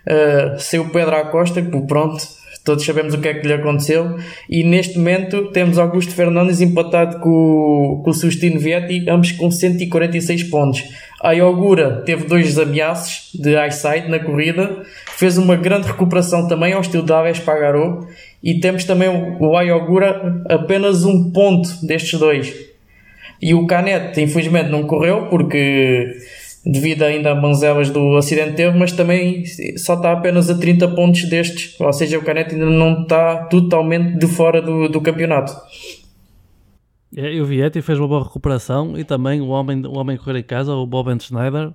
Uh, 0.07 0.59
seu 0.59 0.89
Pedro 0.89 1.15
Acosta, 1.15 1.61
que 1.61 1.81
pronto, 1.81 2.23
todos 2.65 2.83
sabemos 2.83 3.13
o 3.13 3.19
que 3.19 3.27
é 3.27 3.33
que 3.35 3.45
lhe 3.45 3.53
aconteceu. 3.53 4.17
E 4.49 4.63
neste 4.63 4.97
momento 4.97 5.51
temos 5.51 5.77
Augusto 5.77 6.15
Fernandes 6.15 6.61
empatado 6.61 7.19
com, 7.19 8.01
com 8.03 8.09
o 8.09 8.13
Sustino 8.13 8.59
Vietti, 8.59 9.07
ambos 9.07 9.33
com 9.33 9.51
146 9.51 10.43
pontos. 10.45 10.83
A 11.21 11.33
Iogura 11.33 12.01
teve 12.05 12.25
dois 12.25 12.57
ameaços 12.57 13.29
de 13.33 13.55
eyesight 13.55 14.07
na 14.07 14.19
corrida, 14.19 14.83
fez 15.19 15.37
uma 15.37 15.57
grande 15.57 15.85
recuperação 15.85 16.47
também 16.47 16.71
ao 16.71 16.79
estilo 16.79 17.03
da 17.03 17.19
Aves 17.19 17.41
Pagarou 17.41 18.07
e 18.41 18.61
temos 18.61 18.85
também 18.85 19.09
o 19.37 19.57
Ayogura 19.57 20.41
apenas 20.47 21.03
um 21.03 21.29
ponto 21.29 21.85
destes 21.85 22.17
dois. 22.17 22.55
E 23.41 23.53
o 23.53 23.67
Canet 23.67 24.17
infelizmente 24.21 24.69
não 24.69 24.83
correu 24.83 25.27
porque 25.27 26.15
devido 26.65 27.03
ainda 27.03 27.31
a 27.31 27.35
manzelas 27.35 27.89
do 27.89 28.15
acidente 28.15 28.53
teve, 28.53 28.77
mas 28.77 28.93
também 28.93 29.43
só 29.75 29.95
está 29.95 30.13
apenas 30.13 30.49
a 30.49 30.57
30 30.57 30.87
pontos 30.95 31.27
destes, 31.27 31.77
ou 31.81 31.91
seja, 31.91 32.17
o 32.17 32.23
Canet 32.23 32.53
ainda 32.53 32.67
não 32.67 33.01
está 33.01 33.43
totalmente 33.47 34.17
de 34.17 34.27
fora 34.27 34.61
do, 34.61 34.87
do 34.87 35.01
campeonato. 35.01 35.53
É, 37.13 37.37
eu 37.37 37.43
vi 37.43 37.61
Eti 37.61 37.81
fez 37.81 37.99
uma 37.99 38.07
boa 38.07 38.23
recuperação 38.23 38.97
e 38.97 39.03
também 39.03 39.41
o 39.41 39.47
homem, 39.47 39.85
o 39.85 39.97
homem 39.97 40.15
correr 40.15 40.39
em 40.39 40.43
casa, 40.43 40.73
o 40.73 40.87
Bob 40.87 41.09
Schneider, 41.21 41.73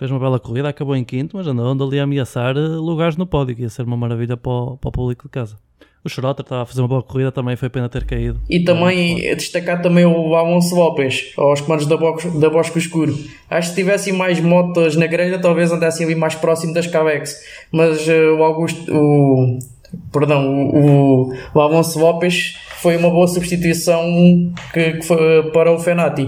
fez 0.00 0.10
uma 0.10 0.18
bela 0.18 0.40
corrida, 0.40 0.66
acabou 0.66 0.96
em 0.96 1.04
quinto, 1.04 1.36
mas 1.36 1.46
andou 1.46 1.86
ali 1.86 2.00
a 2.00 2.04
ameaçar 2.04 2.56
eh, 2.56 2.60
lugares 2.60 3.18
no 3.18 3.26
pódio, 3.26 3.54
que 3.54 3.60
ia 3.60 3.68
ser 3.68 3.82
uma 3.82 3.98
maravilha 3.98 4.34
para 4.34 4.50
o, 4.50 4.78
para 4.78 4.88
o 4.88 4.92
público 4.92 5.24
de 5.24 5.28
casa. 5.28 5.56
O 6.02 6.08
Schrotter 6.08 6.42
estava 6.42 6.62
a 6.62 6.64
fazer 6.64 6.80
uma 6.80 6.88
boa 6.88 7.02
corrida, 7.02 7.30
também 7.30 7.54
foi 7.54 7.68
pena 7.68 7.86
ter 7.86 8.06
caído. 8.06 8.40
E 8.48 8.64
também 8.64 9.16
destacar 9.36 9.82
também 9.82 10.06
o 10.06 10.34
Alonso 10.34 10.74
Lopes, 10.74 11.34
aos 11.36 11.60
comandos 11.60 11.84
da, 11.84 11.96
da 11.96 12.48
Bosque 12.48 12.78
Escuro. 12.78 13.12
Acho 13.50 13.68
que 13.68 13.74
se 13.74 13.82
tivessem 13.82 14.14
mais 14.14 14.40
motos 14.40 14.96
na 14.96 15.06
grelha, 15.06 15.38
talvez 15.38 15.70
andassem 15.70 16.06
ali 16.06 16.14
mais 16.14 16.34
próximo 16.34 16.72
das 16.72 16.86
Cabex. 16.86 17.38
Mas 17.70 18.08
uh, 18.08 18.36
o 18.38 18.42
Augusto, 18.42 18.90
o, 18.90 19.58
perdão, 20.10 20.70
o, 20.70 21.34
o 21.54 21.60
Alonso 21.60 21.98
Lopes 21.98 22.56
foi 22.76 22.96
uma 22.96 23.10
boa 23.10 23.28
substituição 23.28 24.02
que, 24.72 24.92
que 24.92 25.02
foi 25.02 25.50
para 25.52 25.70
o 25.70 25.78
Fenati. 25.78 26.26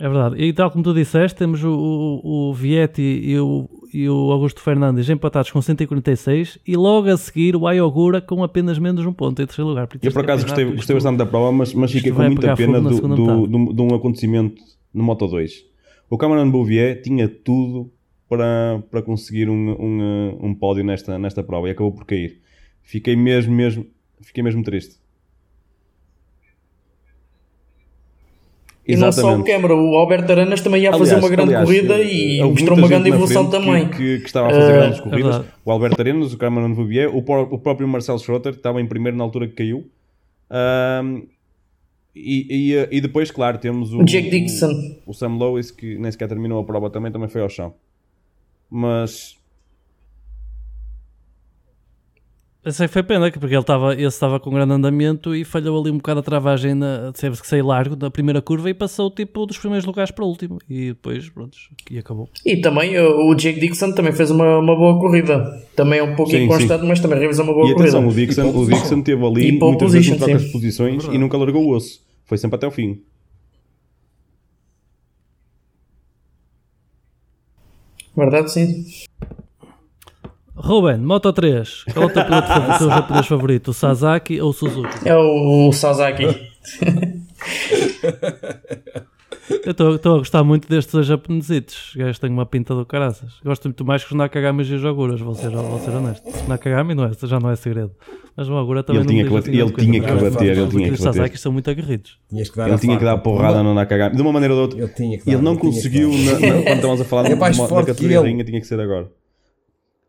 É 0.00 0.08
verdade. 0.08 0.36
E 0.42 0.52
tal 0.52 0.70
como 0.70 0.84
tu 0.84 0.94
disseste, 0.94 1.36
temos 1.36 1.62
o, 1.64 1.70
o, 1.70 2.50
o 2.50 2.54
Vietti 2.54 3.02
e 3.02 3.38
o, 3.38 3.68
e 3.92 4.08
o 4.08 4.30
Augusto 4.30 4.60
Fernandes 4.60 5.08
empatados 5.10 5.50
com 5.50 5.60
146 5.60 6.58
e 6.66 6.76
logo 6.76 7.08
a 7.08 7.16
seguir 7.16 7.56
o 7.56 7.66
Ayogura 7.66 8.20
com 8.20 8.44
apenas 8.44 8.78
menos 8.78 9.04
um 9.04 9.12
ponto 9.12 9.42
em 9.42 9.46
terceiro 9.46 9.68
lugar. 9.68 9.88
Eu 10.00 10.12
por 10.12 10.22
acaso 10.22 10.44
gostei, 10.44 10.64
gostei 10.64 10.94
bastante 10.94 11.18
da 11.18 11.26
prova, 11.26 11.50
mas, 11.50 11.74
mas 11.74 11.90
fiquei 11.90 12.12
com 12.12 12.22
muita 12.22 12.54
pena 12.54 12.80
do, 12.80 13.00
do, 13.00 13.46
do, 13.46 13.72
de 13.72 13.82
um 13.82 13.94
acontecimento 13.94 14.62
no 14.94 15.02
Moto 15.02 15.26
2. 15.26 15.64
O 16.08 16.16
Cameron 16.16 16.50
Bouvier 16.50 17.02
tinha 17.02 17.28
tudo 17.28 17.90
para, 18.28 18.82
para 18.90 19.02
conseguir 19.02 19.48
um, 19.48 19.70
um, 19.70 20.38
um 20.42 20.54
pódio 20.54 20.84
nesta, 20.84 21.18
nesta 21.18 21.42
prova 21.42 21.68
e 21.68 21.72
acabou 21.72 21.92
por 21.92 22.04
cair. 22.04 22.40
Fiquei 22.82 23.16
mesmo, 23.16 23.54
mesmo, 23.54 23.84
fiquei 24.22 24.42
mesmo 24.42 24.62
triste. 24.62 24.96
E 28.88 28.96
não 28.96 29.12
só 29.12 29.36
o 29.36 29.44
Cameron, 29.44 29.90
o 29.90 29.96
Alberto 29.96 30.32
Aranas 30.32 30.62
também 30.62 30.82
ia 30.82 30.88
aliás, 30.88 31.10
fazer 31.10 31.20
uma 31.20 31.28
grande 31.28 31.54
aliás, 31.54 31.68
corrida 31.68 32.02
e 32.02 32.42
mostrou 32.42 32.78
uma 32.78 32.88
grande 32.88 33.10
evolução 33.10 33.50
também. 33.50 33.86
Que, 33.90 34.20
que, 34.20 34.26
estava 34.26 34.46
a 34.46 34.50
fazer 34.50 34.72
uh, 34.72 34.76
grandes 34.76 35.00
corridas. 35.00 35.36
É 35.36 35.44
o 35.62 35.70
Alberto 35.70 36.00
Aranas, 36.00 36.32
o 36.32 36.38
Cameron 36.38 36.72
Bouvier, 36.72 37.14
o, 37.14 37.18
o 37.18 37.58
próprio 37.58 37.86
Marcelo 37.86 38.18
Schroeter 38.18 38.54
estava 38.54 38.80
em 38.80 38.86
primeiro 38.86 39.14
na 39.18 39.24
altura 39.24 39.46
que 39.46 39.56
caiu. 39.56 39.90
Uh, 40.50 41.22
e, 42.16 42.72
e, 42.72 42.88
e, 42.96 43.00
depois, 43.02 43.30
claro, 43.30 43.58
temos 43.58 43.92
o, 43.92 44.02
Jake 44.04 44.30
Dixon. 44.30 44.72
O, 45.04 45.10
o 45.10 45.14
Sam 45.14 45.36
Lewis, 45.38 45.70
que 45.70 45.98
nem 45.98 46.10
sequer 46.10 46.26
terminou 46.26 46.58
a 46.58 46.64
prova 46.64 46.88
também, 46.88 47.12
também 47.12 47.28
foi 47.28 47.42
ao 47.42 47.48
chão. 47.50 47.74
Mas 48.70 49.37
Esse 52.66 52.82
aí 52.82 52.88
foi 52.88 53.02
pena, 53.04 53.30
porque 53.30 53.46
ele 53.54 53.60
estava, 53.60 53.94
esse 53.94 54.04
estava 54.04 54.38
com 54.40 54.50
grande 54.50 54.72
andamento 54.72 55.34
e 55.34 55.44
falhou 55.44 55.80
ali 55.80 55.90
um 55.90 55.96
bocado 55.96 56.20
a 56.20 56.22
travagem, 56.22 56.74
na, 56.74 57.12
teve 57.12 57.40
que 57.40 57.46
sair 57.46 57.62
largo 57.62 57.94
da 57.94 58.10
primeira 58.10 58.42
curva 58.42 58.68
e 58.68 58.74
passou 58.74 59.10
tipo 59.10 59.46
dos 59.46 59.56
primeiros 59.56 59.86
lugares 59.86 60.10
para 60.10 60.24
o 60.24 60.28
último. 60.28 60.58
E 60.68 60.88
depois, 60.88 61.30
pronto, 61.30 61.56
e 61.90 61.98
acabou. 61.98 62.28
E 62.44 62.56
também 62.60 62.98
o, 62.98 63.34
Jake 63.34 63.60
Dixon 63.60 63.92
também 63.92 64.12
fez 64.12 64.30
uma, 64.30 64.58
uma 64.58 64.76
boa 64.76 64.98
corrida. 64.98 65.64
Também 65.76 66.00
é 66.00 66.02
um 66.02 66.16
pouco 66.16 66.32
Sim, 66.32 66.42
inconstante, 66.44 66.84
mas 66.84 67.00
também 67.00 67.18
realizou 67.20 67.44
uma 67.44 67.54
boa 67.54 67.68
E 67.68 67.72
atenção, 67.72 68.02
corrida. 68.02 68.22
o 68.22 68.26
Dixon, 68.26 68.48
E 68.48 68.52
pole 68.52 68.64
o 68.64 68.68
Dixon 68.68 69.02
teve 69.02 69.24
ali 69.26 69.48
E 69.48 69.52
muitas 69.52 69.92
vezes 69.92 70.08
position, 70.08 70.16
trocas 70.26 70.42
sim. 70.42 70.46
de 70.46 70.52
posições 70.52 71.04
e 71.04 71.16
nunca 71.18 71.38
largou 71.38 71.64
o 71.64 71.74
osso. 71.74 72.00
Foi 72.26 72.36
sempre 72.36 72.56
até 72.56 72.66
o 72.66 72.70
fim. 72.72 73.00
Verdade, 78.16 78.50
sim. 78.50 78.84
Ruben, 80.60 80.98
Moto 80.98 81.32
3, 81.32 81.84
qual 81.92 82.04
é 82.04 82.06
o 82.06 82.12
teu 82.12 82.24
piloto 82.24 82.46
favorito, 82.48 82.74
o 82.74 82.78
teu 82.78 82.90
japonês 82.90 83.26
favorito, 83.26 83.68
o 83.68 83.74
Sasaki 83.74 84.40
ou 84.40 84.50
o 84.50 84.52
Suzuki? 84.52 85.08
É 85.08 85.14
o, 85.16 85.68
o 85.68 85.72
Sasaki. 85.72 86.26
Eu 89.64 89.70
estou 89.72 90.14
a 90.14 90.18
gostar 90.18 90.44
muito 90.44 90.68
destes 90.68 90.92
dois 90.92 91.06
japonesitos. 91.06 91.90
Os 91.90 91.96
gajos 91.96 92.18
têm 92.18 92.30
uma 92.30 92.44
pinta 92.44 92.74
do 92.74 92.84
caraças. 92.84 93.32
Gosto 93.44 93.64
muito 93.64 93.84
mais 93.84 94.02
que 94.04 94.10
os 94.12 94.16
Nakagami 94.16 94.62
e 94.64 94.74
os 94.74 94.84
Oguras, 94.84 95.20
vou 95.20 95.34
ser, 95.34 95.50
vou 95.50 95.78
ser 95.80 95.90
honesto. 95.90 96.22
Nakagami 96.48 96.94
não 96.94 97.04
é, 97.04 97.10
já 97.22 97.40
não 97.40 97.50
é 97.50 97.56
segredo. 97.56 97.90
Mas 98.36 98.48
o 98.48 98.52
Ogura 98.54 98.82
também 98.82 99.00
Ele 99.02 99.06
não 99.06 99.10
tinha 99.10 99.42
que 99.42 99.50
ele 99.50 99.72
tinha 99.72 100.00
que 100.00 100.12
bater, 100.30 100.50
ele 100.52 100.60
os 100.62 100.70
tinha 100.70 100.84
que 100.84 100.90
bater. 100.90 100.96
Sasaki 101.02 101.38
são 101.38 101.50
muito 101.52 101.70
aguerridos. 101.70 102.18
Ele 102.32 102.78
tinha 102.78 102.98
que 102.98 103.04
dar 103.04 103.16
porrada 103.18 103.62
no 103.62 103.72
Nakagami. 103.74 104.16
De 104.16 104.22
uma 104.22 104.32
maneira 104.32 104.54
ou 104.54 104.68
de 104.68 104.74
outra. 104.74 104.80
Ele 104.86 104.94
tinha 104.94 105.18
que 105.18 105.24
dar, 105.24 105.32
Ele 105.32 105.42
não 105.42 105.52
ele 105.52 105.60
tinha 105.60 105.72
que 105.72 105.76
conseguiu, 105.76 106.10
dar. 106.10 106.40
na- 106.40 106.56
na- 106.56 106.62
quando 106.62 106.74
estávamos 106.76 107.00
a 107.00 107.04
falar 107.04 107.26
É 107.26 107.30
da, 107.30 107.36
mais 107.36 107.56
da 107.56 107.66
forte 107.68 107.86
que 107.86 107.92
categoria 107.92 108.44
tinha 108.44 108.60
que 108.60 108.66
ser 108.66 108.80
agora. 108.80 109.08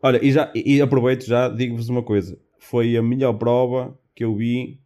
Olha, 0.02 0.24
e, 0.24 0.32
já, 0.32 0.50
e 0.54 0.80
aproveito 0.80 1.26
já, 1.26 1.48
digo-vos 1.48 1.88
uma 1.88 2.02
coisa. 2.02 2.38
Foi 2.58 2.96
a 2.96 3.02
melhor 3.02 3.34
prova 3.34 3.98
que 4.14 4.24
eu 4.24 4.34
vi 4.34 4.80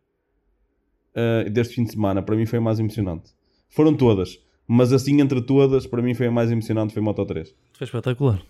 eh, 1.15 1.49
deste 1.49 1.77
fim 1.77 1.85
de 1.85 1.93
semana. 1.93 2.23
Para 2.23 2.35
mim 2.35 2.47
foi 2.47 2.59
a 2.59 2.63
mais 2.63 2.81
emocionante. 2.81 3.33
Foram 3.69 3.95
todas. 3.95 4.39
Mas 4.67 4.93
assim, 4.93 5.21
entre 5.21 5.41
todas, 5.43 5.87
para 5.87 6.03
mim 6.03 6.15
foi 6.15 6.27
a 6.27 6.31
mais 6.31 6.51
emocionante, 6.51 6.93
foi 6.93 7.03
Moto 7.03 7.25
3. 7.25 7.55
Foi 7.73 7.85
espetacular. 7.85 8.43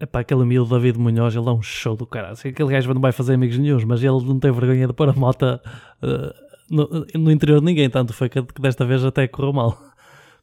Epá, 0.00 0.20
aquele 0.20 0.44
miúdo 0.44 0.70
David 0.70 0.98
Munhoz, 0.98 1.34
ele 1.34 1.48
é 1.48 1.52
um 1.52 1.60
show 1.60 1.96
do 1.96 2.06
caralho. 2.06 2.36
Aquele 2.38 2.70
gajo 2.70 2.94
não 2.94 3.00
vai 3.00 3.10
fazer 3.10 3.34
amigos 3.34 3.58
nenhums, 3.58 3.84
mas 3.84 4.02
ele 4.02 4.22
não 4.24 4.38
tem 4.38 4.52
vergonha 4.52 4.86
de 4.86 4.92
pôr 4.92 5.08
a 5.08 5.12
moto 5.12 5.44
eh, 5.44 6.34
no, 6.70 7.06
no 7.14 7.30
interior 7.32 7.58
de 7.58 7.66
ninguém. 7.66 7.90
Tanto 7.90 8.12
foi 8.12 8.28
que 8.28 8.40
desta 8.60 8.86
vez 8.86 9.04
até 9.04 9.26
correu 9.26 9.52
mal. 9.52 9.76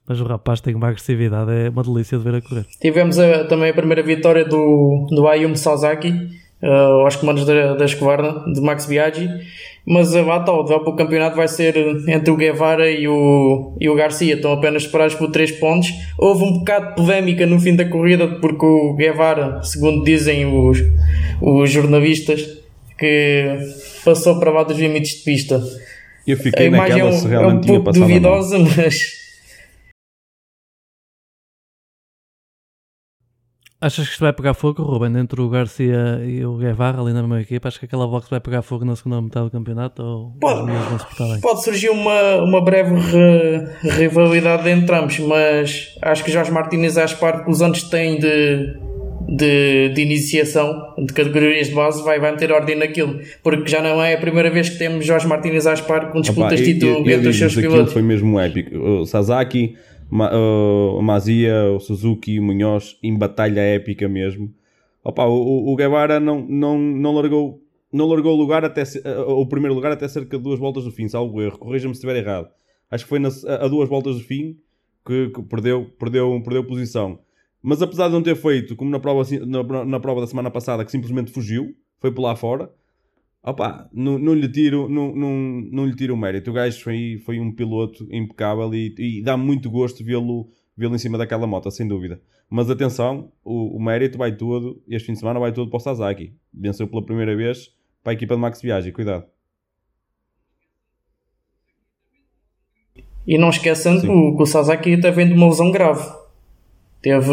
Mas 0.08 0.22
o 0.22 0.24
rapaz 0.24 0.62
tem 0.62 0.76
uma 0.76 0.88
agressividade, 0.88 1.52
é 1.52 1.70
uma 1.70 1.84
delícia 1.84 2.18
de 2.18 2.24
ver 2.24 2.36
a 2.36 2.42
correr. 2.42 2.66
Tivemos 2.80 3.18
a- 3.18 3.46
também 3.46 3.70
a 3.70 3.74
primeira 3.74 4.04
vitória 4.04 4.46
do, 4.46 5.08
do 5.10 5.28
Ayumi 5.28 5.58
Sasaki, 5.58 6.10
uh, 6.62 6.68
aos 7.04 7.16
comandos 7.16 7.44
da, 7.46 7.74
da 7.74 7.86
Escovarna, 7.86 8.44
de 8.54 8.62
Max 8.62 8.86
Biaggi. 8.86 9.28
Mas 9.88 10.16
a 10.16 10.24
bata 10.24 10.52
ao 10.52 10.66
para 10.66 10.78
o 10.90 10.96
campeonato 10.96 11.36
vai 11.36 11.48
ser 11.48 11.76
entre 12.08 12.32
o 12.32 12.36
Guevara 12.36 12.90
e 12.90 13.08
o, 13.08 13.76
e 13.80 13.88
o 13.88 13.96
Garcia. 13.96 14.34
Estão 14.36 14.52
apenas 14.52 14.84
separados 14.84 15.14
por 15.16 15.30
3 15.32 15.52
pontos. 15.54 15.90
Houve 16.18 16.44
um 16.44 16.54
bocado 16.60 16.90
de 16.90 16.96
polémica 16.96 17.46
no 17.46 17.60
fim 17.60 17.76
da 17.76 17.86
corrida, 17.88 18.28
porque 18.40 18.66
o 18.66 18.94
Guevara, 18.96 19.62
segundo 19.64 20.04
dizem 20.04 20.46
os, 20.46 20.80
os 21.42 21.70
jornalistas, 21.72 22.42
que 22.98 23.58
passou 24.04 24.40
para 24.40 24.50
lá 24.52 24.64
dos 24.64 24.78
limites 24.78 25.18
de 25.18 25.24
pista. 25.24 25.62
Eu 26.26 26.36
A 26.36 26.40
fiquei 26.40 26.66
imagem 26.68 27.00
é 27.00 27.04
naquela 27.04 27.12
se 27.12 27.26
um, 27.26 27.28
é 27.28 27.32
realmente 27.32 27.58
um 27.58 27.62
tinha 27.62 27.80
pouco 27.80 27.90
a 27.90 27.94
duvidosa, 27.94 28.58
mas 28.78 29.25
Achas 33.86 34.06
que 34.08 34.14
isto 34.14 34.22
vai 34.22 34.34
pegar 34.34 34.54
fogo, 34.56 34.82
Ruben, 34.82 35.16
entre 35.20 35.40
o 35.40 35.48
Garcia 35.50 36.20
e 36.26 36.44
o 36.44 36.58
Guevara 36.58 37.00
ali 37.00 37.14
na 37.14 37.22
mesma 37.22 37.40
equipa? 37.42 37.68
Acho 37.68 37.78
que 37.80 37.86
aquela 37.86 38.08
box 38.08 38.28
vai 38.30 38.40
pegar 38.40 38.62
fogo 38.64 38.84
na 38.84 38.96
segunda 38.96 39.22
metade 39.22 39.46
do 39.46 39.52
campeonato 39.52 40.02
ou 40.02 40.32
Pode. 40.42 40.72
Pode 41.42 41.64
surgir 41.64 41.90
uma, 41.90 42.38
uma 42.44 42.62
breve 42.64 42.96
ri- 42.96 43.90
rivalidade 43.92 44.68
entre 44.70 44.96
ambos, 44.96 45.20
mas 45.20 45.96
acho 46.02 46.24
que 46.24 46.32
Jorge 46.32 46.52
Martínez 46.52 46.98
Aspar, 46.98 47.44
que 47.46 47.52
os 47.52 47.62
anos 47.62 47.84
que 47.84 47.92
tem 47.92 48.18
de, 48.20 48.74
de, 49.28 49.90
de 49.94 50.02
iniciação 50.02 50.74
de 50.98 51.14
categorias 51.14 51.68
de 51.68 51.76
base, 51.76 52.04
vai 52.04 52.20
manter 52.20 52.52
ordem 52.52 52.76
naquilo, 52.78 53.20
porque 53.44 53.70
já 53.70 53.82
não 53.82 54.02
é 54.02 54.16
a 54.16 54.18
primeira 54.18 54.50
vez 54.50 54.68
que 54.70 54.78
temos 54.80 55.06
Jorge 55.06 55.28
Martínez 55.28 55.68
Aspar 55.68 56.12
com 56.12 56.22
disputas 56.22 56.60
eu- 56.60 56.66
título 56.66 57.10
entre 57.10 57.28
os 57.30 57.38
seus 57.38 57.54
pilotos. 57.56 57.94
foi 57.94 58.02
mesmo 58.02 58.40
épico. 58.40 58.78
O 58.78 59.06
Sasaki, 59.06 59.76
Ma, 60.10 60.30
o 60.36 61.02
Mazia, 61.02 61.72
o 61.76 61.80
Suzuki, 61.80 62.40
o 62.40 62.44
Munhoz, 62.44 62.98
em 63.02 63.18
batalha 63.18 63.60
épica 63.62 64.08
mesmo. 64.08 64.54
Opa, 65.04 65.26
o, 65.26 65.72
o- 65.72 65.76
Guevara 65.76 66.20
não, 66.20 66.42
não, 66.48 66.78
não 66.78 67.14
largou 67.14 67.62
não 67.92 68.08
largou 68.08 68.34
o 68.34 68.38
lugar 68.38 68.66
até 68.66 68.82
a- 68.84 69.22
o 69.26 69.46
primeiro 69.48 69.74
lugar 69.74 69.92
até 69.92 70.08
cerca 70.08 70.38
de 70.38 70.44
duas 70.44 70.60
voltas 70.60 70.84
do 70.84 70.92
fim, 70.92 71.08
salvo 71.08 71.42
erro. 71.42 71.58
Corrija-me 71.58 71.94
se 71.94 72.00
estiver 72.00 72.18
errado. 72.18 72.50
Acho 72.92 73.06
que 73.06 73.10
foi 73.10 73.20
na- 73.20 73.30
a, 73.48 73.66
a 73.66 73.68
duas 73.68 73.88
voltas 73.88 74.16
do 74.18 74.22
fim 74.24 74.58
que, 75.06 75.30
que 75.30 75.42
perdeu, 75.44 75.86
perdeu, 75.98 76.42
perdeu 76.44 76.64
posição. 76.66 77.20
Mas 77.62 77.82
apesar 77.82 78.08
de 78.08 78.14
não 78.14 78.22
ter 78.22 78.36
feito, 78.36 78.76
como 78.76 78.92
na 78.92 79.00
prova, 79.00 79.24
na, 79.46 79.86
na 79.86 80.00
prova 80.00 80.22
da 80.22 80.28
semana 80.28 80.52
passada, 80.52 80.84
que 80.84 80.92
simplesmente 80.92 81.32
fugiu, 81.32 81.74
foi 82.00 82.12
por 82.12 82.22
lá 82.22 82.36
fora, 82.36 82.70
Opa, 83.46 83.88
não, 83.94 84.18
não, 84.18 84.34
lhe 84.34 84.50
tiro, 84.50 84.90
não, 84.90 85.16
não, 85.16 85.62
não 85.72 85.86
lhe 85.86 85.96
tiro 85.96 86.16
o 86.16 86.18
mérito. 86.18 86.50
O 86.50 86.54
gajo 86.54 86.82
foi, 86.82 87.22
foi 87.24 87.40
um 87.40 87.52
piloto 87.52 88.08
impecável 88.12 88.74
e, 88.74 88.96
e 88.98 89.22
dá 89.22 89.38
muito 89.38 89.70
gosto 89.70 90.04
vê-lo 90.04 90.50
vê-lo 90.76 90.96
em 90.96 90.98
cima 90.98 91.18
daquela 91.18 91.48
moto, 91.48 91.72
sem 91.72 91.88
dúvida. 91.88 92.20
Mas 92.50 92.70
atenção, 92.70 93.32
o, 93.44 93.78
o 93.78 93.82
mérito 93.82 94.18
vai 94.18 94.36
todo, 94.36 94.82
este 94.90 95.06
fim 95.06 95.14
de 95.14 95.20
semana 95.20 95.40
vai 95.40 95.52
todo 95.52 95.70
para 95.70 95.78
o 95.78 95.80
Sasaki. 95.80 96.34
Venceu 96.54 96.88
pela 96.88 97.06
primeira 97.06 97.36
vez 97.36 97.72
para 98.04 98.12
a 98.12 98.14
equipa 98.14 98.36
de 98.36 98.42
Max 98.42 98.62
Viagem, 98.62 98.92
cuidado. 98.92 99.26
E 103.28 103.38
não 103.38 103.50
esqueçam 103.50 104.00
que 104.00 104.08
o, 104.08 104.36
que 104.36 104.44
o 104.44 104.46
Sasaki 104.46 104.96
vem 104.96 105.28
de 105.28 105.34
uma 105.34 105.48
lesão 105.48 105.72
grave. 105.72 106.08
Teve. 107.02 107.32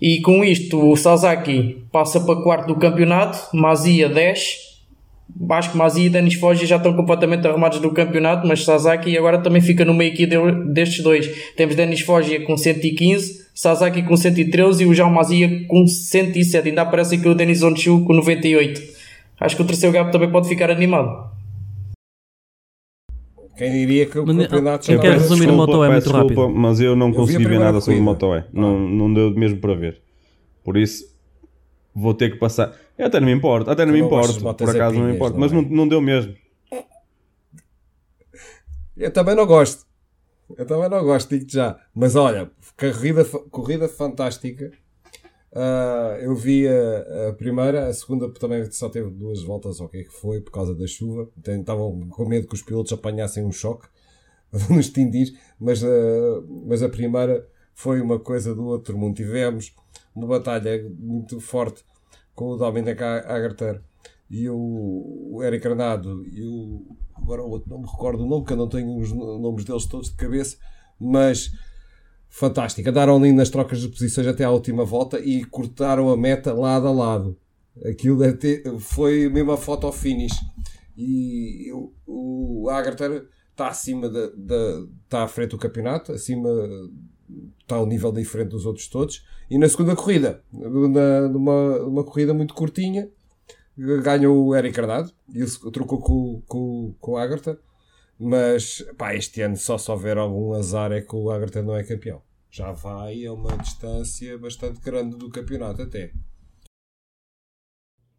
E 0.00 0.20
com 0.20 0.44
isto, 0.44 0.90
o 0.90 0.96
Sasaki 0.96 1.86
passa 1.90 2.20
para 2.20 2.42
quarto 2.42 2.66
do 2.66 2.76
campeonato, 2.76 3.56
Mazia 3.56 4.08
10. 4.08 4.75
Acho 5.50 5.72
que 5.72 5.76
Mazia 5.76 6.06
e 6.06 6.08
Denis 6.10 6.34
Foggia 6.34 6.66
já 6.66 6.76
estão 6.76 6.94
completamente 6.94 7.46
arrumados 7.46 7.78
do 7.80 7.90
campeonato, 7.92 8.46
mas 8.46 8.64
Sasaki 8.64 9.16
agora 9.18 9.38
também 9.42 9.60
fica 9.60 9.84
no 9.84 9.92
meio 9.92 10.12
aqui 10.12 10.24
de- 10.26 10.72
destes 10.72 11.02
dois. 11.02 11.28
Temos 11.56 11.74
Denis 11.74 12.00
Foggia 12.00 12.42
com 12.44 12.56
115, 12.56 13.46
Sasaki 13.54 14.02
com 14.02 14.16
113 14.16 14.84
e 14.84 14.86
o 14.86 14.94
João 14.94 15.10
Mazia 15.10 15.66
com 15.68 15.86
107. 15.86 16.68
Ainda 16.68 16.82
aparece 16.82 17.16
aqui 17.16 17.28
o 17.28 17.34
Denis 17.34 17.62
Onshu 17.62 18.04
com 18.04 18.14
98. 18.14 18.80
Acho 19.38 19.56
que 19.56 19.62
o 19.62 19.66
terceiro 19.66 19.92
gap 19.92 20.10
também 20.10 20.30
pode 20.30 20.48
ficar 20.48 20.70
animado. 20.70 21.30
Quem 23.56 23.72
diria 23.72 24.06
que 24.06 24.18
o 24.18 24.26
Mas, 24.26 24.36
campeonato 24.36 24.90
eu 24.90 24.96
já 24.96 25.02
quero 25.02 25.14
não 25.14 25.20
resumir 25.22 25.40
o 25.42 25.46
Desculpa, 25.46 25.72
Moto 25.72 25.84
é 25.84 25.88
muito 25.88 26.02
desculpa, 26.04 26.22
rápido. 26.42 26.48
Mas 26.50 26.80
eu 26.80 26.96
não 26.96 27.12
consegui 27.12 27.44
ver 27.46 27.58
nada 27.58 27.80
sobre 27.80 28.00
o 28.00 28.04
corrida. 28.04 28.26
Moto 28.26 28.36
E. 28.36 28.58
Não, 28.58 28.78
não 28.78 29.12
deu 29.14 29.30
mesmo 29.32 29.58
para 29.58 29.74
ver. 29.74 29.98
Por 30.62 30.76
isso, 30.76 31.04
vou 31.96 32.12
ter 32.12 32.30
que 32.30 32.36
passar. 32.36 32.76
Eu 32.98 33.06
até 33.06 33.18
não 33.18 33.26
me 33.26 33.32
importo, 33.32 33.70
até 33.70 33.86
não 33.86 33.92
Tu 33.92 33.94
me 33.94 34.00
não 34.00 34.06
importo. 34.06 34.54
Por 34.54 34.68
acaso 34.70 34.98
não 34.98 35.06
me 35.06 35.14
importo. 35.14 35.38
Mas 35.38 35.50
é? 35.50 35.54
não, 35.54 35.62
não 35.62 35.88
deu 35.88 36.02
mesmo. 36.02 36.34
Eu 38.94 39.10
também 39.10 39.34
não 39.34 39.46
gosto. 39.46 39.86
Eu 40.56 40.66
também 40.66 40.88
não 40.88 41.02
gosto, 41.02 41.30
digo-te 41.30 41.54
já. 41.54 41.78
Mas 41.94 42.14
olha, 42.14 42.50
corrida, 42.78 43.24
corrida 43.50 43.88
fantástica. 43.88 44.70
Ah, 45.52 46.18
eu 46.20 46.36
vi 46.36 46.68
a, 46.68 47.30
a 47.30 47.32
primeira, 47.32 47.88
a 47.88 47.92
segunda 47.92 48.30
também 48.30 48.70
só 48.70 48.88
teve 48.88 49.10
duas 49.10 49.42
voltas, 49.42 49.80
ou 49.80 49.86
o 49.86 49.88
que 49.88 50.04
foi, 50.04 50.40
por 50.40 50.52
causa 50.52 50.74
da 50.74 50.86
chuva. 50.86 51.28
Então, 51.36 51.58
Estavam 51.58 52.08
com 52.08 52.28
medo 52.28 52.46
que 52.46 52.54
os 52.54 52.62
pilotos 52.62 52.92
apanhassem 52.92 53.44
um 53.44 53.50
choque 53.50 53.88
nos 54.70 54.90
tindis, 54.90 55.32
mas, 55.58 55.82
ah, 55.82 56.42
mas 56.66 56.82
a 56.82 56.88
primeira 56.88 57.46
foi 57.74 58.00
uma 58.00 58.20
coisa 58.20 58.54
do 58.54 58.64
outro 58.66 58.96
mundo. 58.96 59.16
Tivemos 59.16 59.74
uma 60.16 60.26
batalha 60.26 60.88
muito 60.98 61.38
forte 61.40 61.84
com 62.34 62.46
o 62.50 62.56
Dominic 62.56 63.02
Agarter 63.02 63.82
e 64.30 64.48
o, 64.50 64.56
Eric 65.42 65.66
Arnado 65.66 66.24
e 66.26 66.42
o 66.44 66.86
agora 67.14 67.42
o 67.42 67.50
outro 67.50 67.70
não 67.70 67.78
me 67.80 67.86
recordo 67.86 68.24
o 68.24 68.26
nome, 68.28 68.44
que 68.44 68.52
eu 68.52 68.56
não 68.56 68.68
tenho 68.68 68.96
os 68.98 69.10
no- 69.12 69.38
nomes 69.38 69.64
deles 69.64 69.86
todos 69.86 70.10
de 70.10 70.16
cabeça, 70.16 70.56
mas 71.00 71.50
fantástico. 72.28 72.88
Andaram 72.88 73.16
ali 73.16 73.32
nas 73.32 73.50
trocas 73.50 73.80
de 73.80 73.88
posições 73.88 74.26
até 74.26 74.44
à 74.44 74.50
última 74.50 74.84
volta 74.84 75.18
e 75.18 75.44
cortaram 75.44 76.08
a 76.10 76.16
meta 76.16 76.52
lado 76.52 76.86
a 76.86 76.92
lado. 76.92 77.36
Aquilo 77.84 78.20
ter- 78.34 78.62
foi 78.78 79.28
mesmo 79.28 79.52
a 79.52 79.56
foto 79.56 79.90
finish. 79.92 80.34
E 80.96 81.70
o, 81.72 81.92
o 82.06 82.68
Agarter 82.70 83.26
está 83.50 83.68
acima 83.68 84.08
da- 84.08 84.30
está 85.04 85.22
à 85.24 85.28
frente 85.28 85.50
do 85.50 85.58
campeonato, 85.58 86.12
acima 86.12 86.50
está 87.60 87.76
ao 87.76 87.86
nível 87.86 88.12
diferente 88.12 88.50
dos 88.50 88.66
outros 88.66 88.88
todos. 88.88 89.24
E 89.50 89.58
na 89.58 89.68
segunda 89.68 89.94
corrida, 89.96 90.42
na, 90.52 91.28
numa, 91.28 91.78
numa 91.78 92.04
corrida 92.04 92.32
muito 92.34 92.54
curtinha, 92.54 93.08
ganhou 93.76 94.46
o 94.46 94.54
Eric 94.56 94.78
Arnado 94.80 95.12
e 95.32 95.46
se- 95.46 95.70
trocou 95.70 95.98
com, 96.00 96.42
com, 96.46 96.94
com 96.98 97.12
o 97.12 97.16
Agartha. 97.16 97.58
Mas 98.18 98.82
pá, 98.96 99.14
este 99.14 99.42
ano 99.42 99.56
só 99.56 99.76
se 99.76 99.90
houver 99.90 100.16
algum 100.16 100.52
azar 100.54 100.90
é 100.90 101.02
que 101.02 101.14
o 101.14 101.30
Agartha 101.30 101.62
não 101.62 101.76
é 101.76 101.84
campeão. 101.84 102.22
Já 102.50 102.72
vai 102.72 103.26
a 103.26 103.32
uma 103.32 103.56
distância 103.58 104.38
bastante 104.38 104.80
grande 104.80 105.16
do 105.18 105.28
campeonato 105.28 105.82
até. 105.82 106.12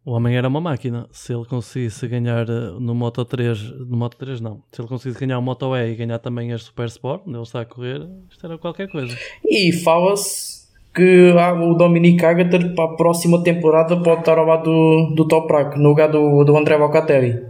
O 0.08 0.12
homem 0.12 0.38
era 0.38 0.48
uma 0.48 0.58
máquina. 0.58 1.06
Se 1.12 1.34
ele 1.34 1.44
conseguisse 1.44 2.08
ganhar 2.08 2.48
eh, 2.48 2.70
no 2.80 2.94
Moto 2.94 3.22
3, 3.26 3.78
no 3.86 3.94
Moto 3.94 4.16
3 4.16 4.40
não. 4.40 4.62
Se 4.72 4.80
ele 4.80 4.88
conseguisse 4.88 5.20
ganhar 5.20 5.38
o 5.38 5.42
Moto 5.42 5.76
E 5.76 5.92
e 5.92 5.96
ganhar 5.96 6.18
também 6.18 6.50
as 6.50 6.62
Super 6.62 6.86
Sport, 6.86 7.24
onde 7.26 7.36
ele 7.36 7.42
está 7.42 7.60
a 7.60 7.66
correr, 7.66 8.08
isto 8.30 8.46
era 8.46 8.56
qualquer 8.56 8.90
coisa. 8.90 9.14
E 9.44 9.70
fala-se 9.70 10.66
que 10.94 11.34
ah, 11.38 11.52
o 11.52 11.74
Dominic 11.74 12.24
Agater 12.24 12.74
para 12.74 12.84
a 12.86 12.96
próxima 12.96 13.42
temporada 13.42 14.02
pode 14.02 14.20
estar 14.20 14.38
ao 14.38 14.46
lado 14.46 14.64
do, 14.64 15.14
do 15.14 15.28
Toprak, 15.28 15.78
no 15.78 15.90
lugar 15.90 16.10
do, 16.10 16.42
do 16.42 16.56
André 16.56 16.78
Bocatelli 16.78 17.44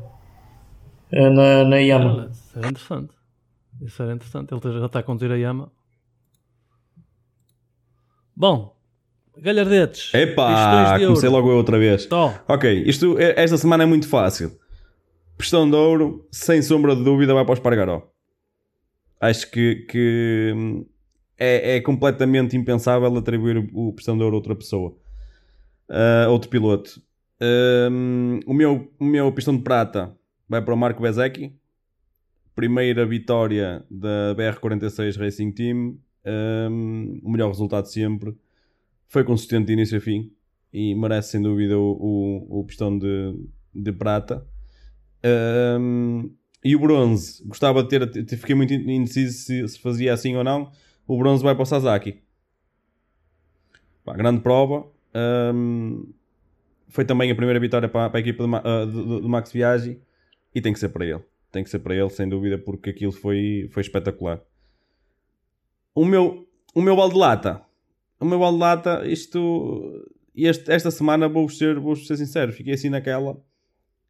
eh, 1.12 1.30
na, 1.30 1.62
na 1.62 1.76
Yama. 1.76 2.28
Isso 2.32 2.58
era 2.58 2.68
interessante. 2.70 3.14
Isso 3.80 4.02
era 4.02 4.12
interessante. 4.14 4.52
Ele 4.52 4.80
já 4.80 4.86
está 4.86 4.98
a 4.98 5.02
conduzir 5.04 5.30
a 5.30 5.36
Yama. 5.36 5.70
Bom, 8.34 8.74
galhardetes. 9.42 10.12
Epá, 10.14 10.98
comecei 10.98 11.28
logo 11.28 11.50
eu 11.50 11.56
outra 11.56 11.78
vez. 11.78 12.06
Tó. 12.06 12.34
Ok, 12.48 12.82
isto, 12.86 13.18
é- 13.18 13.34
esta 13.42 13.56
semana 13.56 13.82
é 13.84 13.86
muito 13.86 14.08
fácil. 14.08 14.52
Pistão 15.36 15.68
de 15.68 15.76
ouro, 15.76 16.26
sem 16.32 16.60
sombra 16.62 16.96
de 16.96 17.04
dúvida, 17.04 17.32
vai 17.34 17.44
para 17.44 17.52
o 17.52 17.54
Espargaró. 17.54 18.10
Acho 19.20 19.50
que, 19.50 19.76
que, 19.88 20.52
hum, 20.56 20.84
é, 21.38 21.76
é 21.76 21.80
completamente 21.80 22.56
impensável 22.56 23.16
atribuir 23.16 23.68
o 23.72 23.92
pistão 23.92 24.16
de 24.16 24.22
ouro 24.24 24.36
a 24.36 24.38
outra 24.38 24.54
pessoa. 24.54 24.96
a 25.88 26.28
outro 26.28 26.50
piloto. 26.50 27.00
Hum, 27.40 28.40
o, 28.46 28.52
meu, 28.52 28.92
o 28.98 29.04
meu 29.04 29.32
pistão 29.32 29.56
de 29.56 29.62
prata 29.62 30.14
vai 30.48 30.60
para 30.60 30.74
o 30.74 30.76
Marco 30.76 31.02
Bezecchi. 31.02 31.52
Primeira 32.54 33.06
vitória 33.06 33.84
da 33.90 34.34
BR46 34.36 35.16
Racing 35.16 35.52
Team. 35.52 35.96
Hum, 36.70 37.20
o 37.22 37.30
melhor 37.30 37.48
resultado 37.48 37.86
sempre. 37.86 38.34
Foi 39.08 39.24
consistente 39.24 39.66
de 39.66 39.72
início 39.72 39.98
a 39.98 40.00
fim 40.00 40.30
e 40.72 40.94
merece 40.94 41.30
sem 41.32 41.42
dúvida 41.42 41.78
o, 41.78 42.46
o, 42.50 42.60
o 42.60 42.64
pistão 42.64 42.96
de, 42.98 43.34
de 43.74 43.92
prata. 43.92 44.46
Ahm, 45.24 46.30
e 46.64 46.76
o 46.76 46.80
bronze, 46.80 47.42
gostava 47.46 47.82
de 47.82 47.88
ter, 47.88 48.24
te- 48.24 48.36
fiquei 48.36 48.54
muito 48.54 48.72
indeciso 48.74 49.38
se, 49.38 49.68
se 49.68 49.80
fazia 49.80 50.12
assim 50.12 50.36
ou 50.36 50.44
não. 50.44 50.70
O 51.06 51.16
bronze 51.18 51.42
vai 51.42 51.54
para 51.54 51.62
o 51.62 51.66
Sasaki. 51.66 52.22
Pá, 54.04 54.14
grande 54.14 54.40
prova. 54.40 54.86
Ahm, 55.14 56.04
foi 56.88 57.04
também 57.04 57.30
a 57.30 57.34
primeira 57.34 57.60
vitória 57.60 57.88
para, 57.88 58.10
para 58.10 58.18
a 58.18 58.20
equipa 58.20 58.44
ah, 58.64 58.84
do, 58.84 59.28
Max 59.28 59.52
Biaggi 59.52 60.00
e 60.54 60.60
tem 60.60 60.72
que 60.72 60.78
ser 60.78 60.88
para 60.90 61.06
ele. 61.06 61.22
Tem 61.50 61.64
que 61.64 61.70
ser 61.70 61.78
para 61.78 61.94
ele, 61.94 62.10
sem 62.10 62.28
dúvida, 62.28 62.58
porque 62.58 62.90
aquilo 62.90 63.12
foi, 63.12 63.68
foi 63.72 63.80
espetacular. 63.82 64.40
O 65.94 66.04
meu, 66.04 66.46
o 66.74 66.82
meu 66.82 66.94
balde 66.94 67.14
de 67.14 67.20
lata. 67.20 67.62
O 68.20 68.24
meu 68.24 68.38
lata, 68.38 69.06
isto. 69.06 70.04
Este, 70.34 70.70
esta 70.70 70.90
semana 70.90 71.28
vou 71.28 71.48
ser, 71.48 71.80
vou 71.80 71.96
ser 71.96 72.16
sincero, 72.16 72.52
fiquei 72.52 72.74
assim 72.74 72.88
naquela 72.88 73.36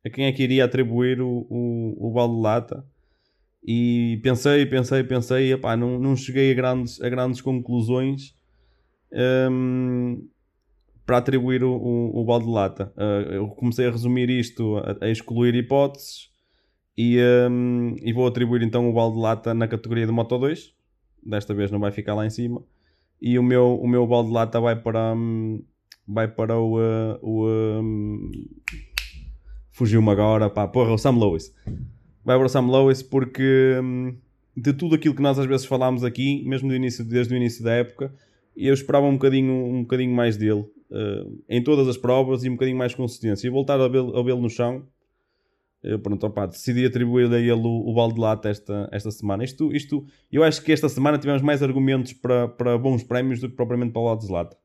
a 0.04 0.10
quem 0.10 0.26
é 0.26 0.32
que 0.32 0.42
iria 0.42 0.64
atribuir 0.64 1.20
o, 1.20 1.46
o, 1.48 2.08
o 2.08 2.12
balde 2.12 2.34
de 2.34 2.40
lata 2.40 2.84
e 3.62 4.20
pensei, 4.22 4.64
pensei, 4.66 5.02
pensei, 5.04 5.52
epá, 5.52 5.76
não, 5.76 5.98
não 5.98 6.16
cheguei 6.16 6.52
a 6.52 6.54
grandes, 6.54 7.00
a 7.00 7.08
grandes 7.08 7.40
conclusões 7.40 8.34
hum, 9.50 10.26
para 11.04 11.18
atribuir 11.18 11.64
o, 11.64 11.72
o, 11.72 12.20
o 12.20 12.24
balde 12.24 12.46
de 12.46 12.52
lata. 12.52 12.92
Uh, 12.96 13.32
eu 13.32 13.48
comecei 13.48 13.86
a 13.86 13.90
resumir 13.90 14.30
isto, 14.30 14.78
a, 14.78 15.06
a 15.06 15.10
excluir 15.10 15.54
hipóteses 15.54 16.30
e, 16.96 17.18
hum, 17.50 17.96
e 18.00 18.12
vou 18.12 18.26
atribuir 18.26 18.62
então 18.62 18.88
o 18.88 18.92
balde 18.92 19.16
de 19.16 19.22
lata 19.22 19.54
na 19.54 19.66
categoria 19.66 20.06
de 20.06 20.12
Moto 20.12 20.38
2. 20.38 20.72
Desta 21.26 21.52
vez 21.52 21.70
não 21.70 21.80
vai 21.80 21.90
ficar 21.90 22.14
lá 22.14 22.24
em 22.24 22.30
cima. 22.30 22.62
E 23.20 23.38
o 23.38 23.42
meu, 23.42 23.76
o 23.80 23.88
meu 23.88 24.06
balde 24.06 24.28
de 24.28 24.34
lata 24.34 24.60
vai 24.60 24.76
para, 24.76 25.14
hum, 25.14 25.62
vai 26.06 26.28
para 26.28 26.56
o, 26.58 26.78
uh, 26.78 27.18
o 27.22 27.46
hum, 27.80 28.30
fugiu-me 29.72 30.10
agora, 30.10 30.48
pá, 30.48 30.68
porra, 30.68 30.92
o 30.92 30.98
Sam 30.98 31.18
Lewis. 31.18 31.54
Vai 32.24 32.36
para 32.36 32.46
o 32.46 32.48
Sam 32.48 32.70
Lewis 32.70 33.02
porque 33.02 33.78
hum, 33.82 34.16
de 34.56 34.72
tudo 34.72 34.94
aquilo 34.94 35.14
que 35.14 35.22
nós 35.22 35.38
às 35.38 35.46
vezes 35.46 35.66
falámos 35.66 36.04
aqui, 36.04 36.44
mesmo 36.44 36.68
do 36.68 36.74
início, 36.74 37.04
desde 37.04 37.34
o 37.34 37.36
início 37.36 37.62
da 37.62 37.72
época, 37.72 38.12
eu 38.56 38.74
esperava 38.74 39.06
um 39.06 39.12
bocadinho, 39.12 39.52
um 39.52 39.82
bocadinho 39.82 40.14
mais 40.14 40.36
dele 40.36 40.64
eh, 40.90 41.26
em 41.48 41.62
todas 41.62 41.86
as 41.86 41.96
provas 41.96 42.42
e 42.42 42.48
um 42.48 42.52
bocadinho 42.52 42.76
mais 42.76 42.94
consistência. 42.94 43.46
E 43.46 43.50
voltar 43.50 43.80
a 43.80 43.86
vê-lo 43.86 44.24
vê-lo 44.24 44.40
no 44.40 44.50
chão, 44.50 44.82
pronto, 46.02 46.26
opá, 46.26 46.46
decidi 46.46 46.84
atribuir 46.84 47.32
a 47.32 47.38
ele 47.38 47.52
o, 47.52 47.88
o 47.88 47.94
balde 47.94 48.14
de 48.14 48.20
lata 48.20 48.48
esta, 48.48 48.88
esta 48.92 49.10
semana. 49.10 49.44
Isto, 49.44 49.72
isto, 49.72 50.04
eu 50.30 50.42
acho 50.42 50.62
que 50.62 50.72
esta 50.72 50.88
semana 50.88 51.18
tivemos 51.18 51.42
mais 51.42 51.62
argumentos 51.62 52.12
para, 52.12 52.48
para 52.48 52.78
bons 52.78 53.02
prémios 53.04 53.40
do 53.40 53.48
que 53.48 53.56
propriamente 53.56 53.92
para 53.92 54.02
o 54.02 54.04
balde 54.06 54.26
de 54.26 54.32
lata. 54.32 54.56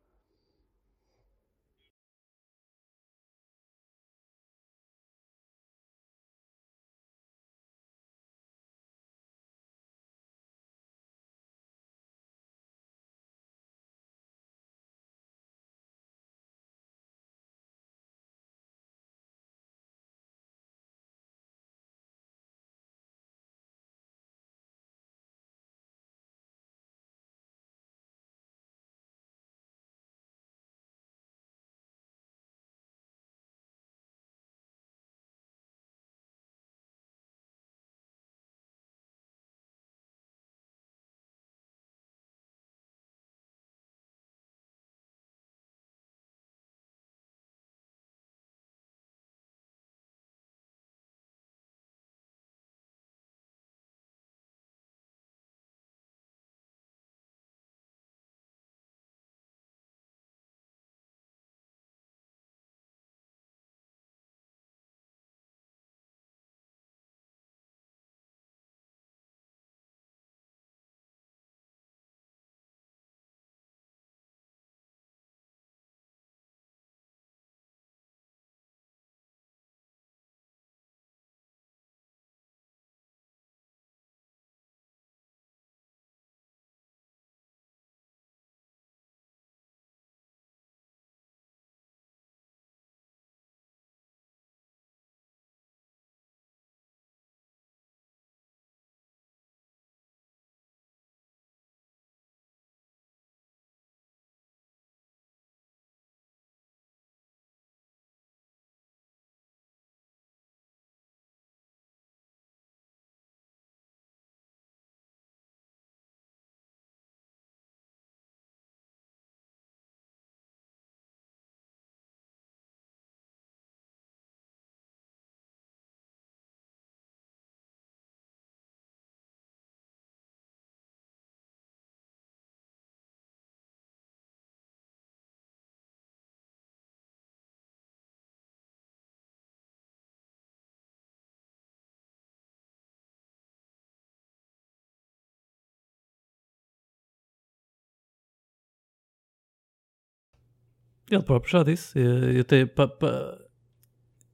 Ele 151.13 151.23
próprio 151.23 151.51
já 151.51 151.63
disse. 151.63 151.97
Eu, 151.99 152.31
eu 152.31 152.43
tenho, 152.43 152.67
pa- 152.67 152.87
pa- 152.87 153.37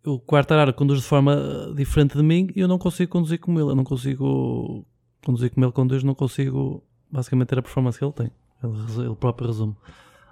o 0.06 0.20
Quartararo 0.20 0.74
conduz 0.74 1.00
de 1.02 1.06
forma 1.06 1.34
eh, 1.34 1.74
diferente 1.76 2.16
de 2.18 2.24
mim 2.24 2.48
e 2.56 2.60
eu 2.62 2.68
não 2.68 2.78
consigo 2.78 3.12
conduzir 3.12 3.40
como 3.40 3.60
ele. 3.60 3.70
Eu 3.72 3.76
não 3.76 3.84
consigo 3.84 4.86
conduzir 5.26 5.50
como 5.52 5.66
ele 5.66 5.74
conduz, 5.74 6.04
não 6.04 6.16
consigo 6.16 6.84
basicamente 7.12 7.48
ter 7.50 7.60
a 7.60 7.62
performance 7.62 7.98
que 8.00 8.06
ele 8.06 8.14
tem. 8.14 8.32
Ele, 8.64 9.06
ele 9.08 9.16
próprio 9.16 9.48
resume. 9.48 9.76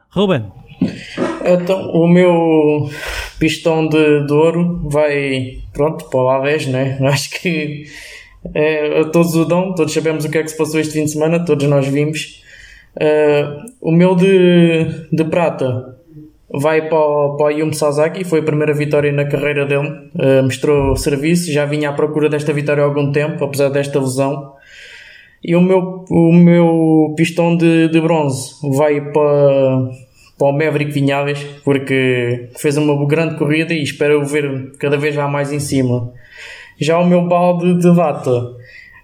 Ruben, 0.10 0.52
Então, 1.46 1.92
o 1.92 2.08
meu 2.08 2.90
pistão 3.40 3.88
de, 3.90 4.26
de 4.26 4.34
ouro 4.34 4.88
vai, 4.90 5.62
pronto, 5.74 6.06
para 6.10 6.20
o 6.22 6.30
Aves, 6.30 6.66
né? 6.68 6.98
Acho 7.08 7.30
que 7.42 7.84
é, 8.54 9.04
todos 9.06 9.36
o 9.36 9.44
dão, 9.46 9.76
todos 9.76 9.94
sabemos 9.94 10.24
o 10.24 10.30
que 10.32 10.38
é 10.38 10.44
que 10.44 10.50
se 10.50 10.58
passou 10.58 10.80
este 10.80 10.94
fim 10.94 11.04
de 11.04 11.12
semana, 11.12 11.44
todos 11.44 11.68
nós 11.68 11.86
vimos. 11.88 12.42
Eh, 13.00 13.58
o 13.82 13.92
meu 13.92 14.16
de, 14.16 14.86
de 15.12 15.24
prata 15.26 15.97
vai 16.50 16.88
para 16.88 16.98
o, 16.98 17.36
para 17.36 17.48
o 17.48 17.50
Yumi 17.50 17.74
Sasaki, 17.74 18.24
foi 18.24 18.40
a 18.40 18.44
primeira 18.44 18.74
vitória 18.74 19.12
na 19.12 19.26
carreira 19.26 19.66
dele, 19.66 20.08
Eh, 20.20 20.42
mostrou 20.42 20.96
serviço, 20.96 21.52
já 21.52 21.66
vinha 21.66 21.90
à 21.90 21.94
procura 21.94 22.30
desta 22.30 22.52
vitória 22.54 22.84
há 22.84 22.86
algum 22.86 23.12
tempo, 23.12 23.44
apesar 23.44 23.70
desta 23.70 24.00
lesão. 24.00 24.54
E 25.44 25.56
o 25.56 25.62
meu, 25.62 26.06
o 26.10 26.34
meu 26.34 27.14
pistão 27.16 27.56
de, 27.56 27.88
de 27.90 28.02
bronze 28.02 28.56
vai 28.64 29.00
para, 29.00 29.90
para 30.38 30.48
o 30.48 30.52
Maverick 30.52 30.92
Vinhaves, 30.92 31.44
porque 31.64 32.50
fez 32.58 32.78
uma 32.78 33.06
grande 33.06 33.36
corrida 33.38 33.74
e 33.74 33.84
espero 33.84 34.22
o 34.22 34.26
ver 34.26 34.72
cada 34.80 34.98
vez 34.98 35.16
mais 35.16 35.52
em 35.52 35.60
cima. 35.60 36.12
Já 36.80 36.98
o 37.00 37.06
meu 37.06 37.28
balde 37.28 37.76
de 37.76 37.96
data 37.96 38.56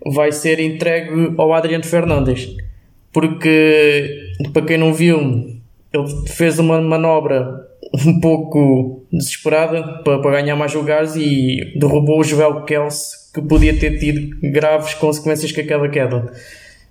vai 0.06 0.32
ser 0.32 0.60
entregue 0.60 1.34
ao 1.38 1.54
Adriano 1.54 1.84
Fernandes, 1.84 2.56
porque 3.12 4.32
para 4.52 4.64
quem 4.64 4.78
não 4.78 4.94
viu, 4.94 5.18
ele 5.94 6.28
fez 6.28 6.58
uma 6.58 6.82
manobra 6.82 7.70
um 8.06 8.20
pouco 8.20 9.06
desesperada 9.12 10.02
para, 10.04 10.20
para 10.20 10.42
ganhar 10.42 10.56
mais 10.56 10.74
lugares 10.74 11.16
e 11.16 11.78
derrubou 11.78 12.20
o 12.20 12.24
Joel 12.24 12.64
Kelsey 12.64 13.32
que 13.34 13.42
podia 13.42 13.78
ter 13.80 14.00
tido 14.00 14.36
graves 14.52 14.94
consequências 14.96 15.52
com 15.52 15.62
aquela 15.62 15.88
queda. 15.90 16.32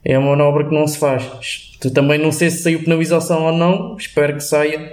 É 0.04 0.18
uma 0.18 0.30
manobra 0.30 0.68
que 0.68 0.74
não 0.74 0.86
se 0.86 0.98
faz. 0.98 1.72
Também 1.94 2.18
não 2.18 2.32
sei 2.32 2.50
se 2.50 2.62
saiu 2.62 2.80
penalização 2.80 3.44
ou 3.44 3.52
não, 3.52 3.96
espero 3.96 4.34
que 4.34 4.40
saia, 4.40 4.92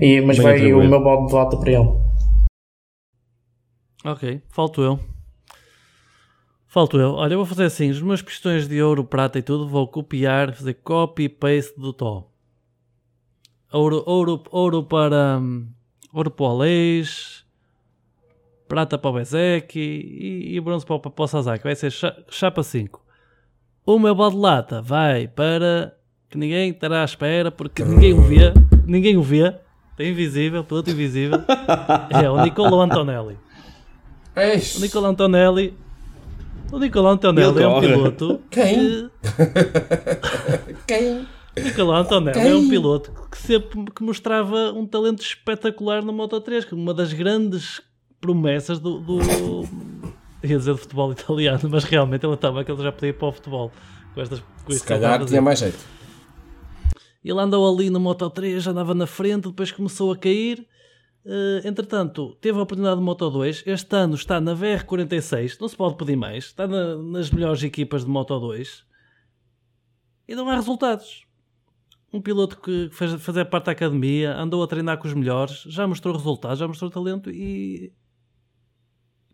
e, 0.00 0.20
mas 0.20 0.38
Bem 0.38 0.44
vai 0.44 0.72
o 0.72 0.88
meu 0.88 1.02
balde 1.02 1.28
de 1.28 1.34
lata 1.34 1.56
para 1.56 1.70
ele. 1.70 1.88
ok, 4.04 4.42
falto 4.48 4.82
eu. 4.82 5.00
Falto 6.66 6.98
eu. 6.98 7.12
Olha, 7.14 7.34
eu 7.34 7.38
vou 7.38 7.46
fazer 7.46 7.64
assim: 7.64 7.90
os 7.90 8.02
meus 8.02 8.22
pistões 8.22 8.68
de 8.68 8.82
ouro, 8.82 9.04
prata 9.04 9.38
e 9.38 9.42
tudo, 9.42 9.68
vou 9.68 9.86
copiar, 9.88 10.52
fazer 10.54 10.74
copy 10.74 11.24
e 11.24 11.28
paste 11.28 11.78
do 11.80 11.92
Tó. 11.92 12.35
Ouro, 13.76 14.02
ouro, 14.06 14.42
ouro 14.50 14.82
para. 14.82 15.38
hum, 15.38 15.66
Ouro 16.12 16.30
para 16.30 16.44
o 16.46 16.48
Aleix, 16.48 17.44
prata 18.66 18.96
para 18.96 19.10
o 19.10 19.12
Bezek 19.14 19.78
e, 19.78 20.56
e 20.56 20.60
bronze 20.60 20.86
para, 20.86 20.96
o- 20.96 21.00
para 21.00 21.24
o 21.24 21.26
Sasaki. 21.28 21.62
Vai 21.64 21.74
ser 21.76 21.90
cha- 21.90 22.16
chapa 22.30 22.62
5. 22.62 23.04
O 23.84 23.98
meu 23.98 24.14
balde 24.14 24.36
de 24.36 24.42
lata 24.42 24.80
vai 24.80 25.28
para. 25.28 25.94
que 26.30 26.38
ninguém 26.38 26.70
estará 26.70 27.02
à 27.02 27.04
espera, 27.04 27.50
porque 27.50 27.84
ninguém 27.84 28.14
o 28.14 28.22
vê. 28.22 28.52
Ninguém 28.86 29.16
o 29.16 29.22
vê. 29.22 29.54
É 29.98 30.08
invisível, 30.08 30.62
piloto 30.64 30.90
invisível. 30.90 31.38
É 32.10 32.28
o 32.30 32.42
Nicolo 32.42 32.80
Antonelli. 32.80 33.38
O 34.36 34.40
Eish, 34.40 34.78
Nicola 34.80 35.08
Antonelli. 35.08 35.74
O 36.72 36.78
Antonelli 37.10 37.62
é 37.62 37.68
um 37.68 37.80
piloto. 37.80 38.40
Quem? 38.50 38.74
que- 38.74 39.10
Quem? 40.86 41.26
Nicola 41.62 41.98
Antonelli 41.98 42.38
Quem? 42.40 42.50
é 42.50 42.54
um 42.54 42.68
piloto 42.68 43.12
que 43.30 43.38
sempre 43.38 43.84
que 43.92 44.02
mostrava 44.02 44.72
um 44.72 44.86
talento 44.86 45.22
espetacular 45.22 46.04
no 46.04 46.12
Moto 46.12 46.40
3, 46.40 46.64
que 46.64 46.74
uma 46.74 46.92
das 46.92 47.12
grandes 47.12 47.80
promessas 48.20 48.78
do, 48.78 48.98
do 49.00 49.20
ia 50.42 50.58
dizer 50.58 50.72
do 50.72 50.78
futebol 50.78 51.12
italiano, 51.12 51.60
mas 51.70 51.84
realmente 51.84 52.24
ele 52.26 52.34
estava 52.34 52.62
que 52.64 52.70
ele 52.70 52.82
já 52.82 52.92
podia 52.92 53.08
ir 53.10 53.12
para 53.14 53.28
o 53.28 53.32
futebol 53.32 53.72
com 54.14 54.20
estas 54.20 54.40
com 54.64 54.72
Se 54.72 54.84
calhar 54.84 55.24
tinha 55.24 55.40
mais 55.42 55.58
jeito. 55.58 55.78
Ele 57.24 57.40
andou 57.40 57.66
ali 57.72 57.90
no 57.90 57.98
Moto 57.98 58.28
3, 58.30 58.66
andava 58.68 58.94
na 58.94 59.06
frente, 59.06 59.48
depois 59.48 59.72
começou 59.72 60.12
a 60.12 60.16
cair. 60.16 60.64
Eh, 61.24 61.62
entretanto, 61.64 62.36
teve 62.40 62.56
a 62.58 62.62
oportunidade 62.62 62.98
de 63.00 63.04
Moto 63.04 63.28
2. 63.28 63.64
Este 63.66 63.96
ano 63.96 64.14
está 64.14 64.40
na 64.40 64.54
VR46, 64.54 65.58
não 65.60 65.66
se 65.68 65.76
pode 65.76 65.96
pedir 65.96 66.14
mais. 66.16 66.44
Está 66.44 66.68
na- 66.68 66.96
nas 66.96 67.30
melhores 67.30 67.62
equipas 67.64 68.04
de 68.04 68.10
Moto 68.10 68.38
2 68.38 68.84
e 70.28 70.34
não 70.36 70.48
há 70.48 70.54
resultados. 70.54 71.24
Um 72.16 72.20
piloto 72.22 72.58
que 72.60 72.88
fez, 72.92 73.12
fazia 73.22 73.44
parte 73.44 73.66
da 73.66 73.72
academia, 73.72 74.34
andou 74.36 74.62
a 74.62 74.66
treinar 74.66 74.96
com 74.98 75.06
os 75.06 75.12
melhores, 75.14 75.62
já 75.68 75.86
mostrou 75.86 76.14
resultados, 76.16 76.58
já 76.58 76.66
mostrou 76.66 76.90
talento 76.90 77.30
e 77.30 77.92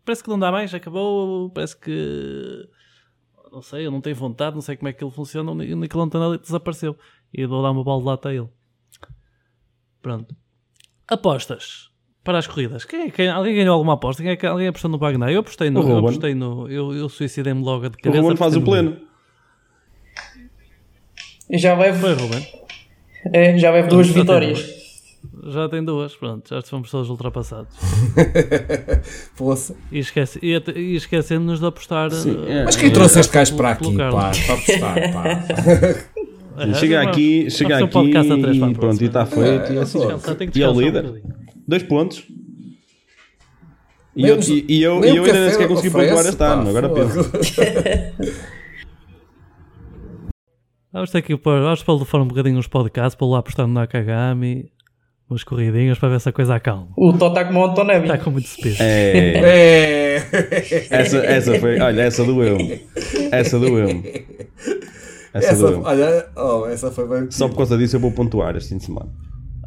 parece 0.03 0.21
que 0.23 0.29
não 0.29 0.37
dá 0.37 0.51
mais. 0.51 0.73
Acabou, 0.73 1.49
parece 1.51 1.77
que 1.79 2.67
não 3.51 3.61
sei, 3.61 3.85
eu 3.85 3.91
não 3.91 4.01
tenho 4.01 4.15
vontade, 4.15 4.55
não 4.55 4.61
sei 4.61 4.75
como 4.75 4.89
é 4.89 4.93
que 4.93 5.03
ele 5.03 5.11
funciona. 5.11 5.51
O 5.51 5.55
Nicolau 5.55 6.05
Antonelli 6.07 6.37
desapareceu 6.39 6.97
e 7.33 7.41
eu 7.41 7.47
vou 7.49 7.61
dar 7.63 7.71
uma 7.71 7.83
bola 7.83 8.01
de 8.01 8.07
lata 8.07 8.29
a 8.29 8.33
ele. 8.33 8.49
Pronto. 10.01 10.35
Apostas 11.07 11.89
para 12.23 12.37
as 12.39 12.47
corridas. 12.47 12.83
Quem, 12.83 13.09
quem- 13.11 13.29
alguém 13.29 13.55
ganhou 13.55 13.73
alguma 13.75 13.93
aposta? 13.93 14.21
Quem, 14.23 14.37
é 14.41 14.45
alguém 14.47 14.67
apostou 14.67 14.89
no 14.91 14.97
Wagner? 14.97 15.29
Eu 15.29 15.39
apostei 15.39 15.69
no. 15.69 15.85
O 15.85 15.89
Eu 15.89 15.97
apostei 15.99 16.33
no. 16.35 16.67
Eu, 16.69 16.93
eu 16.93 17.07
suicidei-me 17.07 17.61
logo 17.63 17.87
de 17.89 17.95
O 17.97 18.01
cabeça. 18.01 18.21
Ruben 18.21 18.37
faz 18.37 18.55
o 18.57 18.61
pleno. 18.61 18.99
E 21.49 21.57
já 21.57 21.77
leve, 21.77 21.99
Foi, 21.99 22.13
Ruben. 22.13 22.62
É, 23.31 23.57
já 23.57 23.71
leve 23.71 23.87
duas 23.89 24.07
Já 24.07 24.13
tem 24.13 24.21
vitórias. 24.21 24.83
Já 25.47 25.69
tem 25.69 25.83
duas, 25.83 26.15
pronto, 26.15 26.49
já 26.49 26.61
fomos 26.61 26.89
todos 26.91 27.09
ultrapassados. 27.09 27.73
Poça. 29.35 29.75
E, 29.91 29.99
esquece, 29.99 30.39
e, 30.41 30.55
até- 30.55 30.77
e 30.77 30.95
esquecendo-nos 30.95 31.59
de 31.59 31.65
apostar. 31.65 32.11
Sim, 32.11 32.43
eh, 32.47 32.59
é. 32.59 32.63
Mas 32.65 32.75
quem 32.75 32.91
trouxe 32.91 33.19
este 33.19 33.33
gajo 33.33 33.55
para 33.55 33.71
aqui, 33.71 33.95
pá? 33.97 34.09
Para 34.09 34.53
apostar, 34.53 35.13
pá. 35.13 35.45
É, 36.57 36.73
Chega 36.75 37.01
aqui, 37.01 37.49
chega 37.49 37.79
um 37.79 37.85
aqui 37.85 38.09
e 38.09 38.73
pronto, 38.75 39.01
e 39.01 39.05
está 39.05 39.25
feito. 39.25 39.73
E, 39.73 39.77
assim, 39.79 39.99
tem 40.37 40.49
e 40.55 40.61
é 40.61 40.67
o 40.67 40.71
um 40.71 40.81
líder. 40.81 41.03
bocadinho. 41.03 41.33
Dois 41.67 41.83
pontos. 41.83 42.23
E 44.15 44.27
eu, 44.27 44.39
e, 44.39 44.65
e 44.69 44.83
eu, 44.83 45.03
e 45.03 45.17
eu 45.17 45.23
ainda 45.23 45.39
nem 45.39 45.49
sequer 45.49 45.67
consegui 45.67 45.89
pontuar 45.89 46.25
este 46.25 46.43
ano. 46.43 46.69
Agora 46.69 46.89
penso. 46.89 47.19
Vamos 50.93 51.09
ter 51.09 51.21
que 51.23 51.35
pôr, 51.35 51.59
vamos 51.61 51.81
pôr 51.81 51.97
de 51.99 52.05
fora 52.05 52.23
um 52.23 52.27
bocadinho 52.27 52.57
uns 52.59 52.67
podcasts, 52.67 53.15
para 53.15 53.25
lá 53.27 53.39
apostar 53.39 53.65
no 53.67 53.73
Nakagami, 53.73 54.71
umas 55.27 55.43
corridinhas 55.43 55.97
para 55.97 56.09
ver 56.09 56.19
se 56.21 56.29
a 56.29 56.31
coisa 56.31 56.55
acalma. 56.55 56.89
O 56.95 57.11
Tó 57.13 57.29
está 57.29 57.45
como 57.45 57.59
o 57.61 57.65
Antonelli. 57.65 58.03
Está 58.03 58.17
com 58.19 58.29
muito 58.29 58.47
speed. 58.47 58.75
É, 58.79 60.13
É. 60.23 60.87
essa, 60.91 61.17
essa 61.17 61.59
foi. 61.59 61.79
Olha, 61.79 62.01
essa 62.03 62.23
doeu-me. 62.23 62.79
Essa 63.31 63.57
doeu-me. 63.59 64.25
Essa, 65.33 65.47
Essa, 65.49 65.67
doeu-me. 65.67 65.83
olha, 65.85 66.29
oh, 66.37 66.67
essa 66.67 66.91
foi 66.91 67.07
bem. 67.07 67.31
Só 67.31 67.47
por 67.49 67.57
causa 67.57 67.75
disso 67.75 67.95
eu 67.95 67.99
vou 67.99 68.11
pontuar 68.11 68.55
este 68.55 68.69
fim 68.69 68.77
de 68.77 68.83
semana. 68.85 69.11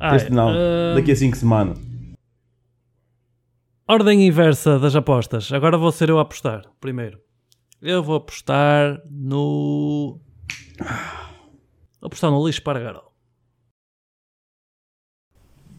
Ah, 0.00 0.14
Este 0.14 0.30
não, 0.30 0.50
eh, 0.54 0.94
daqui 0.94 1.10
a 1.10 1.16
5 1.16 1.36
semanas. 1.36 1.78
Ordem 3.88 4.26
inversa 4.26 4.78
das 4.78 4.94
apostas. 4.94 5.50
Agora 5.52 5.76
vou 5.76 5.90
ser 5.90 6.08
eu 6.08 6.18
a 6.18 6.22
apostar. 6.22 6.62
Primeiro. 6.80 7.18
Eu 7.82 8.02
vou 8.02 8.14
apostar 8.16 9.00
no. 9.10 10.20
Vou 12.01 12.09
apostar 12.09 12.30
no 12.30 12.47
lixo 12.47 12.62
para 12.62 12.80
Garol. 12.80 13.12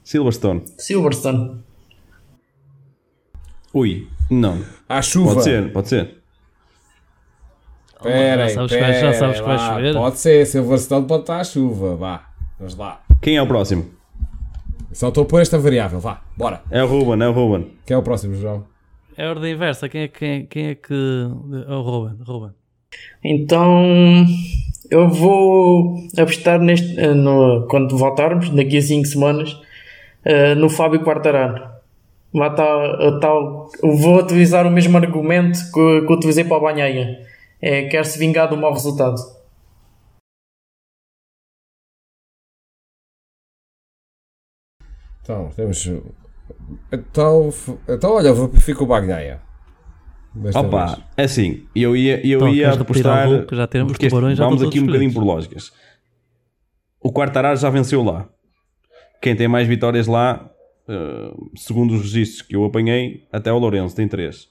Silverstone. 0.04 0.64
Silverstone. 0.78 1.64
Ui, 3.74 4.08
não. 4.32 4.64
À 4.88 5.02
chuva. 5.02 5.34
Pode 5.34 5.44
ser, 5.44 5.72
pode 5.74 5.90
ser. 5.90 6.18
Pera 8.02 8.44
aí, 8.46 8.50
Já 8.50 8.56
sabes 8.56 8.72
que 8.72 8.80
vai- 8.80 8.94
já 8.94 9.00
pera 9.02 9.14
sabes 9.14 9.40
que 9.40 9.46
vai 9.46 9.58
chover. 9.60 9.94
Pode 9.96 10.20
ser, 10.20 10.46
Silverstone 10.46 11.08
pode 11.08 11.22
estar 11.24 11.40
à 11.40 11.44
chuva. 11.44 11.96
Vá, 11.96 12.30
vamos 12.58 12.76
lá. 12.76 13.04
Quem 13.22 13.36
é 13.38 13.42
o 13.42 13.48
próximo? 13.48 13.92
Só 14.94 15.10
estou 15.10 15.24
a 15.24 15.28
pôr 15.28 15.42
esta 15.42 15.60
variável. 15.60 16.00
Vá, 16.00 16.22
bora. 16.38 16.64
É 16.72 16.82
o 16.84 16.88
Ruben, 16.88 17.22
é 17.26 17.28
o 17.30 17.34
Ruben. 17.34 17.78
Quem 17.86 17.96
é 17.96 17.98
o 17.98 18.04
próximo, 18.04 18.36
João? 18.36 18.66
É 19.18 19.26
a 19.26 19.30
ordem 19.30 19.54
inversa. 19.54 19.90
Quem 19.90 20.02
é, 20.04 20.08
quem, 20.08 20.46
quem 20.46 20.68
é 20.68 20.76
que. 20.76 20.94
É 21.68 21.74
o 21.74 21.82
Ruben. 21.82 22.18
Ruben. 22.24 22.52
Então 23.24 24.26
eu 24.90 25.10
vou 25.10 25.98
apostar 26.18 26.60
neste 26.60 27.00
eh, 27.00 27.14
no, 27.14 27.68
quando 27.68 27.98
voltarmos, 27.98 28.50
daqui 28.50 28.78
a 28.78 28.82
5 28.82 29.06
semanas, 29.08 29.60
eh, 30.26 30.56
no 30.56 30.70
Fábio 30.70 31.04
Quartararo. 31.04 31.78
Vou 33.82 34.18
utilizar 34.20 34.66
o 34.68 34.72
mesmo 34.72 34.98
argumento 34.98 35.60
que, 35.74 36.02
que 36.06 36.14
utilizei 36.14 36.44
para 36.44 36.58
a 36.58 36.60
Banhaia. 36.60 37.26
É, 37.62 37.88
quer 37.88 38.06
se 38.06 38.20
vingar 38.20 38.50
do 38.50 38.58
mau 38.58 38.72
resultado. 38.72 39.16
Então, 45.22 45.50
temos. 45.56 45.90
Então, 46.92 47.50
então 47.88 48.12
olha, 48.14 48.34
fica 48.62 48.84
o 48.84 48.88
Bagnaia. 48.88 49.42
Desta 50.38 50.60
Opa, 50.60 50.86
vez. 50.88 51.00
é 51.18 51.24
assim, 51.24 51.64
eu 51.76 51.96
ia, 51.96 52.26
eu 52.26 52.38
Então, 52.40 52.54
ia 52.54 52.72
apostar. 52.72 53.28
Hulk? 53.28 53.56
Já 53.56 53.68
temos 53.68 53.92
porque 53.92 54.06
este- 54.06 54.16
tubarões, 54.16 54.38
já 54.38 54.46
vamos 54.46 54.62
aqui 54.64 54.80
um 54.80 54.86
bocadinho 54.86 55.14
por 55.14 55.24
lógicas. 55.24 55.72
O 57.02 57.12
Quartararo 57.12 57.58
já 57.58 57.70
venceu 57.70 58.04
lá. 58.04 58.28
Quem 59.22 59.36
tem 59.36 59.48
mais 59.48 59.68
vitórias 59.68 60.08
lá 60.08 60.50
uh, 60.88 61.52
segundo 61.56 61.94
os 61.96 62.02
registros 62.02 62.42
que 62.44 62.56
eu 62.56 62.64
apanhei, 62.66 63.26
até 63.32 63.52
o 63.52 63.58
Lourenço 63.58 63.96
tem 63.96 64.08
3. 64.08 64.48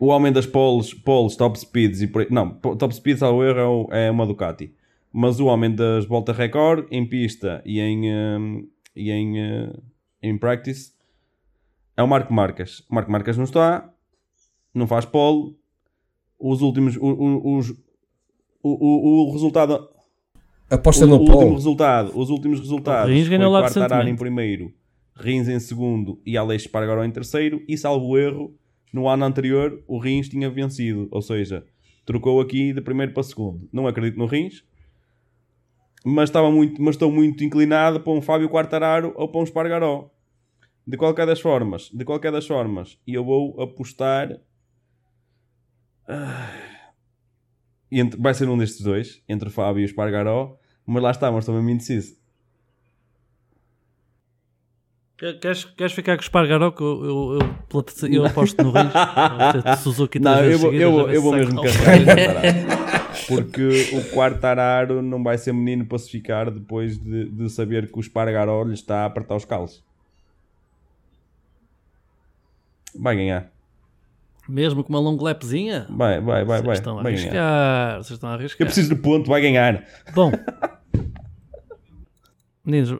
O 0.00 0.06
homem 0.06 0.32
das 0.32 0.46
poles, 0.46 0.92
poles 0.94 1.36
top 1.36 1.58
speeds 1.58 2.02
e 2.02 2.06
por 2.06 2.22
aí, 2.22 2.28
não, 2.30 2.50
top 2.54 2.94
speeds 2.94 3.22
ao 3.22 3.42
erro 3.44 3.88
é 3.92 4.10
uma 4.10 4.26
Ducati. 4.26 4.72
Mas 5.12 5.38
o 5.40 5.46
homem 5.46 5.70
das 5.74 6.06
voltas 6.06 6.36
recorde 6.36 6.86
em 6.90 7.04
pista 7.06 7.62
e 7.66 7.78
em, 7.80 8.10
um, 8.12 8.66
e 8.96 9.10
em, 9.10 9.38
uh, 9.66 9.82
em 10.22 10.38
practice 10.38 10.92
é 11.96 12.02
o 12.02 12.08
Marco 12.08 12.32
Marcas. 12.32 12.80
O 12.90 12.94
Marco 12.94 13.12
Marcas 13.12 13.36
não 13.36 13.44
está, 13.44 13.91
não 14.74 14.86
faz 14.86 15.04
pole. 15.04 15.56
Os 16.38 16.60
últimos, 16.60 16.96
os, 16.96 17.70
os, 17.70 17.70
o, 18.62 18.70
o, 18.70 19.28
o 19.28 19.32
resultado 19.32 19.88
Aposta 20.68 21.04
o, 21.04 21.08
no 21.08 21.16
o 21.16 21.24
pole. 21.24 21.36
último 21.36 21.54
resultado, 21.54 22.18
os 22.18 22.30
últimos 22.30 22.58
resultados 22.58 23.12
Rins 23.12 23.28
ganhou 23.28 23.52
lá 23.52 23.60
Quartararo 23.62 24.08
em 24.08 24.16
primeiro, 24.16 24.72
Rins 25.14 25.46
em 25.46 25.60
segundo 25.60 26.18
e 26.24 26.36
Alex 26.36 26.62
Espargaró 26.62 27.04
em 27.04 27.10
terceiro 27.10 27.62
e 27.68 27.76
salvo 27.76 28.16
erro, 28.16 28.54
no 28.92 29.06
ano 29.06 29.24
anterior 29.24 29.82
o 29.86 29.98
Rins 29.98 30.30
tinha 30.30 30.48
vencido, 30.48 31.08
ou 31.10 31.20
seja, 31.20 31.64
trocou 32.06 32.40
aqui 32.40 32.72
de 32.72 32.80
primeiro 32.80 33.12
para 33.12 33.22
segundo. 33.22 33.68
Não 33.70 33.86
acredito 33.86 34.18
no 34.18 34.26
Rins, 34.26 34.64
mas, 36.04 36.30
estava 36.30 36.50
muito, 36.50 36.80
mas 36.82 36.94
estou 36.94 37.12
muito 37.12 37.44
inclinado 37.44 38.00
para 38.00 38.12
um 38.12 38.22
Fábio 38.22 38.48
Quartararo 38.48 39.12
ou 39.14 39.28
para 39.28 39.40
um 39.40 39.44
Espargaró. 39.44 40.10
De 40.86 40.96
qualquer 40.96 41.26
das 41.26 41.40
formas, 41.40 41.90
de 41.92 42.04
qualquer 42.04 42.32
das 42.32 42.46
formas, 42.46 42.98
e 43.06 43.14
eu 43.14 43.24
vou 43.24 43.60
apostar 43.60 44.40
entre, 47.90 48.20
vai 48.20 48.34
ser 48.34 48.48
um 48.48 48.56
destes 48.56 48.80
dois, 48.82 49.22
entre 49.28 49.50
Fábio 49.50 49.80
e 49.82 49.84
Espargaró, 49.84 50.56
mas 50.86 51.02
lá 51.02 51.10
está, 51.10 51.30
mas 51.30 51.40
estou 51.42 51.54
mesmo 51.54 51.70
indeciso. 51.70 52.16
Que- 55.16 55.34
Queres, 55.34 55.64
queres 55.64 55.92
ficar 55.92 56.16
com 56.16 56.22
o 56.22 56.24
Espargaró? 56.24 56.72
Que 56.72 56.82
eu, 56.82 57.04
eu, 57.04 57.38
eu, 57.38 58.08
eu 58.12 58.26
aposto 58.26 58.62
no 58.62 58.70
Rins. 58.72 58.92
Suzuki 59.82 60.18
Não, 60.18 60.42
eu 60.42 60.58
vou, 60.58 60.72
eu, 60.72 61.10
eu 61.10 61.22
vou 61.22 61.32
mesmo 61.34 61.62
carregar. 61.62 62.42
Porque 63.28 63.90
o 63.94 64.10
Quartararo 64.12 65.00
não 65.00 65.22
vai 65.22 65.38
ser 65.38 65.52
menino 65.52 65.86
para 65.86 65.98
se 65.98 66.10
ficar 66.10 66.50
depois 66.50 66.98
de, 66.98 67.26
de 67.30 67.48
saber 67.50 67.90
que 67.90 67.96
o 67.96 68.00
Espargaró 68.00 68.64
lhe 68.64 68.74
está 68.74 69.02
a 69.02 69.04
apertar 69.04 69.36
os 69.36 69.44
calos. 69.44 69.84
Vai 72.98 73.14
ganhar. 73.14 73.51
Mesmo 74.48 74.82
com 74.82 74.88
uma 74.92 74.98
long 75.00 75.16
lapzinha? 75.22 75.86
Vai, 75.88 76.20
vai, 76.20 76.44
vai, 76.44 76.60
vai. 76.60 76.62
Vocês 76.62 76.78
estão 76.78 76.98
a 76.98 77.02
vai 77.02 77.12
ganhar. 77.14 77.26
arriscar. 77.26 77.96
Vocês 77.98 78.10
estão 78.10 78.28
a 78.28 78.32
Eu 78.32 78.38
arriscar. 78.38 78.66
preciso 78.66 78.94
de 78.94 79.00
ponto, 79.00 79.28
vai 79.30 79.40
ganhar. 79.40 79.84
Bom, 80.14 80.32
meninos, 82.64 82.98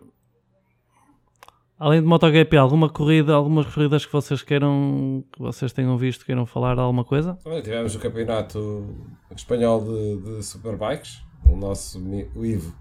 além 1.79 2.01
de 2.01 2.07
MotoGP, 2.07 2.57
alguma 2.57 2.89
corrida, 2.89 3.35
algumas 3.35 3.67
corridas 3.67 4.07
que 4.07 4.13
vocês 4.13 4.43
queiram, 4.43 5.25
que 5.33 5.39
vocês 5.41 5.73
tenham 5.73 5.97
visto, 5.99 6.25
queiram 6.25 6.47
falar 6.47 6.79
alguma 6.79 7.05
coisa? 7.05 7.35
Também 7.43 7.63
tivemos 7.63 7.95
o 7.95 7.99
campeonato 7.99 8.87
espanhol 9.35 9.85
de, 9.85 10.37
de 10.37 10.43
Superbikes. 10.45 11.23
O 11.45 11.57
nosso 11.57 12.01
o 12.37 12.47
Ivo 12.47 12.73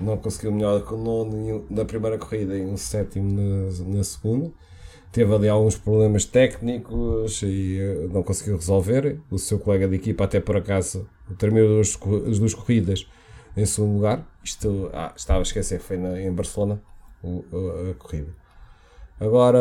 não 0.00 0.16
conseguiu 0.18 0.52
melhor 0.52 0.82
que 0.86 0.92
o 0.92 0.98
nono 0.98 1.64
na 1.70 1.84
primeira 1.84 2.18
corrida 2.18 2.56
e 2.56 2.64
um 2.64 2.76
sétimo 2.76 3.32
na, 3.32 3.96
na 3.96 4.04
segunda. 4.04 4.50
Teve 5.12 5.34
ali 5.34 5.46
alguns 5.48 5.76
problemas 5.76 6.24
técnicos 6.24 7.42
e 7.42 7.78
eh, 7.78 8.08
não 8.10 8.22
conseguiu 8.22 8.56
resolver. 8.56 9.20
O 9.30 9.38
seu 9.38 9.58
colega 9.58 9.86
de 9.86 9.96
equipa, 9.96 10.24
até 10.24 10.40
por 10.40 10.56
acaso, 10.56 11.06
terminou 11.38 11.80
as, 11.80 11.96
duas 12.38 12.54
corridas 12.54 13.06
em 13.54 13.66
segundo 13.66 13.96
lugar. 13.96 14.26
Isto 14.42 14.88
ah, 14.94 15.12
estava 15.14 15.40
a 15.40 15.42
esquecer, 15.42 15.80
foi 15.80 15.98
na- 15.98 16.18
em 16.18 16.32
Barcelona 16.32 16.80
a, 17.22 17.90
a 17.90 17.94
corrida. 17.94 18.34
Agora 19.20 19.58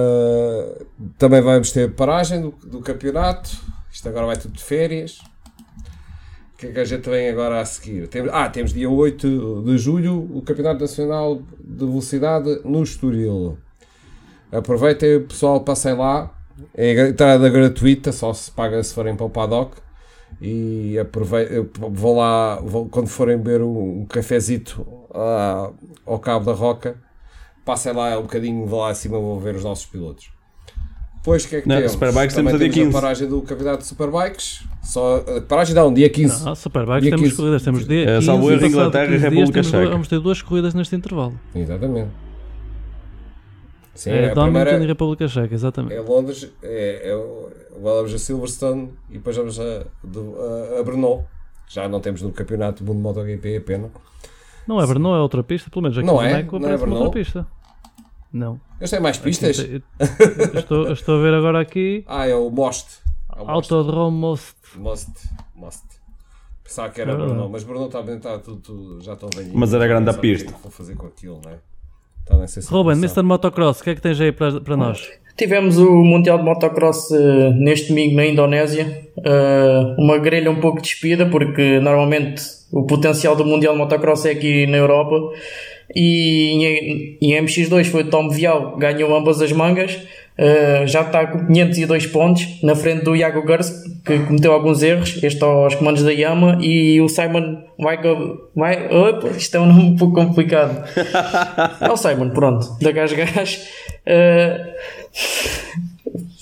também 1.18 1.42
vamos 1.42 1.72
ter 1.72 1.92
paragem 1.94 2.42
do, 2.42 2.52
do 2.66 2.80
campeonato. 2.80 3.52
Isto 3.92 4.08
agora 4.08 4.28
vai 4.28 4.38
tudo 4.38 4.54
de 4.54 4.64
férias. 4.64 5.20
O 6.54 6.58
que 6.58 6.68
é 6.68 6.72
que 6.72 6.80
a 6.80 6.86
gente 6.86 7.10
vem 7.10 7.28
agora 7.28 7.60
a 7.60 7.66
seguir? 7.66 8.08
Temos, 8.08 8.32
ah, 8.34 8.48
temos 8.50 8.72
dia 8.74 8.90
8 8.90 9.64
de 9.66 9.78
julho 9.78 10.16
o 10.34 10.42
Campeonato 10.44 10.80
Nacional 10.80 11.42
de 11.60 11.86
Velocidade 11.86 12.62
no 12.64 12.82
Estoril. 12.84 13.58
Aproveitem, 14.52 15.22
pessoal, 15.24 15.62
passem 15.62 15.96
lá. 15.96 16.32
É 16.76 17.10
entrada 17.10 17.50
gratuita, 17.50 18.12
só 18.12 18.34
se 18.34 18.52
paga 18.52 18.82
se 18.84 18.94
forem 18.94 19.16
para 19.16 19.26
o 19.26 19.30
paddock. 19.30 19.78
E 20.42 20.98
aproveitem, 21.00 21.68
vão 21.92 22.16
lá, 22.16 22.56
vão, 22.62 22.88
quando 22.88 23.08
forem 23.08 23.38
beber 23.38 23.62
um, 23.62 24.02
um 24.02 24.06
cafezito 24.06 24.86
ah, 25.14 25.72
ao 26.06 26.20
Cabo 26.20 26.46
da 26.46 26.54
Roca, 26.54 26.96
passem 27.66 27.94
lá 27.94 28.18
um 28.18 28.24
bocadinho, 28.24 28.66
vão 28.66 28.80
lá 28.80 28.90
acima, 28.90 29.20
vão 29.20 29.40
ver 29.40 29.56
os 29.56 29.64
nossos 29.64 29.86
pilotos. 29.86 30.30
Depois 31.18 31.46
o 31.46 31.50
que 31.50 31.56
é 31.58 31.62
que 31.62 31.68
Não, 31.68 31.76
temos? 31.76 31.92
Superbikes 31.92 32.36
Também 32.36 32.54
temos 32.58 32.62
a 32.62 32.64
dia 32.66 32.74
temos 32.74 32.86
15. 32.88 32.98
a 32.98 33.02
paragem 33.02 33.28
do 33.28 33.42
Campeonato 33.44 33.78
de 33.80 33.86
Superbikes. 33.86 34.64
Só, 34.82 35.24
a 35.38 35.42
paragem 35.42 35.76
não, 35.76 35.94
dia 35.94 36.10
15. 36.10 36.50
Ah, 36.50 36.56
Superbikes 36.56 37.02
Dia 37.04 37.12
temos 37.12 37.30
15. 37.30 37.36
corridas, 37.38 37.64
temos 37.64 37.88
dia 37.88 38.02
É, 38.04 38.14
15, 38.16 38.26
salvo 38.26 38.50
erro, 38.50 38.60
passado 38.62 38.72
Inglaterra 38.72 39.04
e 39.06 39.08
15 39.08 39.20
dias, 39.20 39.34
República 39.34 39.64
Checa. 39.64 39.90
Vamos 39.92 40.08
ter 40.08 40.20
duas 40.20 40.42
corridas 40.42 40.74
neste 40.74 40.96
intervalo. 40.96 41.40
Exatamente. 41.54 42.10
Sim, 43.94 44.12
É, 44.12 44.32
a 44.32 44.34
Donington 44.34 44.44
primeira 44.62 44.84
e 44.84 44.88
República 44.88 45.28
Checa, 45.28 45.54
exatamente. 45.54 45.94
é 45.96 46.00
Londres, 46.02 46.50
é, 46.64 47.10
é, 47.10 47.16
o- 47.16 47.50
vamos 47.82 48.14
a 48.14 48.18
Silverstone 48.18 48.94
e 49.10 49.14
depois 49.14 49.36
vamos 49.36 49.60
a, 49.60 49.86
do- 50.04 50.36
a, 50.76 50.80
a 50.80 50.84
Brno. 50.84 51.26
Já 51.68 51.88
não 51.88 52.00
temos 52.00 52.22
no 52.22 52.32
campeonato 52.32 52.84
do 52.84 52.94
mundo 52.94 53.02
MotoGP, 53.04 53.56
é 53.56 53.60
pena. 53.60 53.90
Não 54.68 54.82
é 54.82 54.86
Brno, 54.88 55.14
é 55.16 55.20
outra 55.20 55.44
pista, 55.44 55.70
pelo 55.70 55.84
menos 55.84 55.98
aqui 55.98 56.06
Não 56.08 56.22
é? 56.22 56.34
Monaco 56.34 56.60
Não 56.60 56.70
é 56.70 56.78
Brno? 56.78 56.96
outra 56.96 57.12
pista. 57.12 57.48
Não. 58.32 58.60
Eles 58.80 58.90
têm 58.90 59.00
mais 59.02 59.18
pistas? 59.18 59.60
Eu 59.60 59.82
estou, 60.60 60.92
estou 60.94 61.20
a 61.20 61.22
ver 61.22 61.34
agora 61.34 61.60
aqui 61.60 62.04
Ah, 62.08 62.26
é 62.28 62.34
o 62.36 62.50
Most. 62.50 63.00
É 63.36 63.42
o 63.42 63.46
Most. 63.46 63.52
Autodrome 63.52 64.18
Most. 64.18 64.56
Most. 64.78 65.12
Most. 65.56 65.84
Pensava 66.64 66.90
que 66.94 67.02
era 67.02 67.12
É 67.12 67.16
Brno, 67.16 67.50
mas 67.50 67.64
Brno 67.66 67.90
também 67.90 68.16
está 68.18 68.38
tudo, 68.40 68.62
tudo- 68.62 69.02
já 69.02 69.14
estão 69.14 69.28
velhinhos. 69.36 69.58
Mas 69.58 69.74
era 69.74 69.86
grande 69.88 70.10
a 70.10 70.14
pista. 70.14 70.50
é 70.52 70.56
Vou 70.62 70.72
fazer 70.72 70.96
com 70.96 71.08
aquilo, 71.08 71.42
não 71.44 71.52
é? 71.52 71.58
Está 72.32 72.38
nessa 72.38 72.72
Ruben, 72.72 72.96
situação. 72.96 73.22
Mr. 73.22 73.24
Motocross, 73.24 73.80
o 73.82 73.84
que 73.84 73.90
é 73.90 73.96
que 73.96 74.02
tens 74.02 74.20
aí 74.22 74.32
para, 74.32 74.62
para 74.62 74.78
nós? 74.78 75.10
Tivemos 75.38 75.78
o 75.78 76.04
Mundial 76.04 76.38
de 76.38 76.44
Motocross 76.44 77.12
eh, 77.12 77.50
neste 77.56 77.90
domingo 77.90 78.16
na 78.16 78.26
Indonésia. 78.26 79.10
Eh, 79.24 79.96
uma 79.98 80.18
grelha 80.18 80.52
um 80.52 80.60
pouco 80.60 80.82
despida, 80.82 81.26
porque 81.26 81.80
normalmente 81.80 82.42
o 82.72 82.84
potencial 82.86 83.36
do 83.36 83.46
Mundial 83.46 83.74
de 83.74 83.80
Motocross 83.80 84.26
é 84.26 84.32
aqui 84.32 84.68
na 84.68 84.78
Europa. 84.78 85.16
E 85.96 87.18
em, 87.22 87.34
em 87.36 87.44
MX2 87.44 87.86
foi 87.86 88.04
o 88.04 88.10
Tom 88.10 88.30
Vial, 88.30 88.78
ganhou 88.78 89.16
ambas 89.16 89.42
as 89.42 89.52
mangas. 89.52 90.00
Eh, 90.38 90.88
já 90.88 91.02
está 91.02 91.28
com 91.28 91.46
502 91.46 92.08
pontos 92.08 92.62
na 92.64 92.76
frente 92.76 93.04
do 93.04 93.16
Iago 93.16 93.46
Gers, 93.46 93.70
que 94.06 94.20
cometeu 94.20 94.54
alguns 94.54 94.82
erros. 94.82 95.22
Este 95.22 95.44
aos 95.44 95.76
comandos 95.76 96.04
da 96.04 96.12
Yama. 96.12 96.58
E 96.62 97.00
o 97.02 97.08
Simon 97.08 97.64
Michael. 97.78 98.50
Vai, 98.56 98.88
opa, 98.88 99.28
isto 99.30 99.56
é 99.56 99.60
um 99.60 99.66
nome 99.68 99.84
um 99.84 99.96
pouco 99.96 100.16
complicado. 100.16 100.84
É 101.82 101.92
o 101.92 101.98
Simon, 101.98 102.30
pronto, 102.30 102.78
da 102.82 102.92
Gás 102.92 103.12
Gás. 103.14 103.68
Eh, 104.06 104.76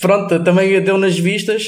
pronto, 0.01 0.39
também 0.43 0.81
deu 0.81 0.97
nas 0.97 1.17
vistas. 1.17 1.67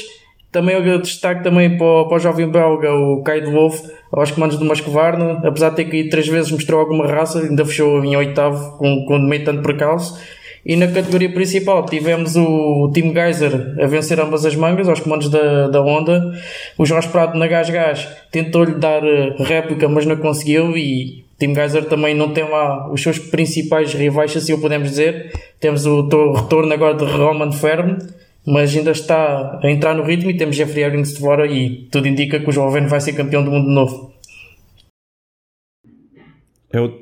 Também 0.50 0.76
eu 0.76 1.00
destaque 1.00 1.42
também 1.42 1.78
para 1.78 1.86
o, 1.86 2.08
para 2.08 2.16
o 2.16 2.18
jovem 2.18 2.46
belga, 2.50 2.92
o 2.92 3.22
Kai 3.22 3.40
de 3.40 3.50
Wolf, 3.50 3.80
aos 4.12 4.30
comandos 4.30 4.58
do 4.58 4.64
Mascovarno. 4.66 5.40
Apesar 5.46 5.70
de 5.70 5.76
ter 5.76 5.86
caído 5.86 6.10
três 6.10 6.28
vezes, 6.28 6.52
mostrou 6.52 6.78
alguma 6.78 7.06
raça, 7.06 7.40
ainda 7.40 7.64
fechou 7.64 8.04
em 8.04 8.14
oitavo, 8.14 8.76
com, 8.76 9.06
com 9.06 9.18
meio 9.18 9.44
tanto 9.44 9.62
percalço. 9.62 10.20
E 10.64 10.76
na 10.76 10.86
categoria 10.86 11.32
principal 11.32 11.84
tivemos 11.86 12.36
o 12.36 12.88
Tim 12.94 13.12
Geyser 13.12 13.74
a 13.82 13.86
vencer 13.86 14.20
ambas 14.20 14.44
as 14.46 14.54
mangas, 14.54 14.88
aos 14.88 15.00
comandos 15.00 15.28
da, 15.28 15.66
da 15.68 15.80
Honda. 15.80 16.32
O 16.78 16.86
Jorge 16.86 17.08
Prado 17.08 17.36
na 17.36 17.48
Gás 17.48 17.68
Gás 17.68 18.08
tentou-lhe 18.30 18.74
dar 18.76 19.02
eh, 19.04 19.34
réplica, 19.40 19.88
mas 19.88 20.06
não 20.06 20.16
conseguiu. 20.16 20.76
E 20.76 21.24
o 21.34 21.38
Tim 21.38 21.52
Geyser 21.52 21.86
também 21.86 22.14
não 22.14 22.32
tem 22.32 22.44
lá 22.48 22.88
os 22.92 23.02
seus 23.02 23.18
principais 23.18 23.92
rivais, 23.92 24.30
se 24.30 24.38
assim 24.38 24.52
o 24.52 24.60
podemos 24.60 24.90
dizer. 24.90 25.32
Temos 25.58 25.84
o 25.84 26.08
to- 26.08 26.32
retorno 26.32 26.72
agora 26.72 26.94
de 26.94 27.04
Roman 27.06 27.50
Ferm, 27.50 27.98
mas 28.46 28.76
ainda 28.76 28.92
está 28.92 29.58
a 29.60 29.68
entrar 29.68 29.94
no 29.96 30.04
ritmo. 30.04 30.30
E 30.30 30.36
temos 30.36 30.54
Jeffrey 30.54 30.84
Evans 30.84 31.12
de 31.14 31.18
fora. 31.18 31.44
E 31.46 31.88
tudo 31.90 32.06
indica 32.06 32.38
que 32.38 32.48
o 32.48 32.52
jovem 32.52 32.86
vai 32.86 33.00
ser 33.00 33.14
campeão 33.14 33.42
do 33.44 33.50
mundo 33.50 33.68
novo. 33.68 34.12
Eu, 36.72 37.00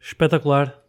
Espetacular. 0.00 0.83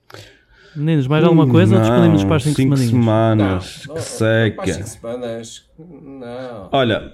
Meninos, 0.76 1.08
mais 1.08 1.24
alguma 1.24 1.48
coisa? 1.48 1.76
ou 1.76 1.82
Despedimos 1.82 2.24
para 2.24 2.36
as 2.36 2.44
5 2.44 2.56
cinco 2.56 2.78
semaninhas. 2.78 2.90
semanas. 2.90 3.84
Não, 3.88 3.94
que 3.96 4.00
não, 4.00 4.06
seca. 4.06 4.56
Para 4.56 4.66
as 4.72 4.76
cinco 4.78 4.88
semanas. 4.88 5.70
Não. 5.80 6.70
Olha, 6.72 7.14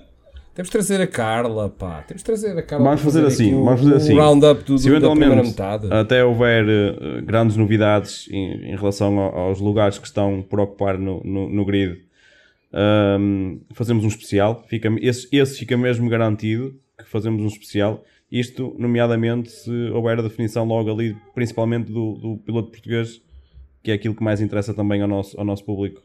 Temos 0.53 0.67
de 0.67 0.71
trazer 0.73 0.99
a 1.01 1.07
Carla, 1.07 1.69
pá. 1.69 2.01
Temos 2.07 2.21
de 2.21 2.25
trazer 2.25 2.57
a 2.57 2.61
Carla. 2.61 2.83
Vamos 2.85 3.01
fazer 3.01 3.19
aqui 3.19 3.27
assim, 3.27 3.53
um- 3.55 3.63
vamos 3.63 3.79
fazer 3.81 3.93
um 3.93 3.97
assim. 3.97 4.13
round-up 4.15 4.63
do, 4.65 4.77
se 4.77 4.89
do- 4.89 4.99
da 4.99 5.09
primeira 5.09 5.33
eventualmente 5.35 5.49
metade. 5.87 5.93
até 5.93 6.25
houver 6.25 6.65
eh, 6.67 7.21
grandes 7.21 7.55
novidades 7.55 8.27
em, 8.29 8.71
em 8.71 8.75
relação 8.75 9.17
ao- 9.17 9.37
aos 9.37 9.59
lugares 9.61 9.97
que 9.97 10.05
estão 10.07 10.41
por 10.41 10.59
ocupar 10.59 10.97
no, 10.97 11.21
no, 11.23 11.47
no 11.49 11.63
grid, 11.65 12.01
ahm, 12.73 13.59
fazemos 13.73 14.03
um 14.03 14.07
especial. 14.07 14.63
Fica, 14.67 14.89
esse, 15.01 15.27
esse 15.31 15.59
fica 15.59 15.77
mesmo 15.77 16.09
garantido 16.09 16.75
que 16.97 17.09
fazemos 17.09 17.41
um 17.41 17.47
especial. 17.47 18.03
Isto, 18.31 18.75
nomeadamente, 18.77 19.49
se 19.51 19.71
houver 19.93 20.19
a 20.19 20.21
definição 20.21 20.65
logo 20.65 20.91
ali, 20.91 21.15
principalmente 21.33 21.91
do, 21.91 22.13
do 22.15 22.37
piloto 22.45 22.71
português 22.71 23.21
que 23.83 23.91
é 23.91 23.93
aquilo 23.93 24.15
que 24.15 24.23
mais 24.23 24.41
interessa 24.41 24.73
também 24.73 25.01
ao 25.01 25.07
nosso, 25.07 25.37
ao 25.39 25.45
nosso 25.45 25.65
público. 25.65 26.01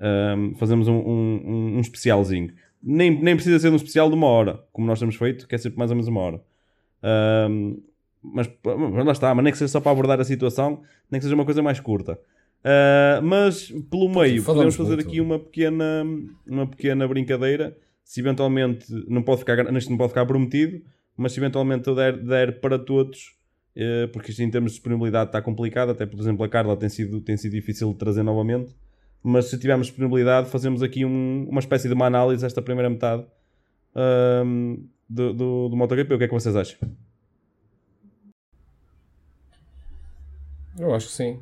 Um, 0.00 0.54
fazemos 0.56 0.88
um, 0.88 0.96
um, 0.96 1.76
um, 1.76 1.80
especialzinho. 1.80 2.52
Nem, 2.82 3.10
nem 3.22 3.34
precisa 3.34 3.58
ser 3.58 3.70
um 3.70 3.76
especial 3.76 4.08
de 4.08 4.14
uma 4.14 4.26
hora, 4.26 4.64
como 4.72 4.86
nós 4.86 4.98
temos 4.98 5.16
feito, 5.16 5.46
que 5.46 5.54
é 5.54 5.58
sempre 5.58 5.78
mais 5.78 5.90
ou 5.90 5.96
menos 5.96 6.08
uma 6.08 6.20
hora. 6.20 6.40
Mas, 8.22 8.48
lá 9.04 9.12
está, 9.12 9.34
mas 9.34 9.42
nem 9.44 9.52
que 9.52 9.58
seja 9.58 9.72
só 9.72 9.80
para 9.80 9.90
abordar 9.90 10.20
a 10.20 10.24
situação, 10.24 10.82
nem 11.10 11.18
que 11.18 11.24
seja 11.24 11.34
uma 11.34 11.44
coisa 11.44 11.62
mais 11.62 11.80
curta. 11.80 12.18
Uh, 12.62 13.20
mas 13.22 13.72
pelo 13.90 14.08
meio, 14.08 14.44
podemos 14.44 14.76
fazer 14.76 14.94
muito. 14.94 15.08
aqui 15.08 15.20
uma 15.20 15.38
pequena, 15.38 16.04
uma 16.46 16.66
pequena 16.66 17.08
brincadeira. 17.08 17.76
Se 18.04 18.20
eventualmente 18.20 18.86
não 19.08 19.22
pode 19.22 19.40
ficar, 19.40 19.58
isto 19.76 19.90
não 19.90 19.96
pode 19.96 20.10
ficar 20.10 20.24
prometido, 20.26 20.80
mas 21.16 21.32
se 21.32 21.40
eventualmente 21.40 21.88
eu 21.88 21.94
der, 21.94 22.16
der 22.16 22.60
para 22.60 22.78
todos, 22.78 23.36
porque 24.12 24.30
isto 24.30 24.42
em 24.42 24.50
termos 24.50 24.72
de 24.72 24.76
disponibilidade 24.76 25.28
está 25.30 25.40
complicado, 25.40 25.90
até 25.90 26.04
por 26.06 26.18
exemplo 26.20 26.44
a 26.44 26.48
Carla 26.48 26.76
tem 26.76 26.88
sido, 26.88 27.20
tem 27.20 27.36
sido 27.36 27.52
difícil 27.52 27.92
de 27.92 27.98
trazer 27.98 28.22
novamente 28.22 28.74
mas 29.22 29.46
se 29.46 29.58
tivermos 29.58 29.86
disponibilidade, 29.86 30.50
fazemos 30.50 30.82
aqui 30.82 31.04
um, 31.04 31.46
uma 31.48 31.60
espécie 31.60 31.86
de 31.86 31.94
uma 31.94 32.06
análise 32.06 32.44
esta 32.44 32.60
primeira 32.60 32.90
metade 32.90 33.24
um, 34.44 34.84
do, 35.08 35.32
do, 35.32 35.68
do 35.68 35.76
MotoGP. 35.76 36.14
O 36.14 36.18
que 36.18 36.24
é 36.24 36.28
que 36.28 36.34
vocês 36.34 36.56
acham? 36.56 36.78
Eu 40.76 40.92
acho 40.92 41.06
que 41.06 41.12
sim. 41.12 41.38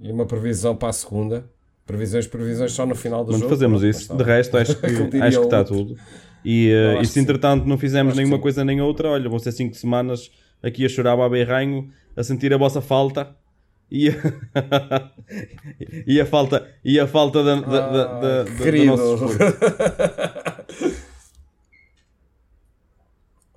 E 0.00 0.10
uma 0.10 0.26
previsão 0.26 0.74
para 0.74 0.88
a 0.88 0.92
segunda. 0.92 1.48
Previsões, 1.86 2.26
previsões 2.26 2.72
só 2.72 2.84
no 2.84 2.94
final 2.94 3.24
do 3.24 3.32
Mas 3.32 3.40
jogo. 3.40 3.50
fazemos 3.50 3.82
isso. 3.82 4.16
De 4.16 4.24
resto, 4.24 4.56
acho 4.56 4.74
que, 4.80 4.86
acho 4.86 5.38
que 5.38 5.44
está 5.44 5.62
tudo. 5.62 5.96
E, 6.44 6.72
uh, 6.72 7.02
e 7.02 7.06
se 7.06 7.20
entretanto 7.20 7.66
não 7.66 7.78
fizermos 7.78 8.16
nenhuma 8.16 8.38
coisa 8.38 8.64
nem 8.64 8.80
outra, 8.80 9.10
olha, 9.10 9.28
vão 9.28 9.38
ser 9.38 9.52
5 9.52 9.76
semanas 9.76 10.30
aqui 10.62 10.84
a 10.84 10.88
chorar 10.88 11.20
a 11.20 11.28
berranho, 11.28 11.90
a 12.16 12.22
sentir 12.22 12.52
a 12.52 12.56
vossa 12.56 12.80
falta 12.80 13.34
e 13.90 14.08
a, 14.08 14.12
e 16.06 16.20
a 16.20 16.26
falta 16.26 16.68
e 16.84 16.98
a 17.00 17.06
falta 17.06 17.42
da, 17.42 17.56
da, 17.56 17.88
da, 17.88 18.04
da, 18.20 18.44
do 18.44 18.84
nosso 18.84 19.26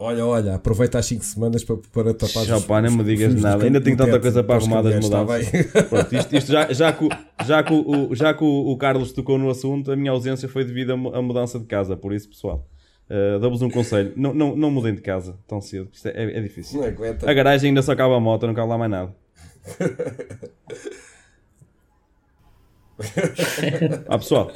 Olha, 0.03 0.25
olha, 0.25 0.55
aproveita 0.55 0.99
as 0.99 1.05
5 1.05 1.23
semanas 1.23 1.63
para, 1.63 1.77
para 1.93 2.13
tapar 2.13 2.43
Já 2.43 2.59
pá, 2.59 2.81
não 2.81 2.91
me 2.91 3.05
digas 3.05 3.33
nada, 3.35 3.63
ainda 3.63 3.79
tenho 3.79 3.95
tanta 3.95 4.19
coisa 4.19 4.43
para 4.43 4.55
arrumar 4.55 4.81
das 4.81 4.99
mudanças. 4.99 5.47
Pronto, 5.87 6.15
isto, 6.15 6.35
isto 6.35 6.51
já, 6.51 6.73
já, 6.73 6.91
que, 6.91 7.07
já, 7.45 7.63
que 7.63 7.73
o, 7.73 8.13
já 8.13 8.33
que 8.33 8.43
o, 8.43 8.71
o 8.71 8.77
Carlos 8.77 9.13
tocou 9.13 9.37
no 9.37 9.49
assunto, 9.49 9.93
a 9.93 9.95
minha 9.95 10.11
ausência 10.11 10.49
foi 10.49 10.65
devido 10.65 10.91
à 10.91 11.21
mudança 11.21 11.57
de 11.57 11.65
casa, 11.65 11.95
por 11.95 12.13
isso, 12.13 12.27
pessoal. 12.27 12.67
Uh, 13.09 13.39
Dou-vos 13.39 13.61
um 13.61 13.69
conselho: 13.69 14.13
não, 14.15 14.33
não, 14.33 14.55
não 14.55 14.71
mudem 14.71 14.95
de 14.95 15.01
casa 15.01 15.37
tão 15.47 15.61
cedo, 15.61 15.89
isto 15.91 16.07
é, 16.07 16.11
é, 16.11 16.37
é 16.37 16.41
difícil. 16.41 16.81
A 17.25 17.33
garagem 17.33 17.69
ainda 17.69 17.81
só 17.81 17.95
cabe 17.95 18.13
a 18.13 18.19
moto, 18.19 18.47
não 18.47 18.53
cabe 18.53 18.69
lá 18.69 18.77
mais 18.77 18.91
nada. 18.91 19.15
ah, 24.07 24.17
pessoal, 24.17 24.51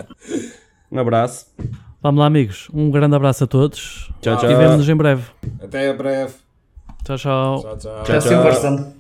um 0.91 0.99
abraço. 0.99 1.47
Vamos 2.01 2.19
lá, 2.19 2.27
amigos. 2.27 2.69
Um 2.73 2.91
grande 2.91 3.15
abraço 3.15 3.43
a 3.43 3.47
todos. 3.47 4.11
Tchau, 4.21 4.37
tchau. 4.37 4.51
E 4.51 4.55
vemo-nos 4.55 4.87
em 4.87 4.95
breve. 4.95 5.23
Até 5.61 5.93
breve. 5.93 6.33
Tchau, 7.03 7.17
tchau. 7.17 7.61
Tchau, 7.61 7.77
tchau. 7.77 8.03
tchau, 8.03 8.61
tchau. 8.61 8.93